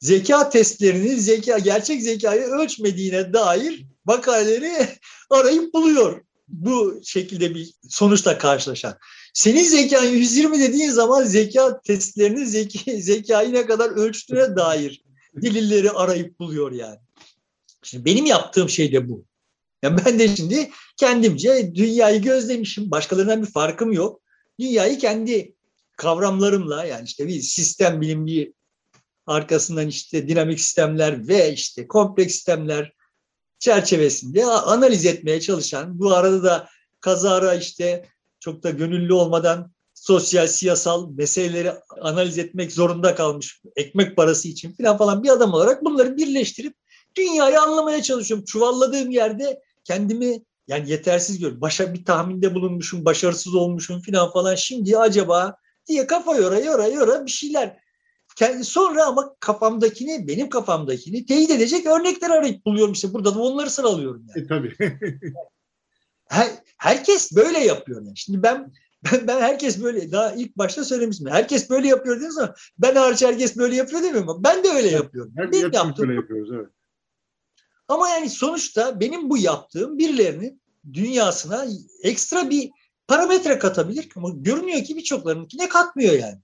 zeka 0.00 0.48
testlerinin 0.48 1.16
zeka 1.18 1.58
gerçek 1.58 2.02
zekayı 2.02 2.42
ölçmediğine 2.42 3.32
dair 3.32 3.86
makaleleri 4.04 4.88
arayıp 5.30 5.74
buluyor 5.74 6.20
bu 6.52 7.00
şekilde 7.04 7.54
bir 7.54 7.74
sonuçla 7.88 8.38
karşılaşan. 8.38 8.98
Senin 9.34 9.62
zekan 9.62 10.04
120 10.04 10.60
dediğin 10.60 10.90
zaman 10.90 11.24
zeka 11.24 11.80
testlerinin 11.80 12.44
zeki, 12.44 13.02
zekayı 13.02 13.52
ne 13.52 13.66
kadar 13.66 13.90
ölçtüğüne 13.90 14.56
dair 14.56 15.02
delilleri 15.34 15.90
arayıp 15.90 16.38
buluyor 16.38 16.72
yani. 16.72 16.98
Şimdi 17.82 18.04
benim 18.04 18.26
yaptığım 18.26 18.68
şey 18.68 18.92
de 18.92 19.08
bu. 19.08 19.24
Yani 19.82 20.00
ben 20.06 20.18
de 20.18 20.36
şimdi 20.36 20.70
kendimce 20.96 21.72
dünyayı 21.74 22.22
gözlemişim. 22.22 22.90
Başkalarından 22.90 23.42
bir 23.42 23.50
farkım 23.50 23.92
yok. 23.92 24.20
Dünyayı 24.60 24.98
kendi 24.98 25.54
kavramlarımla 25.96 26.84
yani 26.84 27.04
işte 27.04 27.28
bir 27.28 27.40
sistem 27.40 28.00
bilimliği 28.00 28.54
arkasından 29.26 29.88
işte 29.88 30.28
dinamik 30.28 30.60
sistemler 30.60 31.28
ve 31.28 31.52
işte 31.52 31.88
kompleks 31.88 32.34
sistemler 32.34 32.92
çerçevesinde 33.62 34.44
analiz 34.44 35.06
etmeye 35.06 35.40
çalışan 35.40 35.98
bu 35.98 36.12
arada 36.12 36.44
da 36.44 36.68
kazara 37.00 37.54
işte 37.54 38.06
çok 38.40 38.62
da 38.62 38.70
gönüllü 38.70 39.12
olmadan 39.12 39.72
sosyal, 39.94 40.46
siyasal 40.46 41.10
meseleleri 41.10 41.72
analiz 42.00 42.38
etmek 42.38 42.72
zorunda 42.72 43.14
kalmış 43.14 43.60
ekmek 43.76 44.16
parası 44.16 44.48
için 44.48 44.72
falan 44.72 44.98
falan 44.98 45.22
bir 45.22 45.28
adam 45.28 45.52
olarak 45.52 45.84
bunları 45.84 46.16
birleştirip 46.16 46.74
dünyayı 47.16 47.60
anlamaya 47.60 48.02
çalışıyorum. 48.02 48.44
Çuvalladığım 48.44 49.10
yerde 49.10 49.62
kendimi 49.84 50.42
yani 50.68 50.90
yetersiz 50.90 51.38
görüyorum. 51.38 51.60
Başa 51.60 51.94
bir 51.94 52.04
tahminde 52.04 52.54
bulunmuşum, 52.54 53.04
başarısız 53.04 53.54
olmuşum 53.54 54.02
falan 54.02 54.32
falan. 54.32 54.54
Şimdi 54.54 54.98
acaba 54.98 55.56
diye 55.86 56.06
kafa 56.06 56.36
yora 56.36 56.58
yora 56.58 56.86
yora 56.86 57.26
bir 57.26 57.30
şeyler. 57.30 57.78
Sonra 58.62 59.04
ama 59.04 59.34
kafamdakini, 59.40 60.28
benim 60.28 60.48
kafamdakini 60.48 61.26
teyit 61.26 61.50
edecek 61.50 61.86
örnekler 61.86 62.30
arayıp 62.30 62.66
buluyorum 62.66 62.92
işte. 62.92 63.12
Burada 63.12 63.34
da 63.34 63.38
onları 63.38 63.70
sıralıyorum. 63.70 64.26
Yani. 64.28 64.44
E, 64.44 64.48
tabii. 64.48 64.76
Her, 66.28 66.48
herkes 66.78 67.36
böyle 67.36 67.58
yapıyor. 67.58 68.02
Yani. 68.06 68.16
Şimdi 68.16 68.42
ben, 68.42 68.72
ben 69.04 69.26
ben 69.28 69.40
herkes 69.40 69.82
böyle 69.82 70.12
daha 70.12 70.32
ilk 70.32 70.58
başta 70.58 70.84
söylemiştim. 70.84 71.26
Herkes 71.30 71.70
böyle 71.70 71.88
yapıyor 71.88 72.16
dediğiniz 72.16 72.34
zaman 72.34 72.54
ben 72.78 72.94
hariç 72.94 73.22
herkes 73.22 73.56
böyle 73.56 73.76
yapıyor 73.76 74.02
demiyorum 74.02 74.28
ama 74.28 74.44
ben 74.44 74.64
de 74.64 74.68
öyle 74.68 74.88
yapıyorum. 74.88 75.32
Her 75.36 75.52
benim 75.52 75.72
yaptığım, 75.72 76.08
böyle 76.08 76.20
yapıyoruz 76.20 76.50
evet. 76.52 76.68
Ama 77.88 78.08
yani 78.08 78.30
sonuçta 78.30 79.00
benim 79.00 79.30
bu 79.30 79.38
yaptığım 79.38 79.98
birilerinin 79.98 80.62
dünyasına 80.92 81.66
ekstra 82.02 82.50
bir 82.50 82.70
parametre 83.08 83.58
katabilir 83.58 84.08
ama 84.16 84.30
görünüyor 84.32 84.84
ki 84.84 84.96
birçoklarınkine 84.96 85.68
katmıyor 85.68 86.12
yani. 86.12 86.38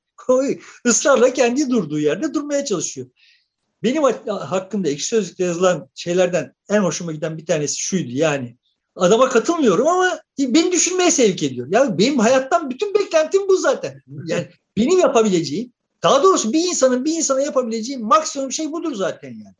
Israrla 0.85 1.33
kendi 1.33 1.71
durduğu 1.71 1.99
yerde 1.99 2.35
durmaya 2.35 2.65
çalışıyor. 2.65 3.07
Benim 3.83 4.03
hakkında 4.27 4.89
ekşi 4.89 5.07
sözlükte 5.07 5.45
yazılan 5.45 5.89
şeylerden 5.95 6.55
en 6.69 6.81
hoşuma 6.81 7.13
giden 7.13 7.39
bir 7.39 7.47
tanesi 7.47 7.79
şuydu 7.79 8.11
yani. 8.11 8.57
Adama 8.97 9.29
katılmıyorum 9.29 9.87
ama 9.87 10.21
beni 10.39 10.73
düşünmeye 10.73 11.11
sevk 11.11 11.43
ediyor. 11.43 11.67
Ya 11.71 11.99
benim 11.99 12.19
hayattan 12.19 12.71
bütün 12.71 12.95
beklentim 12.95 13.49
bu 13.49 13.57
zaten. 13.57 14.03
Yani 14.27 14.49
benim 14.77 14.99
yapabileceğim, 14.99 15.73
daha 16.03 16.23
doğrusu 16.23 16.53
bir 16.53 16.65
insanın 16.65 17.05
bir 17.05 17.17
insana 17.17 17.41
yapabileceği 17.41 17.99
maksimum 17.99 18.53
şey 18.53 18.73
budur 18.73 18.95
zaten 18.95 19.29
yani. 19.29 19.55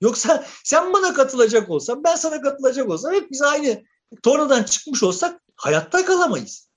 Yoksa 0.00 0.46
sen 0.64 0.92
bana 0.92 1.14
katılacak 1.14 1.70
olsan, 1.70 2.04
ben 2.04 2.16
sana 2.16 2.40
katılacak 2.40 2.90
olsam 2.90 3.12
hep 3.12 3.30
biz 3.30 3.42
aynı 3.42 3.82
tornadan 4.22 4.62
çıkmış 4.62 5.02
olsak 5.02 5.40
hayatta 5.56 6.04
kalamayız. 6.04 6.68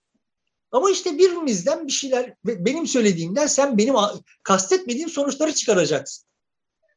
Ama 0.72 0.91
işte 0.91 1.18
birimizden 1.18 1.88
bir 1.88 1.91
şeyler, 1.91 2.34
benim 2.45 2.88
söylediğimden 2.88 3.47
sen 3.47 3.78
benim 3.78 3.95
kastetmediğim 4.43 5.09
sonuçları 5.09 5.53
çıkaracaksın. 5.53 6.28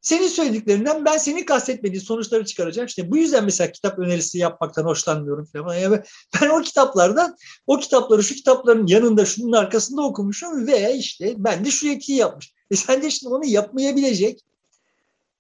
Senin 0.03 0.29
söylediklerinden 0.29 1.05
ben 1.05 1.19
senin 1.19 1.45
kastetmediğin 1.45 2.03
sonuçları 2.03 2.45
çıkaracağım. 2.45 2.87
İşte 2.87 3.11
bu 3.11 3.17
yüzden 3.17 3.45
mesela 3.45 3.73
kitap 3.73 3.99
önerisi 3.99 4.39
yapmaktan 4.39 4.85
hoşlanmıyorum 4.85 5.45
falan. 5.45 5.75
Yani 5.75 6.01
ben 6.43 6.49
o 6.49 6.63
kitaplardan, 6.63 7.37
o 7.67 7.79
kitapları 7.79 8.23
şu 8.23 8.35
kitapların 8.35 8.87
yanında, 8.87 9.27
şunun 9.27 9.53
arkasında 9.53 10.03
okumuşum 10.03 10.67
ve 10.67 10.97
işte 10.97 11.35
ben 11.39 11.65
de 11.65 11.71
şu 11.71 11.87
yetkiyi 11.87 12.19
yapmış. 12.19 12.55
E 12.71 12.77
sen 12.77 13.03
de 13.03 13.11
şimdi 13.11 13.35
onu 13.35 13.45
yapmayabilecek 13.47 14.41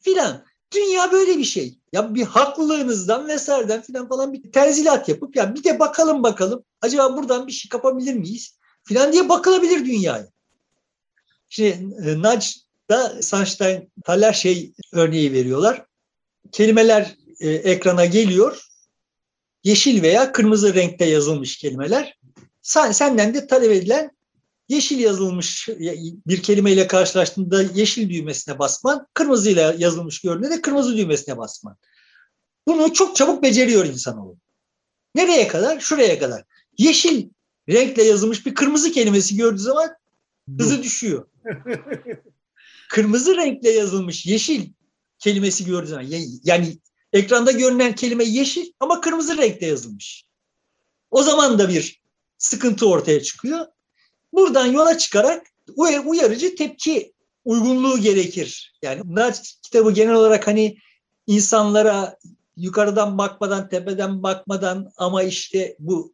filan. 0.00 0.44
Dünya 0.74 1.12
böyle 1.12 1.38
bir 1.38 1.44
şey. 1.44 1.78
Ya 1.92 2.14
bir 2.14 2.24
haklılığınızdan 2.24 3.28
vesaireden 3.28 3.82
filan 3.82 4.08
falan 4.08 4.32
bir 4.32 4.52
terzilat 4.52 5.08
yapıp 5.08 5.36
ya 5.36 5.54
bir 5.54 5.64
de 5.64 5.78
bakalım 5.78 6.22
bakalım 6.22 6.64
acaba 6.80 7.16
buradan 7.16 7.46
bir 7.46 7.52
şey 7.52 7.68
kapabilir 7.68 8.14
miyiz 8.14 8.58
filan 8.84 9.12
diye 9.12 9.28
bakılabilir 9.28 9.84
dünyaya. 9.84 10.28
Şimdi 11.48 11.94
e, 12.08 12.18
Nudge'da 12.18 13.22
Sunstein 13.22 13.92
Thaler 14.04 14.32
şey 14.32 14.72
örneği 14.92 15.32
veriyorlar. 15.32 15.84
Kelimeler 16.52 17.16
e, 17.40 17.50
ekrana 17.50 18.06
geliyor. 18.06 18.66
Yeşil 19.64 20.02
veya 20.02 20.32
kırmızı 20.32 20.74
renkte 20.74 21.04
yazılmış 21.04 21.58
kelimeler. 21.58 22.18
Sen, 22.62 22.92
senden 22.92 23.34
de 23.34 23.46
talep 23.46 23.70
edilen 23.70 24.10
yeşil 24.70 24.98
yazılmış 24.98 25.68
bir 26.26 26.42
kelimeyle 26.42 26.86
karşılaştığında 26.86 27.62
yeşil 27.62 28.10
düğmesine 28.10 28.58
basman, 28.58 29.06
kırmızıyla 29.14 29.74
yazılmış 29.78 30.20
gördüğünde 30.20 30.50
de 30.50 30.62
kırmızı 30.62 30.96
düğmesine 30.96 31.38
basman. 31.38 31.76
Bunu 32.68 32.92
çok 32.92 33.16
çabuk 33.16 33.42
beceriyor 33.42 33.84
insanoğlu. 33.84 34.36
Nereye 35.14 35.48
kadar? 35.48 35.80
Şuraya 35.80 36.18
kadar. 36.18 36.44
Yeşil 36.78 37.28
renkle 37.68 38.02
yazılmış 38.02 38.46
bir 38.46 38.54
kırmızı 38.54 38.92
kelimesi 38.92 39.36
gördüğü 39.36 39.58
zaman 39.60 39.90
hızı 40.58 40.82
düşüyor. 40.82 41.26
kırmızı 42.90 43.36
renkle 43.36 43.70
yazılmış 43.70 44.26
yeşil 44.26 44.68
kelimesi 45.18 45.64
gördüğü 45.64 45.88
zaman 45.88 46.06
yani 46.44 46.78
ekranda 47.12 47.52
görünen 47.52 47.94
kelime 47.94 48.24
yeşil 48.24 48.72
ama 48.80 49.00
kırmızı 49.00 49.36
renkle 49.36 49.66
yazılmış. 49.66 50.24
O 51.10 51.22
zaman 51.22 51.58
da 51.58 51.68
bir 51.68 52.02
sıkıntı 52.38 52.88
ortaya 52.88 53.22
çıkıyor. 53.22 53.66
Buradan 54.32 54.66
yola 54.66 54.98
çıkarak 54.98 55.46
uyarıcı 55.76 56.54
tepki 56.54 57.12
uygunluğu 57.44 57.98
gerekir. 57.98 58.74
Yani 58.82 59.00
bunlar 59.04 59.42
kitabı 59.62 59.90
genel 59.92 60.14
olarak 60.14 60.46
hani 60.46 60.76
insanlara 61.26 62.18
yukarıdan 62.56 63.18
bakmadan, 63.18 63.68
tepeden 63.68 64.22
bakmadan 64.22 64.92
ama 64.96 65.22
işte 65.22 65.76
bu 65.78 66.12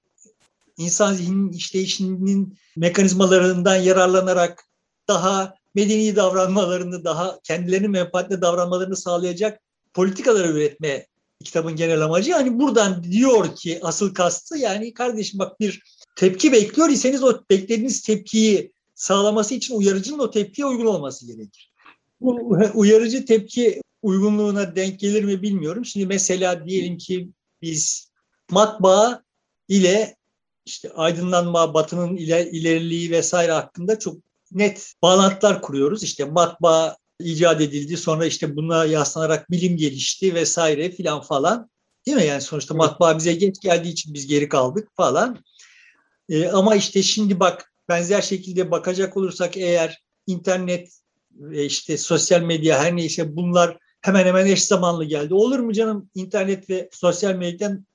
insan 0.76 1.14
zihninin 1.14 1.52
işleyişinin 1.52 2.58
mekanizmalarından 2.76 3.76
yararlanarak 3.76 4.64
daha 5.08 5.54
medeni 5.74 6.16
davranmalarını, 6.16 7.04
daha 7.04 7.40
kendilerinin 7.42 7.90
menfaatli 7.90 8.42
davranmalarını 8.42 8.96
sağlayacak 8.96 9.60
politikalar 9.94 10.44
üretme 10.44 11.06
kitabın 11.44 11.76
genel 11.76 12.00
amacı. 12.00 12.30
Yani 12.30 12.58
buradan 12.58 13.04
diyor 13.04 13.56
ki 13.56 13.80
asıl 13.82 14.14
kastı 14.14 14.58
yani 14.58 14.94
kardeşim 14.94 15.38
bak 15.38 15.60
bir 15.60 15.82
tepki 16.16 16.52
bekliyor 16.52 16.88
iseniz 16.88 17.22
o 17.22 17.40
beklediğiniz 17.50 18.02
tepkiyi 18.02 18.72
sağlaması 18.94 19.54
için 19.54 19.74
uyarıcının 19.74 20.18
o 20.18 20.30
tepkiye 20.30 20.66
uygun 20.66 20.86
olması 20.86 21.26
gerekir. 21.26 21.72
Bu 22.20 22.58
uyarıcı 22.74 23.24
tepki 23.24 23.80
uygunluğuna 24.02 24.76
denk 24.76 25.00
gelir 25.00 25.24
mi 25.24 25.42
bilmiyorum. 25.42 25.84
Şimdi 25.84 26.06
mesela 26.06 26.66
diyelim 26.66 26.98
ki 26.98 27.28
biz 27.62 28.10
matbaa 28.50 29.22
ile 29.68 30.16
işte 30.66 30.90
aydınlanma, 30.92 31.74
batının 31.74 32.16
iler, 32.16 32.46
ileriliği 32.46 33.10
vesaire 33.10 33.52
hakkında 33.52 33.98
çok 33.98 34.16
net 34.52 34.94
bağlantılar 35.02 35.62
kuruyoruz. 35.62 36.02
İşte 36.02 36.24
matbaa 36.24 36.96
icat 37.20 37.60
edildi, 37.60 37.96
sonra 37.96 38.26
işte 38.26 38.56
buna 38.56 38.84
yaslanarak 38.84 39.50
bilim 39.50 39.76
gelişti 39.76 40.34
vesaire 40.34 40.90
filan 40.90 41.20
falan. 41.20 41.70
Değil 42.06 42.16
mi? 42.16 42.24
Yani 42.24 42.40
sonuçta 42.40 42.74
matbaa 42.74 43.18
bize 43.18 43.32
geç 43.32 43.60
geldiği 43.60 43.88
için 43.88 44.14
biz 44.14 44.26
geri 44.26 44.48
kaldık 44.48 44.88
falan. 44.96 45.38
E, 46.28 46.48
ama 46.48 46.74
işte 46.74 47.02
şimdi 47.02 47.40
bak 47.40 47.72
benzer 47.88 48.22
şekilde 48.22 48.70
bakacak 48.70 49.16
olursak 49.16 49.56
eğer 49.56 50.02
internet 50.26 51.00
ve 51.30 51.64
işte 51.64 51.98
sosyal 51.98 52.40
medya 52.40 52.78
her 52.78 52.96
neyse 52.96 53.36
bunlar 53.36 53.78
hemen 54.00 54.26
hemen 54.26 54.46
eş 54.46 54.64
zamanlı 54.64 55.04
geldi. 55.04 55.34
Olur 55.34 55.58
mu 55.58 55.72
canım 55.72 56.10
internet 56.14 56.70
ve 56.70 56.88
sosyal 56.92 57.34
medyadan 57.34 57.86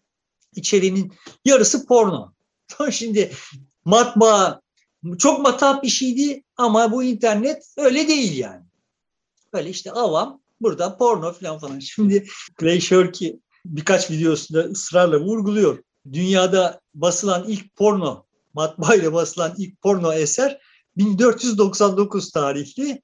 içeriğinin 0.55 1.13
yarısı 1.45 1.85
porno. 1.85 2.33
Şimdi 2.91 3.31
matbaa 3.85 4.61
çok 5.19 5.41
matap 5.41 5.83
bir 5.83 5.89
şeydi 5.89 6.43
ama 6.57 6.91
bu 6.91 7.03
internet 7.03 7.73
öyle 7.77 8.07
değil 8.07 8.37
yani. 8.37 8.63
Böyle 9.53 9.69
işte 9.69 9.91
avam 9.91 10.41
burada 10.61 10.97
porno 10.97 11.33
falan 11.33 11.59
falan. 11.59 11.79
Şimdi 11.79 12.25
Clay 12.59 12.79
Shirky 12.79 13.31
birkaç 13.65 14.11
videosunda 14.11 14.59
ısrarla 14.59 15.19
vurguluyor 15.19 15.83
dünyada 16.13 16.80
basılan 16.93 17.45
ilk 17.47 17.75
porno, 17.75 18.25
matbaayla 18.53 19.13
basılan 19.13 19.53
ilk 19.57 19.81
porno 19.81 20.13
eser 20.13 20.61
1499 20.97 22.31
tarihli. 22.31 23.01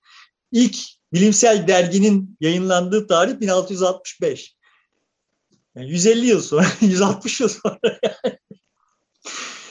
İlk 0.52 0.78
bilimsel 1.14 1.68
derginin 1.68 2.38
yayınlandığı 2.40 3.08
tarih 3.08 3.40
1665. 3.40 4.56
Yani 5.76 5.90
150 5.90 6.26
yıl 6.26 6.42
sonra, 6.42 6.66
160 6.82 7.42
yıl 7.42 7.50
sonra 7.50 7.80
yani. 7.84 8.38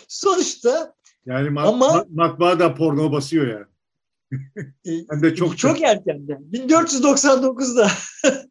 Sonuçta 0.09 0.95
yani 1.27 1.51
mat, 1.51 1.69
ama, 1.69 2.05
matbaa 2.11 2.59
da 2.59 2.75
porno 2.75 3.13
basıyor 3.13 3.47
yani. 3.47 3.67
E, 4.87 5.05
Hem 5.11 5.23
de 5.23 5.35
çok 5.35 5.59
çok 5.59 5.83
erkenden. 5.83 6.43
1499'da. 6.53 7.91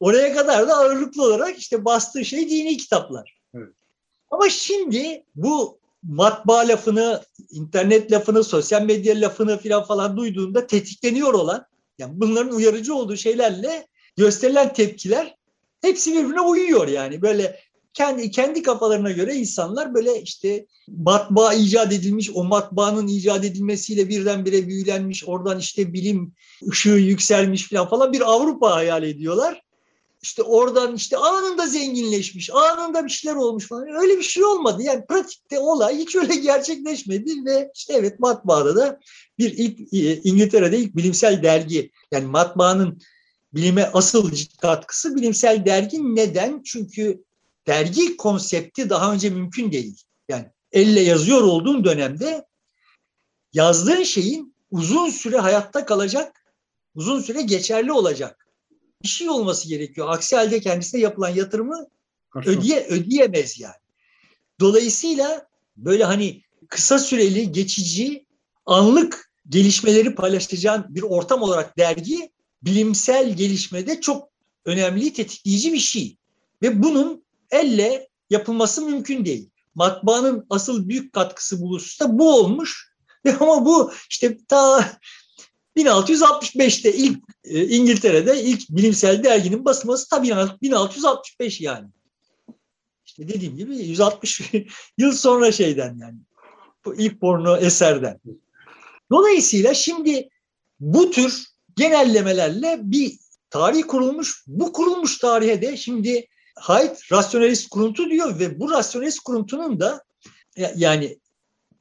Oraya 0.00 0.34
kadar 0.34 0.68
da 0.68 0.76
ağırlıklı 0.76 1.24
olarak 1.24 1.58
işte 1.58 1.84
bastığı 1.84 2.24
şey 2.24 2.50
dini 2.50 2.76
kitaplar. 2.76 3.41
Ama 4.32 4.48
şimdi 4.48 5.24
bu 5.34 5.78
matbaa 6.02 6.68
lafını, 6.68 7.22
internet 7.50 8.12
lafını, 8.12 8.44
sosyal 8.44 8.82
medya 8.82 9.20
lafını 9.20 9.58
falan 9.58 9.84
falan 9.84 10.16
duyduğunda 10.16 10.66
tetikleniyor 10.66 11.34
olan, 11.34 11.66
yani 11.98 12.12
bunların 12.20 12.54
uyarıcı 12.54 12.94
olduğu 12.94 13.16
şeylerle 13.16 13.86
gösterilen 14.16 14.72
tepkiler 14.72 15.36
hepsi 15.80 16.12
birbirine 16.12 16.40
uyuyor 16.40 16.88
yani. 16.88 17.22
Böyle 17.22 17.60
kendi 17.94 18.30
kendi 18.30 18.62
kafalarına 18.62 19.10
göre 19.10 19.34
insanlar 19.34 19.94
böyle 19.94 20.22
işte 20.22 20.66
matbaa 20.88 21.54
icat 21.54 21.92
edilmiş, 21.92 22.30
o 22.34 22.44
matbaanın 22.44 23.08
icat 23.08 23.44
edilmesiyle 23.44 24.08
birdenbire 24.08 24.68
büyülenmiş, 24.68 25.24
oradan 25.24 25.58
işte 25.58 25.92
bilim 25.92 26.34
ışığı 26.70 26.88
yükselmiş 26.88 27.68
falan 27.68 27.88
falan 27.88 28.12
bir 28.12 28.32
Avrupa 28.32 28.74
hayal 28.74 29.02
ediyorlar. 29.02 29.62
İşte 30.22 30.42
oradan 30.42 30.94
işte 30.94 31.16
anında 31.16 31.66
zenginleşmiş, 31.66 32.50
anında 32.50 33.04
bir 33.04 33.10
şeyler 33.10 33.36
olmuş 33.36 33.68
falan. 33.68 33.88
Öyle 34.02 34.18
bir 34.18 34.22
şey 34.22 34.44
olmadı. 34.44 34.82
Yani 34.82 35.06
pratikte 35.06 35.58
olay 35.58 35.98
hiç 35.98 36.16
öyle 36.16 36.34
gerçekleşmedi 36.34 37.44
ve 37.44 37.70
işte 37.74 37.92
evet 37.92 38.20
matbaada 38.20 38.76
da 38.76 39.00
bir 39.38 39.52
ilk 39.52 39.78
İngiltere'de 40.26 40.78
ilk 40.78 40.96
bilimsel 40.96 41.42
dergi 41.42 41.90
yani 42.12 42.26
matbaanın 42.26 43.00
bilime 43.54 43.90
asıl 43.92 44.30
katkısı 44.60 45.16
bilimsel 45.16 45.66
dergi. 45.66 46.16
Neden? 46.16 46.62
Çünkü 46.64 47.24
dergi 47.66 48.16
konsepti 48.16 48.90
daha 48.90 49.12
önce 49.12 49.30
mümkün 49.30 49.72
değil. 49.72 50.02
Yani 50.28 50.46
elle 50.72 51.00
yazıyor 51.00 51.42
olduğun 51.42 51.84
dönemde 51.84 52.46
yazdığın 53.52 54.02
şeyin 54.02 54.54
uzun 54.70 55.10
süre 55.10 55.38
hayatta 55.38 55.86
kalacak, 55.86 56.44
uzun 56.94 57.20
süre 57.20 57.42
geçerli 57.42 57.92
olacak 57.92 58.41
bir 59.02 59.08
şey 59.08 59.28
olması 59.28 59.68
gerekiyor. 59.68 60.08
Aksi 60.10 60.36
halde 60.36 60.60
kendisine 60.60 61.00
yapılan 61.00 61.28
yatırımı 61.28 61.86
ödeye, 62.46 62.86
ödeyemez 62.86 63.60
yani. 63.60 63.74
Dolayısıyla 64.60 65.46
böyle 65.76 66.04
hani 66.04 66.42
kısa 66.68 66.98
süreli, 66.98 67.52
geçici, 67.52 68.26
anlık 68.66 69.30
gelişmeleri 69.48 70.14
paylaşacağın 70.14 70.86
bir 70.88 71.02
ortam 71.02 71.42
olarak 71.42 71.78
dergi 71.78 72.30
bilimsel 72.62 73.36
gelişmede 73.36 74.00
çok 74.00 74.28
önemli, 74.64 75.12
tetikleyici 75.12 75.72
bir 75.72 75.78
şey. 75.78 76.16
Ve 76.62 76.82
bunun 76.82 77.24
elle 77.50 78.08
yapılması 78.30 78.82
mümkün 78.82 79.24
değil. 79.24 79.50
Matbaanın 79.74 80.46
asıl 80.50 80.88
büyük 80.88 81.12
katkısı 81.12 81.62
bu 81.62 81.70
hususta 81.70 82.18
bu 82.18 82.34
olmuş. 82.34 82.92
Ama 83.40 83.66
bu 83.66 83.92
işte 84.10 84.38
ta 84.48 84.92
1665'te 85.76 86.92
ilk 86.92 87.18
e, 87.44 87.66
İngiltere'de 87.68 88.42
ilk 88.42 88.70
bilimsel 88.70 89.24
derginin 89.24 89.64
basılması 89.64 90.08
tabii 90.08 90.28
1665 90.62 91.60
yani. 91.60 91.88
İşte 93.06 93.28
dediğim 93.28 93.56
gibi 93.56 93.76
160 93.76 94.40
yıl 94.98 95.12
sonra 95.12 95.52
şeyden 95.52 95.98
yani. 95.98 96.18
Bu 96.84 96.94
ilk 96.94 97.20
porno 97.20 97.56
eserden. 97.56 98.20
Dolayısıyla 99.10 99.74
şimdi 99.74 100.28
bu 100.80 101.10
tür 101.10 101.46
genellemelerle 101.76 102.78
bir 102.82 103.18
tarih 103.50 103.82
kurulmuş. 103.88 104.44
Bu 104.46 104.72
kurulmuş 104.72 105.18
tarihe 105.18 105.62
de 105.62 105.76
şimdi 105.76 106.26
Haidt 106.54 107.12
rasyonalist 107.12 107.68
kuruntu 107.68 108.10
diyor 108.10 108.38
ve 108.38 108.60
bu 108.60 108.70
rasyonalist 108.70 109.20
kuruntunun 109.20 109.80
da 109.80 110.04
yani 110.76 111.18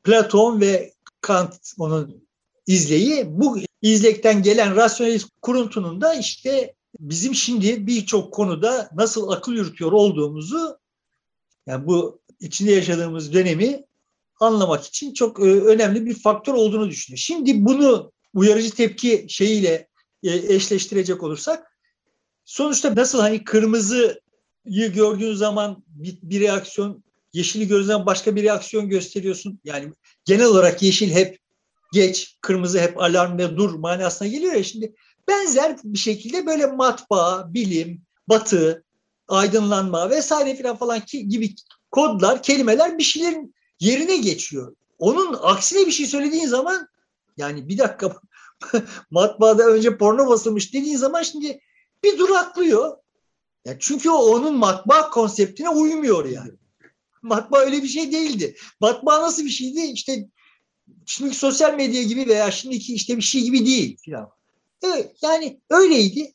Platon 0.03 0.61
ve 0.61 0.93
Kant 1.21 1.73
onun 1.79 2.27
izleyi 2.67 3.25
bu 3.27 3.59
izlekten 3.81 4.43
gelen 4.43 4.75
rasyonalist 4.75 5.29
kuruntunun 5.41 6.01
da 6.01 6.13
işte 6.13 6.75
bizim 6.99 7.35
şimdi 7.35 7.87
birçok 7.87 8.33
konuda 8.33 8.89
nasıl 8.95 9.29
akıl 9.29 9.53
yürütüyor 9.53 9.91
olduğumuzu 9.91 10.77
yani 11.67 11.87
bu 11.87 12.21
içinde 12.39 12.71
yaşadığımız 12.71 13.33
dönemi 13.33 13.83
anlamak 14.39 14.85
için 14.85 15.13
çok 15.13 15.39
e, 15.39 15.43
önemli 15.43 16.05
bir 16.05 16.13
faktör 16.13 16.53
olduğunu 16.53 16.89
düşünüyor. 16.89 17.17
Şimdi 17.17 17.65
bunu 17.65 18.11
uyarıcı 18.33 18.71
tepki 18.71 19.25
şeyiyle 19.29 19.87
e, 20.23 20.55
eşleştirecek 20.55 21.23
olursak 21.23 21.77
sonuçta 22.45 22.95
nasıl 22.95 23.19
hani 23.19 23.43
kırmızıyı 23.43 24.17
gördüğün 24.65 25.33
zaman 25.33 25.83
bir, 25.87 26.17
bir 26.21 26.41
reaksiyon 26.41 27.03
yeşili 27.33 27.67
gördüğün 27.67 27.87
zaman 27.87 28.05
başka 28.05 28.35
bir 28.35 28.43
reaksiyon 28.43 28.89
gösteriyorsun. 28.89 29.59
Yani 29.63 29.93
genel 30.25 30.45
olarak 30.45 30.83
yeşil 30.83 31.11
hep 31.11 31.40
geç, 31.91 32.37
kırmızı 32.41 32.79
hep 32.79 33.01
alarm 33.01 33.37
ve 33.37 33.57
dur 33.57 33.73
manasına 33.73 34.27
geliyor 34.27 34.53
ya 34.53 34.63
şimdi. 34.63 34.95
Benzer 35.27 35.77
bir 35.83 35.99
şekilde 35.99 36.45
böyle 36.45 36.65
matbaa, 36.65 37.53
bilim, 37.53 38.01
batı, 38.29 38.83
aydınlanma 39.27 40.09
vesaire 40.09 40.55
filan 40.55 40.77
falan 40.77 40.99
ki, 40.99 41.29
gibi 41.29 41.55
kodlar, 41.91 42.43
kelimeler 42.43 42.97
bir 42.97 43.03
şeylerin 43.03 43.55
yerine 43.79 44.17
geçiyor. 44.17 44.75
Onun 44.99 45.37
aksine 45.41 45.87
bir 45.87 45.91
şey 45.91 46.05
söylediğin 46.05 46.47
zaman 46.47 46.87
yani 47.37 47.69
bir 47.69 47.77
dakika 47.77 48.15
matbaada 49.11 49.63
önce 49.63 49.97
porno 49.97 50.27
basılmış 50.27 50.73
dediğin 50.73 50.97
zaman 50.97 51.23
şimdi 51.23 51.59
bir 52.03 52.17
duraklıyor. 52.17 52.97
Yani 53.65 53.77
çünkü 53.79 54.09
o 54.09 54.17
onun 54.17 54.57
matbaa 54.57 55.09
konseptine 55.09 55.69
uymuyor 55.69 56.25
yani. 56.25 56.51
Matbaa 57.21 57.59
öyle 57.59 57.83
bir 57.83 57.87
şey 57.87 58.11
değildi. 58.11 58.55
Matbaa 58.79 59.21
nasıl 59.21 59.45
bir 59.45 59.49
şeydi? 59.49 59.81
İşte 59.81 60.27
şimdiki 61.05 61.37
sosyal 61.37 61.73
medya 61.73 62.03
gibi 62.03 62.27
veya 62.27 62.51
şimdiki 62.51 62.93
işte 62.93 63.17
bir 63.17 63.21
şey 63.21 63.41
gibi 63.41 63.65
değil 63.65 63.97
filan. 63.97 64.29
Yani 65.21 65.59
öyleydi. 65.69 66.33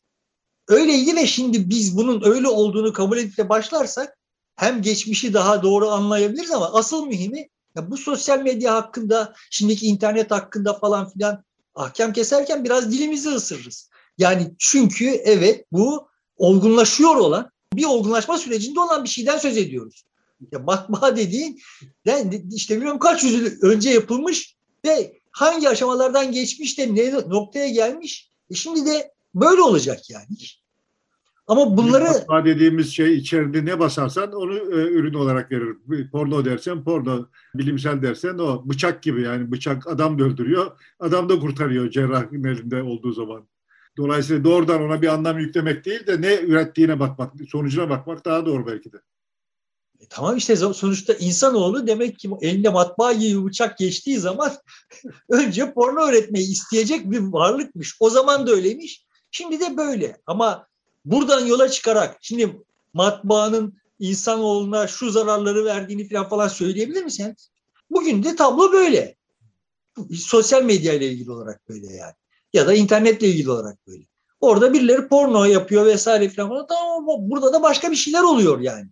Öyleydi 0.68 1.16
ve 1.16 1.26
şimdi 1.26 1.70
biz 1.70 1.96
bunun 1.96 2.22
öyle 2.24 2.48
olduğunu 2.48 2.92
kabul 2.92 3.18
edip 3.18 3.38
de 3.38 3.48
başlarsak 3.48 4.18
hem 4.56 4.82
geçmişi 4.82 5.34
daha 5.34 5.62
doğru 5.62 5.90
anlayabiliriz 5.90 6.50
ama 6.50 6.72
asıl 6.72 7.06
mühimi 7.06 7.48
ya 7.76 7.90
bu 7.90 7.96
sosyal 7.96 8.42
medya 8.42 8.74
hakkında, 8.74 9.34
şimdiki 9.50 9.86
internet 9.86 10.30
hakkında 10.30 10.78
falan 10.78 11.08
filan 11.08 11.44
ahkam 11.74 12.12
keserken 12.12 12.64
biraz 12.64 12.92
dilimizi 12.92 13.28
ısırırız. 13.28 13.90
Yani 14.18 14.54
çünkü 14.58 15.06
evet 15.06 15.64
bu 15.72 16.08
olgunlaşıyor 16.36 17.16
olan, 17.16 17.50
bir 17.74 17.84
olgunlaşma 17.84 18.38
sürecinde 18.38 18.80
olan 18.80 19.04
bir 19.04 19.08
şeyden 19.08 19.38
söz 19.38 19.56
ediyoruz. 19.56 20.04
Ya 20.52 20.58
matbaa 20.58 21.16
dediğin 21.16 21.60
yani 22.04 22.44
işte 22.54 22.74
bilmiyorum 22.76 22.98
kaç 22.98 23.24
yüzyıl 23.24 23.62
önce 23.62 23.90
yapılmış 23.90 24.56
ve 24.84 25.20
hangi 25.30 25.68
aşamalardan 25.68 26.32
geçmiş 26.32 26.78
de 26.78 26.94
ne 26.94 27.12
noktaya 27.12 27.68
gelmiş. 27.68 28.30
E 28.50 28.54
şimdi 28.54 28.86
de 28.86 29.12
böyle 29.34 29.60
olacak 29.60 30.10
yani. 30.10 30.36
Ama 31.46 31.76
bunları... 31.76 32.04
Matbaa 32.04 32.44
dediğimiz 32.44 32.92
şey 32.92 33.14
içeride 33.16 33.64
ne 33.64 33.78
basarsan 33.78 34.32
onu 34.32 34.56
e, 34.56 34.92
ürün 34.92 35.14
olarak 35.14 35.52
verir. 35.52 35.76
Porno 36.12 36.44
dersen 36.44 36.84
porno, 36.84 37.26
bilimsel 37.54 38.02
dersen 38.02 38.38
o 38.38 38.68
bıçak 38.68 39.02
gibi 39.02 39.22
yani 39.22 39.52
bıçak 39.52 39.86
adam 39.86 40.18
da 40.18 40.24
öldürüyor, 40.24 40.72
adam 41.00 41.28
da 41.28 41.38
kurtarıyor 41.38 41.90
cerrahın 41.90 42.44
elinde 42.44 42.82
olduğu 42.82 43.12
zaman. 43.12 43.48
Dolayısıyla 43.96 44.44
doğrudan 44.44 44.82
ona 44.82 45.02
bir 45.02 45.08
anlam 45.08 45.38
yüklemek 45.38 45.84
değil 45.84 46.06
de 46.06 46.20
ne 46.20 46.34
ürettiğine 46.34 47.00
bakmak, 47.00 47.32
sonucuna 47.48 47.90
bakmak 47.90 48.24
daha 48.24 48.46
doğru 48.46 48.66
belki 48.66 48.92
de. 48.92 48.96
E 50.00 50.06
tamam 50.08 50.36
işte 50.36 50.56
sonuçta 50.56 51.12
insanoğlu 51.12 51.86
demek 51.86 52.18
ki 52.18 52.30
elinde 52.40 52.68
matbaa 52.68 53.12
gibi 53.12 53.44
bıçak 53.44 53.78
geçtiği 53.78 54.18
zaman 54.18 54.52
önce 55.28 55.72
porno 55.72 56.00
öğretmeyi 56.00 56.52
isteyecek 56.52 57.10
bir 57.10 57.20
varlıkmış. 57.20 57.96
O 58.00 58.10
zaman 58.10 58.46
da 58.46 58.50
öyleymiş. 58.50 59.06
Şimdi 59.30 59.60
de 59.60 59.76
böyle. 59.76 60.16
Ama 60.26 60.66
buradan 61.04 61.46
yola 61.46 61.68
çıkarak 61.68 62.18
şimdi 62.20 62.62
matbaanın 62.92 63.78
insanoğluna 63.98 64.86
şu 64.86 65.10
zararları 65.10 65.64
verdiğini 65.64 66.08
falan 66.08 66.28
falan 66.28 66.48
söyleyebilir 66.48 67.04
misin? 67.04 67.36
Bugün 67.90 68.22
de 68.22 68.36
tablo 68.36 68.72
böyle. 68.72 69.16
Sosyal 70.14 70.62
medya 70.62 70.94
ile 70.94 71.12
ilgili 71.12 71.30
olarak 71.30 71.68
böyle 71.68 71.86
yani. 71.86 72.14
Ya 72.52 72.66
da 72.66 72.74
internetle 72.74 73.28
ilgili 73.28 73.50
olarak 73.50 73.86
böyle. 73.86 74.04
Orada 74.40 74.72
birileri 74.72 75.08
porno 75.08 75.44
yapıyor 75.44 75.86
vesaire 75.86 76.28
falan. 76.28 76.66
Tamam 76.66 77.04
burada 77.06 77.52
da 77.52 77.62
başka 77.62 77.90
bir 77.90 77.96
şeyler 77.96 78.22
oluyor 78.22 78.60
yani. 78.60 78.88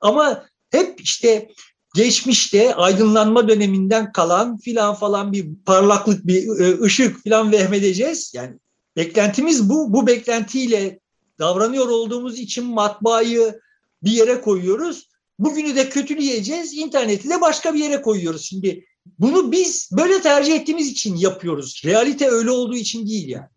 Ama 0.00 0.46
hep 0.70 1.00
işte 1.00 1.48
geçmişte 1.94 2.74
aydınlanma 2.74 3.48
döneminden 3.48 4.12
kalan 4.12 4.58
filan 4.58 4.94
falan 4.94 5.32
bir 5.32 5.46
parlaklık, 5.66 6.26
bir 6.26 6.60
e, 6.60 6.80
ışık 6.80 7.22
filan 7.22 7.52
vehmedeceğiz. 7.52 8.32
Yani 8.34 8.56
beklentimiz 8.96 9.70
bu. 9.70 9.92
Bu 9.92 10.06
beklentiyle 10.06 11.00
davranıyor 11.38 11.88
olduğumuz 11.88 12.38
için 12.38 12.64
matbaayı 12.64 13.60
bir 14.02 14.10
yere 14.10 14.40
koyuyoruz. 14.40 15.08
Bugünü 15.38 15.76
de 15.76 15.88
kötüleyeceğiz. 15.88 16.74
İnterneti 16.74 17.30
de 17.30 17.40
başka 17.40 17.74
bir 17.74 17.78
yere 17.78 18.02
koyuyoruz. 18.02 18.44
Şimdi 18.44 18.84
bunu 19.18 19.52
biz 19.52 19.90
böyle 19.92 20.20
tercih 20.20 20.54
ettiğimiz 20.54 20.88
için 20.88 21.16
yapıyoruz. 21.16 21.82
Realite 21.84 22.28
öyle 22.28 22.50
olduğu 22.50 22.76
için 22.76 23.06
değil 23.06 23.28
yani. 23.28 23.48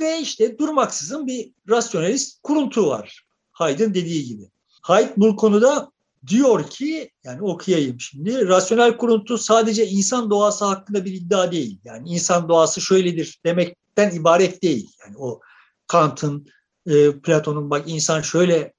Ve 0.00 0.20
işte 0.20 0.58
durmaksızın 0.58 1.26
bir 1.26 1.52
rasyonalist 1.68 2.42
kuruntu 2.42 2.86
var. 2.86 3.24
Haydn 3.52 3.94
dediği 3.94 4.24
gibi. 4.24 4.42
Haidt 4.80 5.16
bu 5.16 5.36
konuda 5.36 5.90
diyor 6.26 6.70
ki 6.70 7.10
yani 7.24 7.42
okuyayım 7.42 8.00
şimdi 8.00 8.48
rasyonel 8.48 8.96
kuruntu 8.96 9.38
sadece 9.38 9.86
insan 9.86 10.30
doğası 10.30 10.64
hakkında 10.64 11.04
bir 11.04 11.12
iddia 11.12 11.52
değil. 11.52 11.80
Yani 11.84 12.08
insan 12.08 12.48
doğası 12.48 12.80
şöyledir 12.80 13.40
demekten 13.44 14.10
ibaret 14.10 14.62
değil. 14.62 14.90
Yani 15.00 15.16
o 15.18 15.40
Kant'ın, 15.86 16.46
e, 16.86 17.20
Platon'un 17.20 17.70
bak 17.70 17.84
insan 17.86 18.20
şöyle 18.20 18.72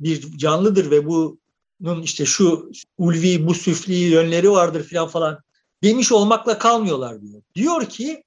bir 0.00 0.38
canlıdır 0.38 0.90
ve 0.90 1.06
bu 1.06 1.38
işte 2.02 2.24
şu 2.24 2.70
ulvi, 2.98 3.46
bu 3.46 3.54
süfli 3.54 3.94
yönleri 3.94 4.50
vardır 4.50 4.82
filan 4.82 5.08
falan 5.08 5.38
demiş 5.82 6.12
olmakla 6.12 6.58
kalmıyorlar 6.58 7.22
diyor. 7.22 7.42
Diyor 7.54 7.88
ki 7.88 8.24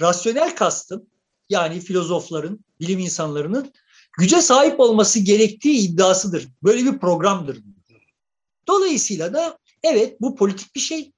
rasyonel 0.00 0.56
kastın 0.56 1.08
yani 1.48 1.80
filozofların, 1.80 2.64
bilim 2.80 2.98
insanlarının 2.98 3.72
güce 4.18 4.42
sahip 4.42 4.80
olması 4.80 5.18
gerektiği 5.18 5.78
iddiasıdır. 5.78 6.48
Böyle 6.62 6.92
bir 6.92 6.98
programdır. 6.98 7.58
Dolayısıyla 8.66 9.32
da 9.32 9.58
evet 9.82 10.20
bu 10.20 10.36
politik 10.36 10.74
bir 10.74 10.80
şey. 10.80 11.12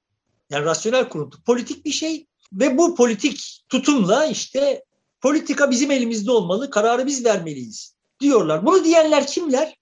Yani 0.49 0.65
rasyonel 0.65 1.09
kuruntu 1.09 1.43
politik 1.43 1.85
bir 1.85 1.91
şey 1.91 2.27
ve 2.53 2.77
bu 2.77 2.95
politik 2.95 3.63
tutumla 3.69 4.25
işte 4.25 4.83
politika 5.21 5.71
bizim 5.71 5.91
elimizde 5.91 6.31
olmalı, 6.31 6.69
kararı 6.69 7.05
biz 7.05 7.25
vermeliyiz 7.25 7.95
diyorlar. 8.19 8.65
Bunu 8.65 8.83
diyenler 8.83 9.27
kimler? 9.27 9.77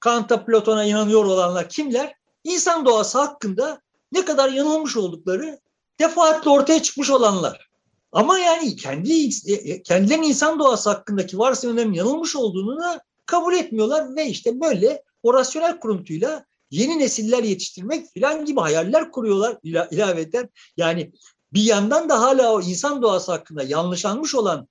Kant'a, 0.00 0.44
Platon'a 0.44 0.84
inanıyor 0.84 1.24
olanlar 1.24 1.68
kimler? 1.68 2.14
İnsan 2.44 2.86
doğası 2.86 3.18
hakkında 3.18 3.80
ne 4.12 4.24
kadar 4.24 4.48
yanılmış 4.48 4.96
oldukları 4.96 5.58
defaatle 6.00 6.50
ortaya 6.50 6.82
çıkmış 6.82 7.10
olanlar. 7.10 7.68
Ama 8.14 8.38
yani 8.38 8.76
kendi 8.76 9.30
kendilerinin 9.82 10.28
insan 10.28 10.58
doğası 10.58 10.90
hakkındaki 10.90 11.38
varsayımların 11.38 11.92
yanılmış 11.92 12.36
olduğunu 12.36 12.80
da 12.80 13.02
kabul 13.26 13.54
etmiyorlar 13.54 14.16
ve 14.16 14.26
işte 14.26 14.60
böyle 14.60 15.02
o 15.22 15.34
rasyonel 15.34 15.80
kuruntuyla 15.80 16.44
yeni 16.70 16.98
nesiller 16.98 17.42
yetiştirmek 17.42 18.12
filan 18.12 18.44
gibi 18.44 18.60
hayaller 18.60 19.10
kuruyorlar 19.10 19.58
ila, 19.62 19.88
ilaveten. 19.90 20.48
Yani 20.76 21.12
bir 21.52 21.62
yandan 21.62 22.08
da 22.08 22.20
hala 22.20 22.52
o 22.52 22.60
insan 22.60 23.02
doğası 23.02 23.32
hakkında 23.32 23.62
yanlışlanmış 23.62 24.34
olan 24.34 24.68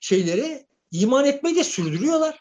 şeyleri 0.00 0.66
iman 0.90 1.24
etmeyi 1.24 1.56
de 1.56 1.64
sürdürüyorlar. 1.64 2.40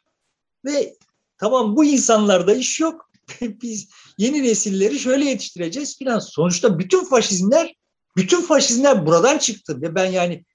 Ve 0.66 0.96
tamam 1.38 1.76
bu 1.76 1.86
insanlarda 1.86 2.54
iş 2.54 2.80
yok. 2.80 3.10
Biz 3.42 3.90
yeni 4.18 4.44
nesilleri 4.44 5.00
şöyle 5.00 5.26
yetiştireceğiz 5.26 5.98
filan. 5.98 6.20
Sonuçta 6.20 6.80
bütün 6.80 7.04
faşizmler 7.04 7.76
bütün 8.16 8.42
faşizmler 8.42 9.06
buradan 9.06 9.38
çıktı 9.38 9.82
ve 9.82 9.96
ben 9.96 10.06
yani 10.06 10.46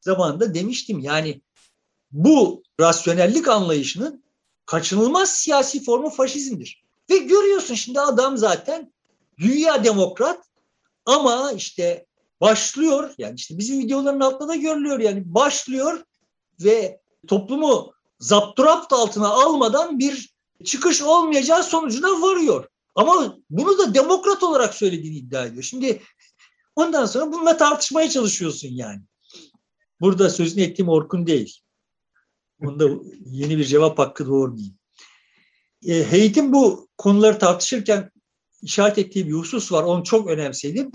zamanında 0.00 0.54
demiştim 0.54 0.98
yani 0.98 1.42
bu 2.10 2.62
rasyonellik 2.80 3.48
anlayışının 3.48 4.24
kaçınılmaz 4.66 5.30
siyasi 5.30 5.84
formu 5.84 6.10
faşizmdir. 6.10 6.84
Ve 7.10 7.16
görüyorsun 7.16 7.74
şimdi 7.74 8.00
adam 8.00 8.36
zaten 8.36 8.92
dünya 9.38 9.84
demokrat 9.84 10.44
ama 11.06 11.52
işte 11.52 12.06
başlıyor 12.40 13.14
yani 13.18 13.34
işte 13.34 13.58
bizim 13.58 13.78
videoların 13.78 14.20
altında 14.20 14.48
da 14.48 14.56
görülüyor 14.56 15.00
yani 15.00 15.22
başlıyor 15.34 16.04
ve 16.60 17.00
toplumu 17.26 17.92
zapturapt 18.20 18.92
altına 18.92 19.28
almadan 19.28 19.98
bir 19.98 20.34
çıkış 20.64 21.02
olmayacağı 21.02 21.62
sonucuna 21.62 22.22
varıyor. 22.22 22.68
Ama 22.94 23.36
bunu 23.50 23.78
da 23.78 23.94
demokrat 23.94 24.42
olarak 24.42 24.74
söylediğini 24.74 25.16
iddia 25.16 25.44
ediyor. 25.44 25.62
Şimdi 25.62 26.02
ondan 26.78 27.06
sonra 27.06 27.32
bununla 27.32 27.56
tartışmaya 27.56 28.10
çalışıyorsun 28.10 28.68
yani. 28.68 29.00
Burada 30.00 30.30
sözünü 30.30 30.62
ettiğim 30.62 30.88
Orkun 30.88 31.26
değil. 31.26 31.60
Bunda 32.60 32.88
yeni 33.24 33.58
bir 33.58 33.64
cevap 33.64 33.98
hakkı 33.98 34.26
doğurmayayım. 34.26 34.74
E, 35.86 36.10
Heyet'in 36.10 36.52
bu 36.52 36.88
konuları 36.98 37.38
tartışırken 37.38 38.10
işaret 38.62 38.98
ettiği 38.98 39.28
bir 39.28 39.32
husus 39.32 39.72
var. 39.72 39.82
Onu 39.82 40.04
çok 40.04 40.28
önemsedim. 40.28 40.92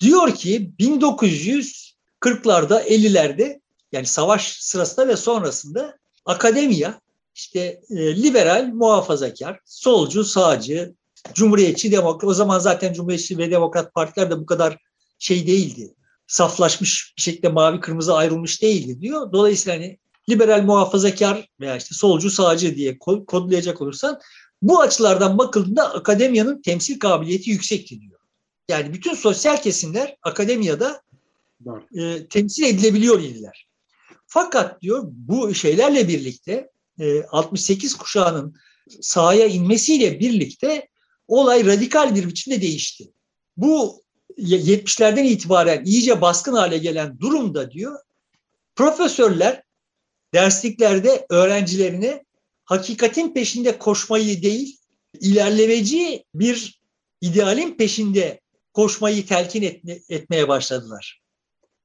Diyor 0.00 0.34
ki 0.34 0.72
1940'larda 0.80 2.82
50'lerde 2.82 3.60
yani 3.92 4.06
savaş 4.06 4.56
sırasında 4.60 5.08
ve 5.08 5.16
sonrasında 5.16 5.98
akademiya 6.24 7.00
işte 7.34 7.80
e, 7.90 8.22
liberal, 8.22 8.70
muhafazakar, 8.74 9.60
solcu, 9.64 10.24
sağcı, 10.24 10.94
cumhuriyetçi, 11.34 11.92
demokrat. 11.92 12.30
O 12.30 12.34
zaman 12.34 12.58
zaten 12.58 12.92
cumhuriyetçi 12.92 13.38
ve 13.38 13.50
demokrat 13.50 13.94
partiler 13.94 14.30
de 14.30 14.38
bu 14.38 14.46
kadar 14.46 14.78
şey 15.24 15.46
değildi. 15.46 15.94
Saflaşmış 16.26 17.14
bir 17.16 17.22
şekilde 17.22 17.48
mavi 17.48 17.80
kırmızı 17.80 18.14
ayrılmış 18.14 18.62
değildi 18.62 19.00
diyor. 19.00 19.32
Dolayısıyla 19.32 19.78
hani 19.78 19.98
liberal 20.28 20.62
muhafazakar 20.62 21.48
veya 21.60 21.76
işte 21.76 21.94
solcu 21.94 22.30
sağcı 22.30 22.76
diye 22.76 22.98
kodlayacak 23.26 23.82
olursan 23.82 24.20
bu 24.62 24.80
açılardan 24.80 25.38
bakıldığında 25.38 25.94
akademiyanın 25.94 26.62
temsil 26.62 26.98
kabiliyeti 26.98 27.50
yüksekti 27.50 28.00
diyor. 28.00 28.20
Yani 28.68 28.92
bütün 28.92 29.14
sosyal 29.14 29.62
kesimler 29.62 30.16
akademiyada 30.22 31.02
e, 31.94 32.26
temsil 32.26 32.62
edilebiliyor 32.62 33.20
idiler. 33.20 33.68
Fakat 34.26 34.82
diyor 34.82 35.02
bu 35.06 35.54
şeylerle 35.54 36.08
birlikte 36.08 36.70
e, 37.00 37.22
68 37.22 37.94
kuşağının 37.94 38.56
sahaya 39.00 39.46
inmesiyle 39.46 40.20
birlikte 40.20 40.88
olay 41.28 41.66
radikal 41.66 42.14
bir 42.14 42.28
biçimde 42.28 42.60
değişti. 42.60 43.12
Bu 43.56 44.03
70'lerden 44.38 45.24
itibaren 45.24 45.84
iyice 45.84 46.20
baskın 46.20 46.54
hale 46.54 46.78
gelen 46.78 47.20
durumda 47.20 47.70
diyor 47.70 47.98
profesörler 48.76 49.62
dersliklerde 50.34 51.26
öğrencilerine 51.30 52.24
hakikatin 52.64 53.34
peşinde 53.34 53.78
koşmayı 53.78 54.42
değil 54.42 54.78
ilerlemeci 55.20 56.24
bir 56.34 56.80
idealin 57.20 57.74
peşinde 57.76 58.40
koşmayı 58.72 59.26
telkin 59.26 59.62
etme, 59.62 59.98
etmeye 60.08 60.48
başladılar. 60.48 61.20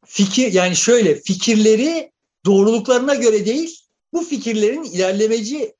Fikir 0.05 0.53
yani 0.53 0.75
şöyle 0.75 1.15
fikirleri 1.15 2.11
doğruluklarına 2.45 3.15
göre 3.15 3.45
değil, 3.45 3.79
bu 4.13 4.23
fikirlerin 4.23 4.83
ilerlemeci 4.83 5.75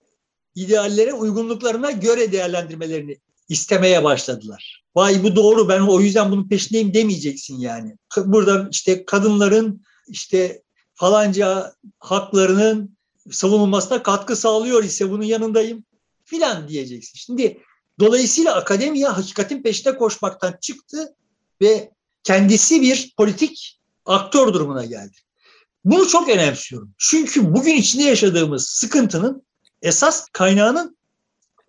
ideallere 0.55 1.13
uygunluklarına 1.13 1.91
göre 1.91 2.32
değerlendirmelerini 2.32 3.17
istemeye 3.49 4.03
başladılar. 4.03 4.78
Vay 4.96 5.24
bu 5.24 5.36
doğru 5.36 5.70
ben 5.70 5.82
o 5.82 6.02
yüzden 6.02 6.32
bunun 6.32 6.50
peşindeyim 6.50 6.94
demeyeceksin 6.94 7.60
yani. 7.60 7.98
Burada 8.18 8.68
işte 8.72 9.06
kadınların 9.06 9.84
işte 10.08 10.62
falanca 10.96 11.74
haklarının 12.00 12.98
savunulmasına 13.32 14.04
katkı 14.04 14.36
sağlıyor 14.36 14.84
ise 14.84 15.10
bunun 15.12 15.24
yanındayım 15.24 15.84
filan 16.26 16.68
diyeceksin. 16.68 17.20
Şimdi 17.20 17.60
dolayısıyla 18.00 18.56
akademiya 18.56 19.18
hakikatin 19.18 19.64
peşinde 19.64 19.98
koşmaktan 19.98 20.56
çıktı 20.62 21.16
ve 21.62 21.92
kendisi 22.24 22.82
bir 22.82 23.14
politik 23.18 23.80
aktör 24.06 24.54
durumuna 24.54 24.86
geldi. 24.86 25.18
Bunu 25.86 26.08
çok 26.08 26.30
önemsiyorum. 26.30 26.94
Çünkü 26.98 27.54
bugün 27.56 27.76
içinde 27.76 28.04
yaşadığımız 28.04 28.68
sıkıntının 28.68 29.44
esas 29.82 30.28
kaynağının 30.34 30.98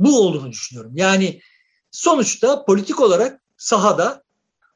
bu 0.01 0.21
olduğunu 0.21 0.51
düşünüyorum. 0.51 0.93
Yani 0.97 1.41
sonuçta 1.91 2.65
politik 2.65 3.01
olarak 3.01 3.43
sahada 3.57 4.23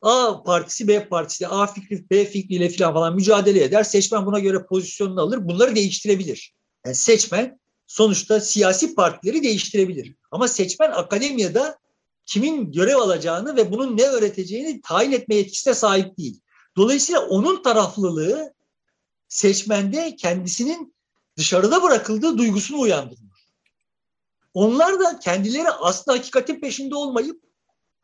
A 0.02 0.42
partisi 0.42 0.88
B 0.88 1.08
partisi 1.08 1.48
A 1.48 1.66
fikri 1.66 2.10
B 2.10 2.24
fikriyle 2.24 2.68
falan 2.68 2.94
falan 2.94 3.14
mücadele 3.14 3.64
eder. 3.64 3.84
Seçmen 3.84 4.26
buna 4.26 4.38
göre 4.38 4.66
pozisyonunu 4.66 5.20
alır. 5.20 5.48
Bunları 5.48 5.74
değiştirebilir. 5.74 6.54
Yani 6.86 6.94
seçmen 6.94 7.60
sonuçta 7.86 8.40
siyasi 8.40 8.94
partileri 8.94 9.42
değiştirebilir. 9.42 10.14
Ama 10.30 10.48
seçmen 10.48 10.90
akademiyada 10.90 11.78
kimin 12.26 12.72
görev 12.72 12.96
alacağını 12.96 13.56
ve 13.56 13.72
bunun 13.72 13.96
ne 13.96 14.02
öğreteceğini 14.02 14.80
tayin 14.80 15.12
etme 15.12 15.34
yetkisine 15.34 15.74
sahip 15.74 16.18
değil. 16.18 16.40
Dolayısıyla 16.76 17.20
onun 17.20 17.62
taraflılığı 17.62 18.54
seçmende 19.28 20.16
kendisinin 20.16 20.94
dışarıda 21.36 21.82
bırakıldığı 21.82 22.38
duygusunu 22.38 22.80
uyandırıyor. 22.80 23.33
Onlar 24.54 25.00
da 25.00 25.18
kendileri 25.18 25.70
aslında 25.70 26.18
hakikatin 26.18 26.60
peşinde 26.60 26.94
olmayıp 26.94 27.42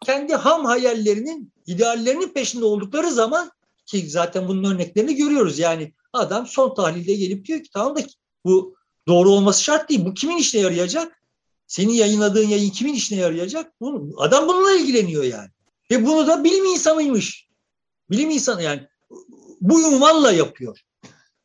kendi 0.05 0.35
ham 0.35 0.65
hayallerinin, 0.65 1.53
ideallerinin 1.67 2.29
peşinde 2.29 2.65
oldukları 2.65 3.11
zaman 3.11 3.51
ki 3.87 4.11
zaten 4.11 4.49
bunun 4.49 4.75
örneklerini 4.75 5.17
görüyoruz. 5.17 5.59
Yani 5.59 5.93
adam 6.13 6.47
son 6.47 6.75
tahlilde 6.75 7.15
gelip 7.15 7.45
diyor 7.45 7.63
ki 7.63 7.71
tamam 7.73 7.97
da 7.97 8.01
bu 8.45 8.75
doğru 9.09 9.31
olması 9.31 9.63
şart 9.63 9.89
değil. 9.89 10.05
Bu 10.05 10.15
kimin 10.15 10.37
işine 10.37 10.61
yarayacak? 10.61 11.23
Senin 11.67 11.93
yayınladığın 11.93 12.49
yayın 12.49 12.71
kimin 12.71 12.95
işine 12.95 13.19
yarayacak? 13.19 13.81
Bunu, 13.81 14.23
adam 14.23 14.49
bununla 14.49 14.73
ilgileniyor 14.73 15.25
yani. 15.25 15.49
Ve 15.91 16.07
bunu 16.07 16.27
da 16.27 16.45
bilim 16.45 16.65
insanıymış. 16.65 17.49
Bilim 18.11 18.31
insanı 18.31 18.63
yani 18.63 18.89
bu 19.61 19.75
unvanla 19.75 20.33
yapıyor. 20.33 20.81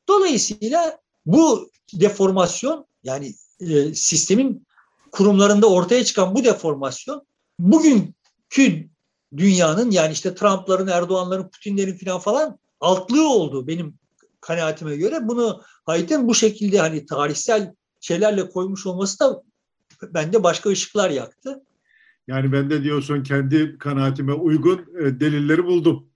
Dolayısıyla 0.07 0.99
bu 1.25 1.69
deformasyon 1.93 2.85
yani 3.03 3.33
e, 3.59 3.95
sistemin 3.95 4.67
kurumlarında 5.11 5.69
ortaya 5.69 6.03
çıkan 6.03 6.35
bu 6.35 6.43
deformasyon 6.43 7.25
bugünkü 7.59 8.89
dünyanın 9.37 9.91
yani 9.91 10.13
işte 10.13 10.35
Trump'ların, 10.35 10.87
Erdoğan'ların, 10.87 11.49
Putin'lerin 11.49 11.97
falan 11.97 12.19
falan 12.19 12.59
altlığı 12.79 13.29
oldu 13.29 13.67
benim 13.67 13.99
kanaatime 14.41 14.95
göre. 14.95 15.19
Bunu 15.21 15.61
Haydn 15.85 16.27
bu 16.27 16.35
şekilde 16.35 16.79
hani 16.79 17.05
tarihsel 17.05 17.73
şeylerle 18.01 18.49
koymuş 18.49 18.85
olması 18.85 19.19
da 19.19 19.43
bende 20.03 20.43
başka 20.43 20.69
ışıklar 20.69 21.09
yaktı. 21.09 21.63
Yani 22.27 22.51
ben 22.51 22.69
de 22.69 22.83
diyorsun 22.83 23.23
kendi 23.23 23.77
kanaatime 23.77 24.33
uygun 24.33 24.85
e, 24.99 25.19
delilleri 25.19 25.65
buldum. 25.65 26.09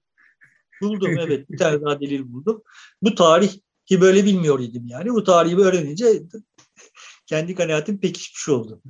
Buldum 0.82 1.18
evet 1.20 1.50
bir 1.50 1.58
tane 1.58 1.82
daha 1.82 2.00
delil 2.00 2.34
buldum. 2.34 2.62
Bu 3.02 3.16
tarih 3.16 3.52
ki 3.86 4.02
böyle 4.02 4.26
bilmiyor 4.26 4.60
idim 4.60 4.88
yani. 4.88 5.10
Bu 5.10 5.24
tarihi 5.24 5.58
öğrenince 5.58 6.24
kendi 7.30 7.56
kanaatim 7.56 8.00
pekişmiş 8.00 8.50
oldu. 8.50 8.82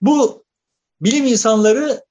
Bu 0.00 0.44
bilim 1.00 1.26
insanları 1.26 2.04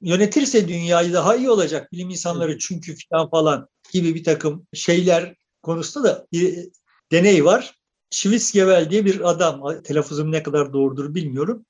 yönetirse 0.00 0.68
dünyayı 0.68 1.12
daha 1.12 1.36
iyi 1.36 1.50
olacak. 1.50 1.92
Bilim 1.92 2.10
insanları 2.10 2.58
çünkü 2.58 2.96
falan 3.10 3.30
falan 3.30 3.68
gibi 3.92 4.14
bir 4.14 4.24
takım 4.24 4.66
şeyler 4.74 5.34
konusunda 5.62 6.08
da 6.08 6.26
bir 6.32 6.68
deney 7.12 7.44
var. 7.44 7.78
Schwitzgevel 8.10 8.90
diye 8.90 9.04
bir 9.04 9.30
adam, 9.30 9.82
telaffuzum 9.82 10.32
ne 10.32 10.42
kadar 10.42 10.72
doğrudur 10.72 11.14
bilmiyorum. 11.14 11.66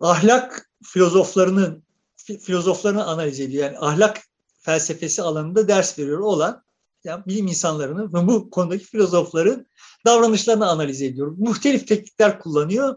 Ahlak 0.00 0.70
filozoflarının 0.84 1.84
filozoflarını 2.16 3.06
analiz 3.06 3.40
ediyor. 3.40 3.64
Yani 3.64 3.78
ahlak 3.78 4.20
felsefesi 4.58 5.22
alanında 5.22 5.68
ders 5.68 5.98
veriyor 5.98 6.18
olan 6.18 6.64
yani 7.04 7.22
bilim 7.26 7.46
insanlarının 7.46 8.12
ve 8.12 8.26
bu 8.26 8.50
konudaki 8.50 8.84
filozofların 8.84 9.66
davranışlarını 10.06 10.68
analiz 10.68 11.02
ediyor. 11.02 11.34
Muhtelif 11.38 11.88
teknikler 11.88 12.38
kullanıyor. 12.38 12.96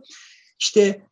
İşte 0.59 1.07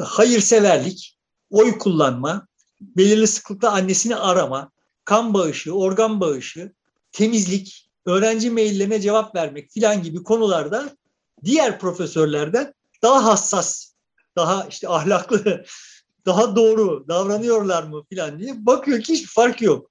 hayırseverlik, 0.00 1.18
oy 1.50 1.78
kullanma, 1.78 2.46
belirli 2.80 3.26
sıklıkta 3.26 3.70
annesini 3.70 4.16
arama, 4.16 4.70
kan 5.04 5.34
bağışı, 5.34 5.72
organ 5.72 6.20
bağışı, 6.20 6.72
temizlik, 7.12 7.90
öğrenci 8.06 8.50
maillerine 8.50 9.00
cevap 9.00 9.34
vermek 9.34 9.70
filan 9.70 10.02
gibi 10.02 10.22
konularda 10.22 10.96
diğer 11.44 11.78
profesörlerden 11.78 12.74
daha 13.02 13.24
hassas, 13.24 13.92
daha 14.36 14.66
işte 14.66 14.88
ahlaklı, 14.88 15.64
daha 16.26 16.56
doğru 16.56 17.04
davranıyorlar 17.08 17.82
mı 17.82 18.04
filan 18.08 18.38
diye 18.38 18.66
bakıyor 18.66 19.02
ki 19.02 19.12
hiçbir 19.12 19.28
fark 19.28 19.62
yok. 19.62 19.90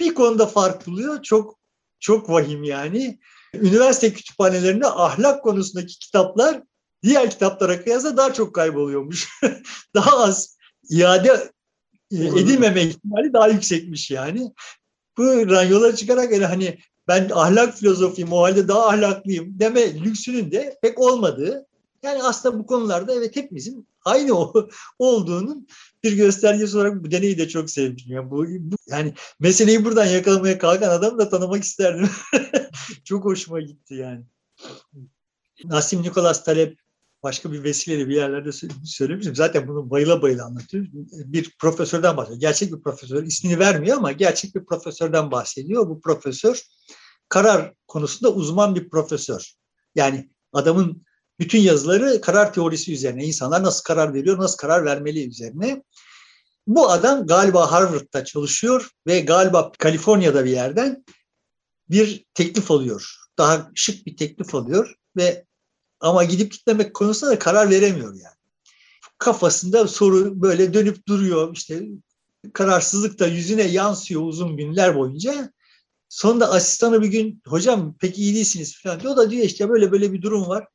Bir 0.00 0.14
konuda 0.14 0.46
fark 0.46 0.86
buluyor. 0.86 1.22
Çok 1.22 1.57
çok 2.00 2.30
vahim 2.30 2.64
yani. 2.64 3.18
Üniversite 3.54 4.12
kütüphanelerinde 4.12 4.86
ahlak 4.86 5.44
konusundaki 5.44 5.98
kitaplar 5.98 6.62
diğer 7.02 7.30
kitaplara 7.30 7.84
kıyasla 7.84 8.16
daha 8.16 8.32
çok 8.32 8.54
kayboluyormuş. 8.54 9.28
daha 9.94 10.18
az 10.18 10.58
iade 10.90 11.50
edilmeme 12.12 12.82
ihtimali 12.82 13.32
daha 13.32 13.48
yüksekmiş 13.48 14.10
yani. 14.10 14.52
Bu 15.18 15.24
yola 15.68 15.96
çıkarak 15.96 16.32
yani 16.32 16.44
hani 16.44 16.78
ben 17.08 17.30
ahlak 17.32 17.78
filozofiyim 17.78 18.32
o 18.32 18.42
halde 18.42 18.68
daha 18.68 18.88
ahlaklıyım 18.88 19.60
deme 19.60 20.04
lüksünün 20.04 20.50
de 20.50 20.78
pek 20.82 20.98
olmadığı. 20.98 21.66
Yani 22.02 22.22
aslında 22.22 22.58
bu 22.58 22.66
konularda 22.66 23.14
evet 23.14 23.36
hepimizin 23.36 23.88
aynı 24.04 24.52
olduğunun 24.98 25.68
bir 26.04 26.12
göstergesi 26.12 26.76
olarak 26.76 27.04
bu 27.04 27.10
deneyi 27.10 27.38
de 27.38 27.48
çok 27.48 27.70
sevdim. 27.70 28.04
Yani, 28.08 28.30
bu, 28.30 28.46
bu, 28.48 28.76
yani 28.86 29.14
meseleyi 29.40 29.84
buradan 29.84 30.06
yakalamaya 30.06 30.58
kalkan 30.58 30.90
adamı 30.90 31.18
da 31.18 31.28
tanımak 31.28 31.62
isterdim. 31.64 32.10
çok 33.04 33.24
hoşuma 33.24 33.60
gitti 33.60 33.94
yani. 33.94 34.24
Nasim 35.64 36.02
Nikolas 36.02 36.44
Talep 36.44 36.78
başka 37.22 37.52
bir 37.52 37.64
vesileyle 37.64 38.08
bir 38.08 38.14
yerlerde 38.14 38.50
söylemiştim. 38.84 39.34
Zaten 39.34 39.68
bunu 39.68 39.90
bayıla 39.90 40.22
bayıla 40.22 40.44
anlatıyor. 40.44 40.86
Bir 41.12 41.56
profesörden 41.58 42.16
bahsediyor. 42.16 42.40
Gerçek 42.40 42.72
bir 42.72 42.82
profesör. 42.82 43.22
ismini 43.22 43.58
vermiyor 43.58 43.96
ama 43.96 44.12
gerçek 44.12 44.54
bir 44.54 44.64
profesörden 44.64 45.30
bahsediyor. 45.30 45.88
Bu 45.88 46.00
profesör 46.00 46.62
karar 47.28 47.74
konusunda 47.86 48.32
uzman 48.32 48.74
bir 48.74 48.90
profesör. 48.90 49.52
Yani 49.94 50.30
adamın 50.52 51.06
bütün 51.40 51.60
yazıları 51.60 52.20
karar 52.20 52.52
teorisi 52.52 52.92
üzerine. 52.92 53.24
insanlar 53.24 53.62
nasıl 53.62 53.82
karar 53.84 54.14
veriyor, 54.14 54.38
nasıl 54.38 54.56
karar 54.56 54.84
vermeli 54.84 55.28
üzerine. 55.28 55.82
Bu 56.66 56.90
adam 56.90 57.26
galiba 57.26 57.72
Harvard'da 57.72 58.24
çalışıyor 58.24 58.90
ve 59.06 59.20
galiba 59.20 59.72
Kaliforniya'da 59.78 60.44
bir 60.44 60.50
yerden 60.50 61.04
bir 61.90 62.24
teklif 62.34 62.70
alıyor. 62.70 63.16
Daha 63.38 63.70
şık 63.74 64.06
bir 64.06 64.16
teklif 64.16 64.54
alıyor 64.54 64.94
ve 65.16 65.44
ama 66.00 66.24
gidip 66.24 66.52
gitmemek 66.52 66.94
konusunda 66.94 67.32
da 67.32 67.38
karar 67.38 67.70
veremiyor 67.70 68.14
yani. 68.14 68.34
Kafasında 69.18 69.88
soru 69.88 70.42
böyle 70.42 70.74
dönüp 70.74 71.08
duruyor. 71.08 71.56
İşte 71.56 71.82
kararsızlık 72.52 73.18
da 73.18 73.26
yüzüne 73.26 73.62
yansıyor 73.62 74.22
uzun 74.22 74.56
günler 74.56 74.96
boyunca. 74.96 75.52
Sonunda 76.08 76.50
asistanı 76.50 77.02
bir 77.02 77.08
gün 77.08 77.42
hocam 77.46 77.96
pek 77.98 78.18
iyi 78.18 78.34
değilsiniz 78.34 78.82
falan 78.82 79.00
diyor. 79.00 79.12
O 79.12 79.16
da 79.16 79.30
diyor 79.30 79.44
işte 79.44 79.68
böyle 79.68 79.92
böyle 79.92 80.12
bir 80.12 80.22
durum 80.22 80.48
var. 80.48 80.66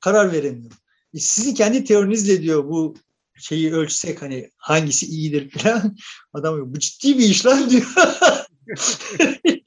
Karar 0.00 0.32
veremiyorum. 0.32 0.78
E 1.14 1.18
sizin 1.18 1.54
kendi 1.54 1.84
teorinizle 1.84 2.42
diyor 2.42 2.64
bu 2.64 2.94
şeyi 3.38 3.72
ölçsek 3.72 4.22
hani 4.22 4.50
hangisi 4.56 5.06
iyidir 5.06 5.50
falan. 5.50 5.96
Adam 6.34 6.74
bu 6.74 6.78
ciddi 6.78 7.18
bir 7.18 7.24
iş 7.24 7.46
lan 7.46 7.70
diyor. 7.70 7.94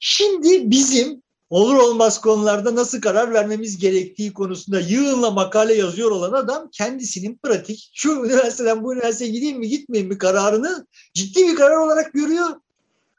Şimdi 0.00 0.70
bizim 0.70 1.22
olur 1.50 1.74
olmaz 1.74 2.20
konularda 2.20 2.74
nasıl 2.74 3.00
karar 3.00 3.32
vermemiz 3.32 3.78
gerektiği 3.78 4.32
konusunda 4.32 4.80
yığınla 4.80 5.30
makale 5.30 5.74
yazıyor 5.74 6.10
olan 6.10 6.32
adam 6.32 6.70
kendisinin 6.72 7.40
pratik 7.42 7.90
şu 7.94 8.10
üniversiteden 8.10 8.84
bu 8.84 8.94
üniversiteye 8.94 9.30
gideyim 9.30 9.58
mi 9.58 9.68
gitmeyeyim 9.68 10.12
mi 10.12 10.18
kararını 10.18 10.86
ciddi 11.14 11.46
bir 11.46 11.54
karar 11.54 11.76
olarak 11.76 12.12
görüyor. 12.12 12.48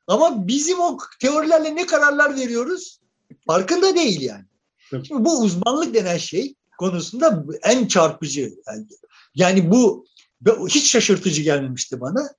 Ama 0.07 0.47
bizim 0.47 0.79
o 0.79 0.97
teorilerle 1.19 1.75
ne 1.75 1.85
kararlar 1.85 2.35
veriyoruz 2.35 2.99
farkında 3.47 3.95
değil 3.95 4.21
yani. 4.21 4.45
Şimdi 4.91 5.25
bu 5.25 5.41
uzmanlık 5.41 5.93
denen 5.93 6.17
şey 6.17 6.55
konusunda 6.79 7.45
en 7.63 7.87
çarpıcı. 7.87 8.53
Yani, 8.67 8.85
yani 9.35 9.71
bu 9.71 10.05
hiç 10.69 10.91
şaşırtıcı 10.91 11.41
gelmemişti 11.41 12.01
bana. 12.01 12.29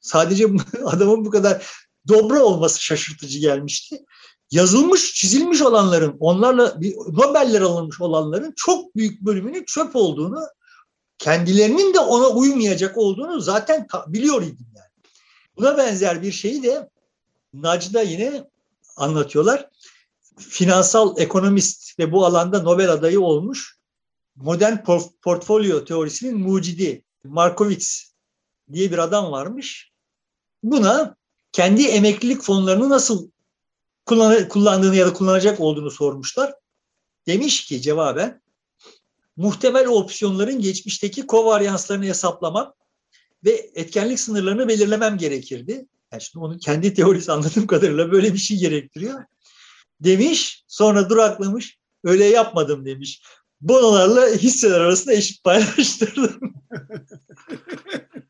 Sadece 0.00 0.46
adamın 0.84 1.24
bu 1.24 1.30
kadar 1.30 1.66
dobra 2.08 2.42
olması 2.42 2.82
şaşırtıcı 2.82 3.38
gelmişti 3.38 4.04
yazılmış, 4.50 5.14
çizilmiş 5.14 5.62
olanların, 5.62 6.16
onlarla 6.20 6.78
Nobeller 7.08 7.60
alınmış 7.60 8.00
olanların 8.00 8.52
çok 8.56 8.96
büyük 8.96 9.20
bölümünün 9.20 9.64
çöp 9.64 9.96
olduğunu, 9.96 10.40
kendilerinin 11.18 11.94
de 11.94 11.98
ona 11.98 12.28
uymayacak 12.28 12.98
olduğunu 12.98 13.40
zaten 13.40 13.86
biliyor 14.06 14.42
idim 14.42 14.66
yani. 14.76 14.88
Buna 15.56 15.76
benzer 15.76 16.22
bir 16.22 16.32
şeyi 16.32 16.62
de 16.62 16.88
Nacda 17.54 18.02
yine 18.02 18.44
anlatıyorlar. 18.96 19.70
Finansal 20.38 21.18
ekonomist 21.18 21.98
ve 21.98 22.12
bu 22.12 22.26
alanda 22.26 22.62
Nobel 22.62 22.92
adayı 22.92 23.20
olmuş 23.20 23.78
modern 24.36 24.76
portfolyo 25.22 25.84
teorisinin 25.84 26.38
mucidi 26.38 27.04
Markowitz 27.24 28.14
diye 28.72 28.92
bir 28.92 28.98
adam 28.98 29.32
varmış. 29.32 29.92
Buna 30.62 31.16
kendi 31.52 31.86
emeklilik 31.86 32.42
fonlarını 32.42 32.88
nasıl 32.88 33.30
kullandığını 34.48 34.96
ya 34.96 35.06
da 35.06 35.12
kullanacak 35.12 35.60
olduğunu 35.60 35.90
sormuşlar. 35.90 36.54
Demiş 37.26 37.64
ki 37.64 37.82
cevaben 37.82 38.42
muhtemel 39.36 39.86
opsiyonların 39.86 40.60
geçmişteki 40.60 41.26
kovaryanslarını 41.26 42.04
hesaplamam 42.04 42.74
ve 43.44 43.70
etkenlik 43.74 44.20
sınırlarını 44.20 44.68
belirlemem 44.68 45.18
gerekirdi. 45.18 45.86
Yani 46.12 46.22
şimdi 46.22 46.44
onun 46.44 46.58
kendi 46.58 46.94
teorisi 46.94 47.32
anladığım 47.32 47.66
kadarıyla 47.66 48.12
böyle 48.12 48.32
bir 48.32 48.38
şey 48.38 48.58
gerektiriyor. 48.58 49.24
Demiş 50.00 50.64
sonra 50.68 51.10
duraklamış 51.10 51.78
öyle 52.04 52.24
yapmadım 52.24 52.86
demiş. 52.86 53.22
Bonolarla 53.60 54.26
hisseler 54.26 54.80
arasında 54.80 55.14
eşit 55.14 55.44
paylaştırdım. 55.44 56.40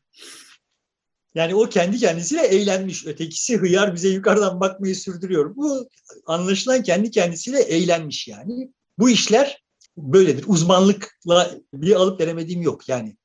Yani 1.35 1.55
o 1.55 1.69
kendi 1.69 1.97
kendisiyle 1.97 2.41
eğlenmiş. 2.41 3.05
Ötekisi 3.05 3.57
hıyar 3.57 3.95
bize 3.95 4.09
yukarıdan 4.09 4.59
bakmayı 4.59 4.95
sürdürüyor. 4.95 5.55
Bu 5.55 5.89
anlaşılan 6.25 6.83
kendi 6.83 7.11
kendisiyle 7.11 7.61
eğlenmiş 7.61 8.27
yani. 8.27 8.71
Bu 8.97 9.09
işler 9.09 9.63
böyledir. 9.97 10.43
Uzmanlıkla 10.47 11.51
bir 11.73 11.95
alıp 11.95 12.21
veremediğim 12.21 12.61
yok 12.61 12.89
yani. 12.89 13.17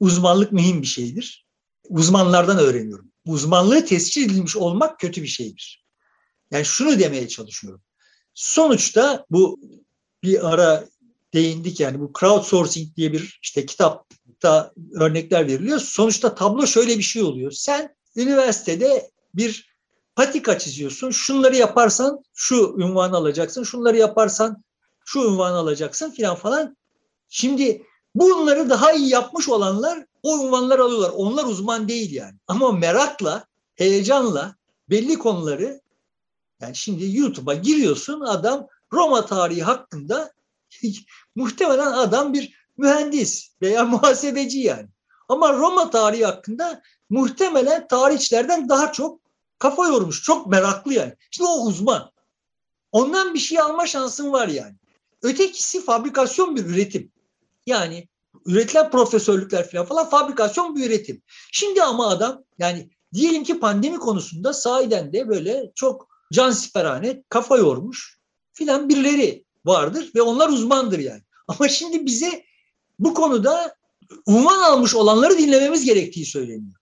Uzmanlık 0.00 0.52
mühim 0.52 0.82
bir 0.82 0.86
şeydir. 0.86 1.46
Uzmanlardan 1.88 2.58
öğreniyorum. 2.58 3.12
Uzmanlığı 3.26 3.86
tescil 3.86 4.24
edilmiş 4.24 4.56
olmak 4.56 5.00
kötü 5.00 5.22
bir 5.22 5.28
şeydir. 5.28 5.79
Yani 6.50 6.64
şunu 6.64 6.98
demeye 6.98 7.28
çalışıyorum. 7.28 7.80
Sonuçta 8.34 9.26
bu 9.30 9.60
bir 10.22 10.52
ara 10.52 10.84
değindik 11.34 11.80
yani 11.80 12.00
bu 12.00 12.12
crowdsourcing 12.20 12.96
diye 12.96 13.12
bir 13.12 13.38
işte 13.42 13.66
kitap 13.66 14.06
da 14.42 14.72
örnekler 14.94 15.46
veriliyor. 15.46 15.78
Sonuçta 15.78 16.34
tablo 16.34 16.66
şöyle 16.66 16.98
bir 16.98 17.02
şey 17.02 17.22
oluyor. 17.22 17.50
Sen 17.50 17.96
üniversitede 18.16 19.10
bir 19.34 19.70
patika 20.16 20.58
çiziyorsun. 20.58 21.10
Şunları 21.10 21.56
yaparsan 21.56 22.22
şu 22.34 22.74
ünvanı 22.78 23.16
alacaksın. 23.16 23.62
Şunları 23.62 23.96
yaparsan 23.96 24.64
şu 25.04 25.20
ünvanı 25.20 25.56
alacaksın 25.56 26.10
filan 26.10 26.36
falan. 26.36 26.76
Şimdi 27.28 27.82
bunları 28.14 28.70
daha 28.70 28.92
iyi 28.92 29.08
yapmış 29.08 29.48
olanlar 29.48 30.06
o 30.22 30.46
ünvanları 30.46 30.84
alıyorlar. 30.84 31.12
Onlar 31.14 31.44
uzman 31.44 31.88
değil 31.88 32.12
yani. 32.12 32.34
Ama 32.46 32.72
merakla, 32.72 33.44
heyecanla 33.74 34.56
belli 34.90 35.18
konuları 35.18 35.80
yani 36.60 36.76
şimdi 36.76 37.16
YouTube'a 37.16 37.54
giriyorsun 37.54 38.20
adam 38.20 38.66
Roma 38.92 39.26
tarihi 39.26 39.62
hakkında 39.62 40.32
muhtemelen 41.36 41.92
adam 41.92 42.32
bir 42.32 42.60
mühendis 42.76 43.50
veya 43.62 43.84
muhasebeci 43.92 44.58
yani. 44.58 44.88
Ama 45.28 45.52
Roma 45.52 45.90
tarihi 45.90 46.24
hakkında 46.24 46.82
muhtemelen 47.10 47.88
tarihçilerden 47.88 48.68
daha 48.68 48.92
çok 48.92 49.20
kafa 49.58 49.86
yormuş. 49.86 50.22
Çok 50.22 50.46
meraklı 50.46 50.94
yani. 50.94 51.16
İşte 51.30 51.44
o 51.44 51.66
uzman. 51.66 52.10
Ondan 52.92 53.34
bir 53.34 53.38
şey 53.38 53.60
alma 53.60 53.86
şansın 53.86 54.32
var 54.32 54.48
yani. 54.48 54.74
Ötekisi 55.22 55.84
fabrikasyon 55.84 56.56
bir 56.56 56.64
üretim. 56.64 57.12
Yani 57.66 58.08
üretilen 58.46 58.90
profesörlükler 58.90 59.70
falan 59.70 59.86
falan 59.86 60.10
fabrikasyon 60.10 60.76
bir 60.76 60.86
üretim. 60.86 61.22
Şimdi 61.52 61.82
ama 61.82 62.08
adam 62.08 62.44
yani 62.58 62.90
diyelim 63.14 63.44
ki 63.44 63.60
pandemi 63.60 63.98
konusunda 63.98 64.52
sahiden 64.52 65.12
de 65.12 65.28
böyle 65.28 65.72
çok 65.74 66.09
can 66.32 66.50
siperhane 66.50 67.22
kafa 67.28 67.56
yormuş 67.56 68.18
filan 68.52 68.88
birileri 68.88 69.44
vardır 69.64 70.10
ve 70.14 70.22
onlar 70.22 70.48
uzmandır 70.48 70.98
yani. 70.98 71.22
Ama 71.48 71.68
şimdi 71.68 72.06
bize 72.06 72.44
bu 72.98 73.14
konuda 73.14 73.74
unvan 74.26 74.62
almış 74.62 74.94
olanları 74.94 75.38
dinlememiz 75.38 75.84
gerektiği 75.84 76.26
söyleniyor. 76.26 76.80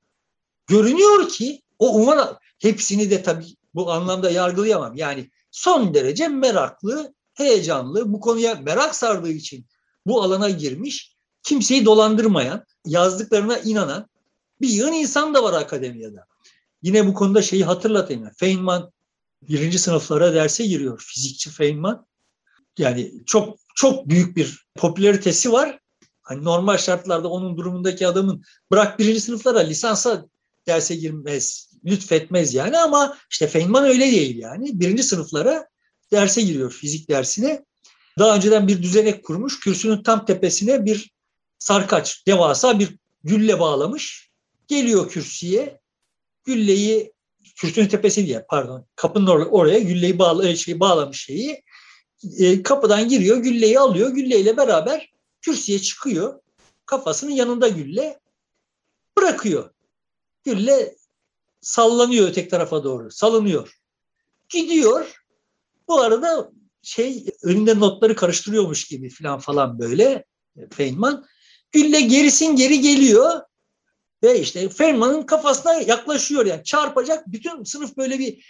Görünüyor 0.67 1.29
ki 1.29 1.63
o 1.79 1.95
unvan 1.95 2.39
hepsini 2.59 3.11
de 3.11 3.23
tabii 3.23 3.57
bu 3.75 3.93
anlamda 3.93 4.31
yargılayamam. 4.31 4.97
Yani 4.97 5.31
son 5.51 5.95
derece 5.95 6.29
meraklı, 6.29 7.15
heyecanlı, 7.35 8.13
bu 8.13 8.21
konuya 8.21 8.55
merak 8.55 8.95
sardığı 8.95 9.31
için 9.33 9.67
bu 10.07 10.23
alana 10.23 10.51
girmiş, 10.51 11.17
kimseyi 11.43 11.85
dolandırmayan, 11.85 12.65
yazdıklarına 12.87 13.59
inanan 13.59 14.09
bir 14.61 14.69
yığın 14.69 14.93
insan 14.93 15.35
da 15.35 15.43
var 15.43 15.53
akademiyada. 15.53 16.27
Yine 16.83 17.07
bu 17.07 17.15
konuda 17.15 17.43
şeyi 17.43 17.65
hatırlatayım. 17.65 18.31
Feynman 18.37 18.93
birinci 19.43 19.79
sınıflara 19.79 20.35
derse 20.35 20.67
giriyor. 20.67 21.05
Fizikçi 21.07 21.51
Feynman. 21.51 22.07
Yani 22.79 23.13
çok 23.27 23.59
çok 23.75 24.09
büyük 24.09 24.37
bir 24.37 24.67
popülaritesi 24.75 25.53
var. 25.53 25.79
Hani 26.23 26.45
normal 26.45 26.79
şartlarda 26.79 27.29
onun 27.29 27.57
durumundaki 27.57 28.07
adamın 28.07 28.45
bırak 28.71 28.99
birinci 28.99 29.21
sınıflara 29.21 29.59
lisansa 29.59 30.27
derse 30.67 30.95
girmez, 30.95 31.71
lütfetmez 31.85 32.55
yani 32.55 32.79
ama 32.79 33.17
işte 33.31 33.47
Feynman 33.47 33.85
öyle 33.85 34.11
değil 34.11 34.39
yani. 34.39 34.81
Birinci 34.81 35.03
sınıflara 35.03 35.69
derse 36.13 36.43
giriyor 36.43 36.73
fizik 36.73 37.11
dersine. 37.11 37.65
Daha 38.19 38.37
önceden 38.37 38.69
bir 38.69 38.83
düzenek 38.83 39.25
kurmuş. 39.25 39.61
Kürsünün 39.61 40.03
tam 40.03 40.27
tepesine 40.27 40.85
bir 40.85 41.11
sarkaç, 41.59 42.27
devasa 42.27 42.79
bir 42.79 42.97
gülle 43.25 43.61
bağlamış. 43.61 44.31
Geliyor 44.69 45.09
kürsüye. 45.09 45.81
Gülleyi 46.45 47.13
kürsünün 47.59 47.89
tepesi 47.89 48.27
diye 48.27 48.45
pardon 48.49 48.87
kapının 48.97 49.27
or- 49.27 49.49
oraya 49.49 49.79
gülleyi 49.79 50.19
bağla, 50.19 50.57
şey, 50.57 50.81
bağlamış 50.81 51.25
şeyi. 51.25 51.63
E, 52.39 52.63
kapıdan 52.63 53.09
giriyor, 53.09 53.37
gülleyi 53.37 53.81
alıyor. 53.81 54.11
Gülleyle 54.11 54.57
beraber 54.57 55.13
kürsüye 55.41 55.79
çıkıyor. 55.79 56.41
Kafasının 56.87 57.31
yanında 57.31 57.69
gülle 57.69 58.21
bırakıyor. 59.19 59.71
Gülle 60.45 60.97
sallanıyor 61.61 62.29
öteki 62.29 62.49
tarafa 62.49 62.85
doğru. 62.85 63.11
Salınıyor. 63.11 63.79
Gidiyor. 64.49 65.23
Bu 65.89 66.01
arada 66.01 66.53
şey 66.83 67.27
önünde 67.43 67.81
notları 67.81 68.17
karıştırıyormuş 68.17 68.85
gibi 68.85 69.11
falan 69.11 69.39
falan 69.39 69.79
böyle 69.79 70.25
Feynman. 70.71 71.27
Gülle 71.73 72.01
gerisin 72.01 72.57
geri 72.57 72.81
geliyor 72.81 73.41
ve 74.23 74.41
işte 74.41 74.69
Feynman'ın 74.69 75.23
kafasına 75.23 75.75
yaklaşıyor 75.75 76.47
yani 76.47 76.65
çarpacak. 76.65 77.27
Bütün 77.27 77.65
sınıf 77.65 77.97
böyle 77.97 78.19
bir 78.19 78.45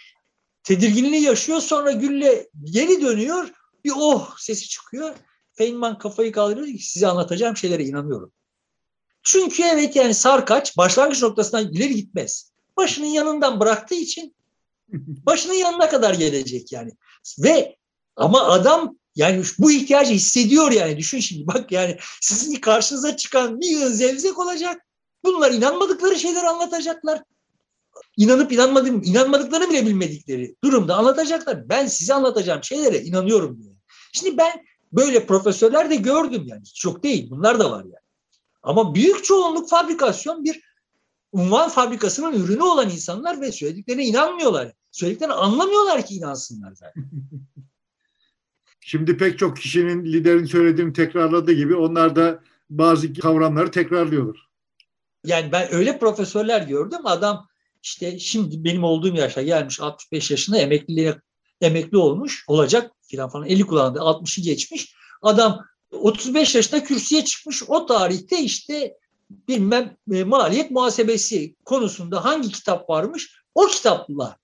tedirginliği 0.63 1.23
yaşıyor. 1.23 1.61
Sonra 1.61 1.91
Gülle 1.91 2.49
geri 2.63 3.01
dönüyor. 3.01 3.51
Bir 3.85 3.91
oh 3.95 4.37
sesi 4.37 4.69
çıkıyor. 4.69 5.15
Feynman 5.53 5.97
kafayı 5.97 6.31
kaldırıyor 6.31 6.67
ki 6.67 6.89
size 6.89 7.07
anlatacağım 7.07 7.57
şeylere 7.57 7.83
inanıyorum. 7.83 8.31
Çünkü 9.23 9.63
evet 9.63 9.95
yani 9.95 10.13
Sarkaç 10.13 10.77
başlangıç 10.77 11.21
noktasından 11.21 11.73
ileri 11.73 11.95
gitmez. 11.95 12.51
Başının 12.77 13.07
yanından 13.07 13.59
bıraktığı 13.59 13.95
için 13.95 14.35
başının 15.25 15.53
yanına 15.53 15.89
kadar 15.89 16.13
gelecek 16.13 16.71
yani. 16.71 16.91
Ve 17.39 17.77
ama 18.15 18.43
adam 18.43 18.97
yani 19.15 19.43
bu 19.59 19.71
ihtiyacı 19.71 20.13
hissediyor 20.13 20.71
yani. 20.71 20.97
Düşün 20.97 21.19
şimdi 21.19 21.47
bak 21.47 21.71
yani 21.71 21.97
sizin 22.21 22.55
karşınıza 22.55 23.17
çıkan 23.17 23.61
bir 23.61 23.67
yığın 23.67 23.93
zevzek 23.93 24.39
olacak. 24.39 24.85
Bunlar 25.23 25.51
inanmadıkları 25.51 26.15
şeyler 26.15 26.43
anlatacaklar. 26.43 27.23
İnanıp 28.17 28.51
inanmadım, 28.51 29.01
inanmadıklarını 29.03 29.69
bile 29.69 29.85
bilmedikleri 29.85 30.55
durumda 30.63 30.95
anlatacaklar. 30.95 31.69
Ben 31.69 31.87
size 31.87 32.13
anlatacağım 32.13 32.63
şeylere 32.63 33.01
inanıyorum 33.01 33.61
diye. 33.61 33.73
Şimdi 34.13 34.37
ben 34.37 34.65
böyle 34.93 35.25
profesörler 35.25 35.89
de 35.89 35.95
gördüm 35.95 36.43
yani. 36.45 36.63
Çok 36.65 37.03
değil 37.03 37.29
bunlar 37.29 37.59
da 37.59 37.71
var 37.71 37.83
yani. 37.83 38.03
Ama 38.63 38.95
büyük 38.95 39.23
çoğunluk 39.23 39.69
fabrikasyon 39.69 40.43
bir 40.43 40.61
unvan 41.31 41.69
fabrikasının 41.69 42.43
ürünü 42.43 42.61
olan 42.61 42.89
insanlar 42.89 43.41
ve 43.41 43.51
söylediklerine 43.51 44.05
inanmıyorlar. 44.05 44.73
Söylediklerini 44.91 45.33
anlamıyorlar 45.33 46.05
ki 46.05 46.15
inansınlar 46.15 46.73
zaten. 46.73 47.03
Şimdi 48.81 49.17
pek 49.17 49.39
çok 49.39 49.57
kişinin 49.57 50.05
liderin 50.05 50.45
söylediğini 50.45 50.93
tekrarladığı 50.93 51.51
gibi 51.51 51.75
onlar 51.75 52.15
da 52.15 52.43
bazı 52.69 53.13
kavramları 53.13 53.71
tekrarlıyorlar. 53.71 54.48
Yani 55.25 55.51
ben 55.51 55.73
öyle 55.73 55.99
profesörler 55.99 56.61
gördüm. 56.61 56.99
Adam 57.03 57.47
işte 57.83 58.19
şimdi 58.19 58.63
benim 58.63 58.83
olduğum 58.83 59.15
yaşa 59.15 59.41
gelmiş 59.41 59.79
65 59.79 60.31
yaşında 60.31 60.57
emekliliğe 60.57 61.21
emekli 61.61 61.97
olmuş 61.97 62.43
olacak 62.47 62.91
filan 63.01 63.29
falan 63.29 63.47
50 63.47 63.63
kullandı 63.63 63.99
60'ı 63.99 64.43
geçmiş. 64.43 64.95
Adam 65.21 65.65
35 65.91 66.55
yaşında 66.55 66.83
kürsüye 66.83 67.25
çıkmış 67.25 67.63
o 67.67 67.85
tarihte 67.85 68.39
işte 68.39 68.97
bilmem 69.29 69.97
e, 70.13 70.23
maliyet 70.23 70.71
muhasebesi 70.71 71.55
konusunda 71.65 72.25
hangi 72.25 72.49
kitap 72.49 72.89
varmış 72.89 73.41
o 73.55 73.67
kitapla 73.67 74.37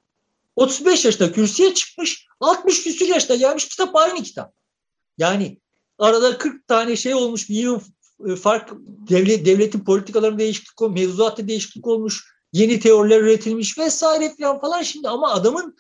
35 0.56 1.06
yaşında 1.06 1.32
kürsüye 1.32 1.74
çıkmış 1.74 2.28
60 2.40 2.84
küsur 2.84 3.08
yaşında 3.08 3.36
gelmiş 3.36 3.68
kitap 3.68 3.96
aynı 3.96 4.24
kitap. 4.24 4.54
Yani 5.18 5.58
arada 5.98 6.38
40 6.38 6.68
tane 6.68 6.96
şey 6.96 7.14
olmuş 7.14 7.50
bir 7.50 7.68
e, 7.68 7.80
fark 8.42 8.72
devlet, 9.10 9.46
devletin 9.46 9.80
politikalarında 9.80 10.40
değişiklik 10.40 10.82
olmuş, 10.82 11.00
mevzuatta 11.00 11.48
değişiklik 11.48 11.88
olmuş, 11.88 12.24
yeni 12.54 12.80
teoriler 12.80 13.22
üretilmiş 13.22 13.78
vesaire 13.78 14.34
falan 14.40 14.62
falan 14.62 14.82
şimdi 14.82 15.10
ama 15.10 15.34
adamın 15.34 15.78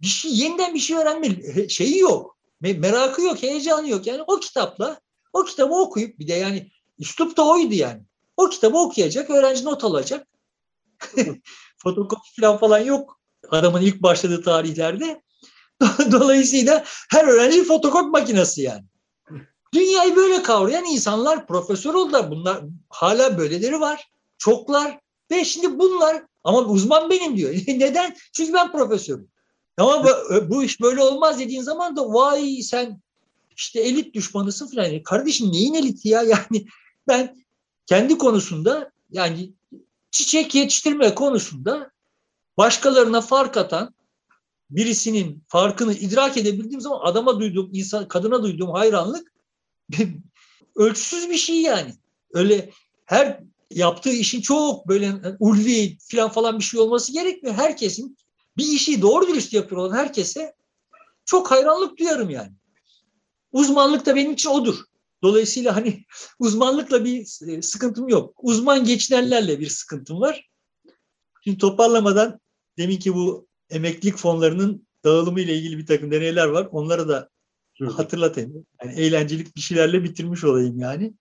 bir 0.00 0.06
şey 0.06 0.34
yeniden 0.34 0.74
bir 0.74 0.78
şey 0.78 0.96
öğrenme 0.96 1.28
şeyi 1.68 1.98
yok. 1.98 2.36
Merakı 2.60 3.22
yok, 3.22 3.42
heyecanı 3.42 3.88
yok. 3.88 4.06
Yani 4.06 4.22
o 4.26 4.40
kitapla 4.40 5.00
o 5.32 5.44
kitabı 5.44 5.74
okuyup 5.74 6.18
bir 6.18 6.28
de 6.28 6.34
yani 6.34 6.70
üslup 6.98 7.36
da 7.36 7.46
oydu 7.46 7.74
yani. 7.74 8.02
O 8.36 8.48
kitabı 8.48 8.78
okuyacak, 8.78 9.30
öğrenci 9.30 9.64
not 9.64 9.84
alacak. 9.84 10.26
Fotokopi 11.78 12.40
falan 12.40 12.58
falan 12.58 12.78
yok 12.78 13.20
adamın 13.48 13.80
ilk 13.80 14.02
başladığı 14.02 14.42
tarihlerde. 14.42 15.22
Dolayısıyla 16.12 16.84
her 17.10 17.24
öğrenci 17.24 17.64
fotokopi 17.64 18.06
makinesi 18.06 18.62
yani. 18.62 18.84
Dünyayı 19.74 20.16
böyle 20.16 20.42
kavrayan 20.42 20.84
insanlar 20.84 21.46
profesör 21.46 21.94
oldular. 21.94 22.30
Bunlar 22.30 22.64
hala 22.88 23.38
böyleleri 23.38 23.80
var. 23.80 24.10
Çoklar. 24.38 25.00
Ve 25.30 25.44
şimdi 25.44 25.78
bunlar 25.78 26.22
ama 26.44 26.58
uzman 26.58 27.10
benim 27.10 27.36
diyor. 27.36 27.54
Neden? 27.68 28.16
Çünkü 28.32 28.52
ben 28.52 28.72
profesörüm. 28.72 29.28
Ama 29.78 30.04
bu, 30.04 30.08
bu 30.50 30.64
iş 30.64 30.80
böyle 30.80 31.02
olmaz 31.02 31.38
dediğin 31.38 31.62
zaman 31.62 31.96
da 31.96 32.12
vay 32.12 32.62
sen 32.62 33.00
işte 33.56 33.80
elit 33.80 34.14
düşmanısın 34.14 34.66
falan. 34.66 35.02
Kardeşim 35.02 35.52
neyin 35.52 35.74
eliti 35.74 36.08
ya? 36.08 36.22
Yani 36.28 36.66
ben 37.08 37.36
kendi 37.86 38.18
konusunda 38.18 38.92
yani 39.10 39.52
çiçek 40.10 40.54
yetiştirme 40.54 41.14
konusunda 41.14 41.90
başkalarına 42.58 43.20
fark 43.20 43.56
atan 43.56 43.94
birisinin 44.70 45.44
farkını 45.48 45.94
idrak 45.94 46.36
edebildiğim 46.36 46.80
zaman 46.80 47.00
adama 47.02 47.40
duyduğum, 47.40 47.70
insan, 47.72 48.08
kadına 48.08 48.42
duyduğum 48.42 48.70
hayranlık 48.70 49.29
ölçüsüz 50.76 51.30
bir 51.30 51.36
şey 51.36 51.60
yani. 51.62 51.94
Öyle 52.32 52.70
her 53.06 53.40
yaptığı 53.70 54.12
işin 54.12 54.40
çok 54.40 54.88
böyle 54.88 55.12
ulvi 55.38 55.98
falan 56.00 56.30
falan 56.30 56.58
bir 56.58 56.64
şey 56.64 56.80
olması 56.80 57.12
gerekmiyor. 57.12 57.56
Herkesin 57.56 58.16
bir 58.56 58.66
işi 58.66 59.02
doğru 59.02 59.28
dürüst 59.28 59.52
yapıyor 59.52 59.80
olan 59.80 59.96
herkese 59.96 60.54
çok 61.24 61.50
hayranlık 61.50 61.98
duyarım 61.98 62.30
yani. 62.30 62.52
Uzmanlık 63.52 64.06
da 64.06 64.16
benim 64.16 64.32
için 64.32 64.50
odur. 64.50 64.76
Dolayısıyla 65.22 65.76
hani 65.76 66.04
uzmanlıkla 66.38 67.04
bir 67.04 67.48
e, 67.48 67.62
sıkıntım 67.62 68.08
yok. 68.08 68.34
Uzman 68.42 68.84
geçinenlerle 68.84 69.60
bir 69.60 69.68
sıkıntım 69.68 70.20
var. 70.20 70.50
Şimdi 71.44 71.58
toparlamadan 71.58 72.40
demin 72.78 72.96
ki 72.96 73.14
bu 73.14 73.48
emeklilik 73.70 74.16
fonlarının 74.16 74.86
dağılımı 75.04 75.40
ile 75.40 75.56
ilgili 75.56 75.78
bir 75.78 75.86
takım 75.86 76.10
deneyler 76.10 76.46
var. 76.46 76.68
Onları 76.72 77.08
da. 77.08 77.30
Hatırlatayım. 77.86 78.66
Yani 78.84 79.00
eğlencelik 79.00 79.56
bir 79.56 79.60
şeylerle 79.60 80.04
bitirmiş 80.04 80.44
olayım 80.44 80.78
yani. 80.78 81.14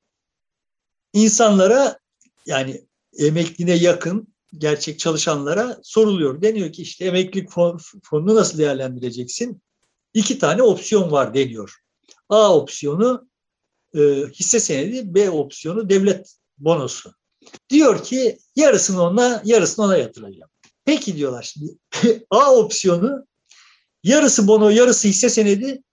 İnsanlara 1.14 2.00
yani 2.46 2.86
emekliliğine 3.18 3.84
yakın 3.84 4.28
gerçek 4.58 5.00
çalışanlara 5.00 5.80
soruluyor. 5.84 6.42
Deniyor 6.42 6.72
ki 6.72 6.82
işte 6.82 7.06
emeklilik 7.06 7.52
fon, 7.52 7.80
fonunu 8.04 8.36
nasıl 8.36 8.58
değerlendireceksin? 8.58 9.62
İki 10.14 10.40
tane 10.40 10.64
opsiyon 10.64 11.12
var 11.12 11.34
deniyor. 11.34 11.76
A 12.30 12.56
opsiyonu 12.56 13.30
e, 13.96 14.00
hisse 14.34 14.60
senedi, 14.60 15.16
B 15.16 15.30
opsiyonu 15.30 15.90
devlet 15.90 16.36
bonosu. 16.58 17.14
Diyor 17.70 18.04
ki 18.04 18.38
yarısını 18.56 19.02
ona, 19.04 19.42
yarısını 19.46 19.86
ona 19.86 19.98
yatıracağım. 19.98 20.52
Peki 20.86 21.18
diyorlar 21.18 21.44
şimdi. 21.54 21.78
A 22.30 22.56
opsiyonu 22.56 23.26
yarısı 24.04 24.48
bono, 24.48 24.70
yarısı 24.70 25.08
hisse 25.08 25.30
senedi. 25.30 25.84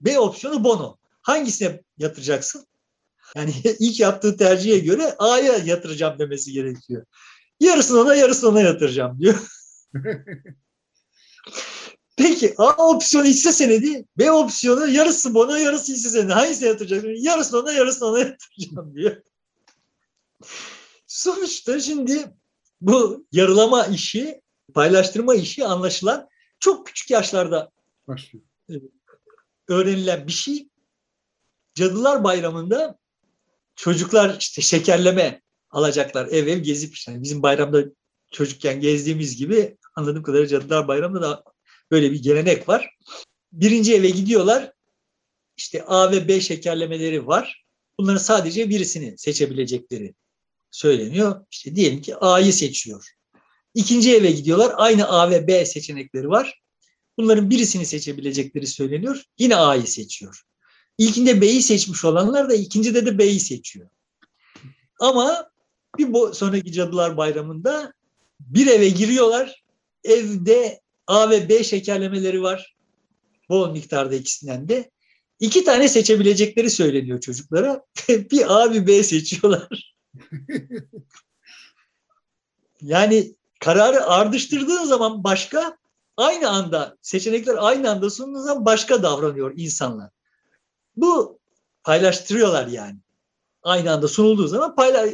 B 0.00 0.18
opsiyonu 0.18 0.64
bono. 0.64 0.96
Hangisine 1.22 1.82
yatıracaksın? 1.98 2.66
Yani 3.36 3.54
ilk 3.78 4.00
yaptığı 4.00 4.36
tercihe 4.36 4.78
göre 4.78 5.14
A'ya 5.18 5.56
yatıracağım 5.56 6.18
demesi 6.18 6.52
gerekiyor. 6.52 7.04
Yarısını 7.60 8.00
ona 8.00 8.14
yarısını 8.14 8.50
ona 8.50 8.60
yatıracağım 8.60 9.20
diyor. 9.20 9.38
Peki 12.16 12.54
A 12.58 12.86
opsiyonu 12.86 13.26
hisse 13.26 13.52
senedi, 13.52 14.06
B 14.18 14.32
opsiyonu 14.32 14.88
yarısı 14.88 15.34
bana 15.34 15.58
yarısı 15.58 15.92
hisse 15.92 16.08
senedi. 16.08 16.32
Hangisine 16.32 16.68
yatıracağım? 16.68 17.14
Yarısını 17.14 17.60
ona 17.60 17.72
yarısını 17.72 18.08
ona 18.08 18.18
yatıracağım 18.18 18.94
diyor. 18.94 19.22
Sonuçta 21.06 21.80
şimdi 21.80 22.24
bu 22.80 23.26
yarılama 23.32 23.86
işi, 23.86 24.40
paylaştırma 24.74 25.34
işi 25.34 25.66
anlaşılan 25.66 26.28
çok 26.60 26.86
küçük 26.86 27.10
yaşlarda 27.10 27.70
Başlıyor. 28.08 28.44
Öğrenilen 29.70 30.26
bir 30.26 30.32
şey. 30.32 30.68
Cadılar 31.74 32.24
Bayramı'nda 32.24 32.98
çocuklar 33.76 34.36
işte 34.40 34.62
şekerleme 34.62 35.42
alacaklar 35.70 36.26
ev 36.26 36.46
ev 36.46 36.58
gezip 36.58 36.94
işte 36.94 37.12
yani 37.12 37.22
bizim 37.22 37.42
bayramda 37.42 37.84
çocukken 38.30 38.80
gezdiğimiz 38.80 39.36
gibi 39.36 39.76
anladığım 39.94 40.22
kadarıyla 40.22 40.48
Cadılar 40.48 40.88
Bayramı'nda 40.88 41.22
da 41.22 41.44
böyle 41.90 42.12
bir 42.12 42.22
gelenek 42.22 42.68
var. 42.68 42.96
Birinci 43.52 43.94
eve 43.94 44.10
gidiyorlar. 44.10 44.72
İşte 45.56 45.84
A 45.84 46.12
ve 46.12 46.28
B 46.28 46.40
şekerlemeleri 46.40 47.26
var. 47.26 47.64
Bunların 47.98 48.18
sadece 48.18 48.68
birisini 48.68 49.18
seçebilecekleri 49.18 50.14
söyleniyor. 50.70 51.46
İşte 51.50 51.76
diyelim 51.76 52.00
ki 52.00 52.16
A'yı 52.16 52.52
seçiyor. 52.52 53.10
İkinci 53.74 54.16
eve 54.16 54.30
gidiyorlar. 54.30 54.72
Aynı 54.76 55.08
A 55.08 55.30
ve 55.30 55.46
B 55.46 55.66
seçenekleri 55.66 56.28
var. 56.28 56.59
Bunların 57.20 57.50
birisini 57.50 57.86
seçebilecekleri 57.86 58.66
söyleniyor. 58.66 59.24
Yine 59.38 59.56
A'yı 59.56 59.86
seçiyor. 59.86 60.42
İlkinde 60.98 61.40
B'yi 61.40 61.62
seçmiş 61.62 62.04
olanlar 62.04 62.50
da 62.50 62.54
ikincide 62.54 63.06
de 63.06 63.18
B'yi 63.18 63.40
seçiyor. 63.40 63.88
Ama 65.00 65.50
bir 65.98 66.32
sonraki 66.32 66.72
Cadılar 66.72 67.16
Bayramı'nda 67.16 67.92
bir 68.40 68.66
eve 68.66 68.88
giriyorlar. 68.88 69.64
Evde 70.04 70.80
A 71.06 71.30
ve 71.30 71.48
B 71.48 71.64
şekerlemeleri 71.64 72.42
var. 72.42 72.76
Bol 73.48 73.70
miktarda 73.70 74.14
ikisinden 74.14 74.68
de. 74.68 74.90
İki 75.40 75.64
tane 75.64 75.88
seçebilecekleri 75.88 76.70
söyleniyor 76.70 77.20
çocuklara. 77.20 77.84
bir 78.08 78.62
A 78.62 78.72
bir 78.72 78.86
B 78.86 79.02
seçiyorlar. 79.02 79.94
yani 82.82 83.34
kararı 83.60 84.04
ardıştırdığın 84.06 84.84
zaman 84.84 85.24
başka, 85.24 85.79
aynı 86.20 86.48
anda 86.50 86.96
seçenekler 87.02 87.56
aynı 87.58 87.90
anda 87.90 88.10
sunduğu 88.10 88.42
zaman 88.42 88.64
başka 88.64 89.02
davranıyor 89.02 89.52
insanlar. 89.56 90.10
Bu 90.96 91.40
paylaştırıyorlar 91.84 92.66
yani. 92.66 92.98
Aynı 93.62 93.92
anda 93.92 94.08
sunulduğu 94.08 94.46
zaman 94.46 94.74
payla, 94.74 95.06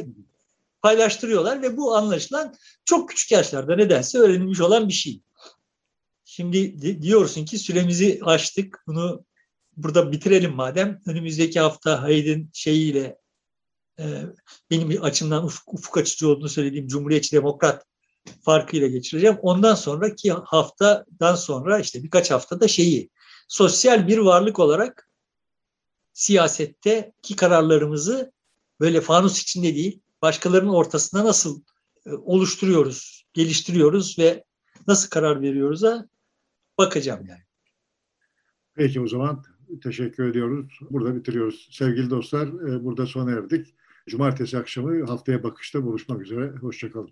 paylaştırıyorlar 0.81 1.61
ve 1.61 1.77
bu 1.77 1.95
anlaşılan 1.95 2.55
çok 2.85 3.09
küçük 3.09 3.31
yaşlarda 3.31 3.75
nedense 3.75 4.17
öğrenilmiş 4.17 4.61
olan 4.61 4.87
bir 4.87 4.93
şey. 4.93 5.21
Şimdi 6.25 7.01
diyorsun 7.01 7.45
ki 7.45 7.57
süremizi 7.57 8.19
açtık. 8.23 8.83
Bunu 8.87 9.25
burada 9.77 10.11
bitirelim 10.11 10.53
madem. 10.53 11.01
Önümüzdeki 11.05 11.59
hafta 11.59 12.03
Hayd'in 12.03 12.49
şeyiyle 12.53 13.17
e, 13.99 14.05
benim 14.71 15.03
açımdan 15.03 15.45
ufuk, 15.45 15.73
ufuk 15.73 15.97
açıcı 15.97 16.29
olduğunu 16.29 16.49
söylediğim 16.49 16.87
Cumhuriyetçi 16.87 17.31
Demokrat 17.31 17.85
farkıyla 18.41 18.87
geçireceğim. 18.87 19.37
Ondan 19.41 19.75
sonraki 19.75 20.31
haftadan 20.31 21.35
sonra 21.35 21.79
işte 21.79 22.03
birkaç 22.03 22.31
haftada 22.31 22.67
şeyi 22.67 23.09
sosyal 23.47 24.07
bir 24.07 24.17
varlık 24.17 24.59
olarak 24.59 25.09
siyasetteki 26.13 27.35
kararlarımızı 27.35 28.31
böyle 28.79 29.01
fanus 29.01 29.41
içinde 29.41 29.75
değil 29.75 29.99
başkalarının 30.21 30.73
ortasında 30.73 31.25
nasıl 31.25 31.61
oluşturuyoruz, 32.05 33.25
geliştiriyoruz 33.33 34.19
ve 34.19 34.43
nasıl 34.87 35.09
karar 35.09 35.41
veriyoruz'a 35.41 36.09
bakacağım 36.77 37.25
yani. 37.25 37.41
Peki 38.73 39.01
o 39.01 39.07
zaman 39.07 39.43
teşekkür 39.83 40.29
ediyoruz. 40.29 40.79
Burada 40.89 41.15
bitiriyoruz. 41.15 41.69
Sevgili 41.71 42.09
dostlar 42.09 42.53
burada 42.83 43.05
sona 43.05 43.31
erdik. 43.31 43.75
Cumartesi 44.07 44.57
akşamı 44.57 45.05
haftaya 45.05 45.43
bakışta 45.43 45.83
buluşmak 45.83 46.21
üzere. 46.21 46.51
Hoşçakalın. 46.61 47.11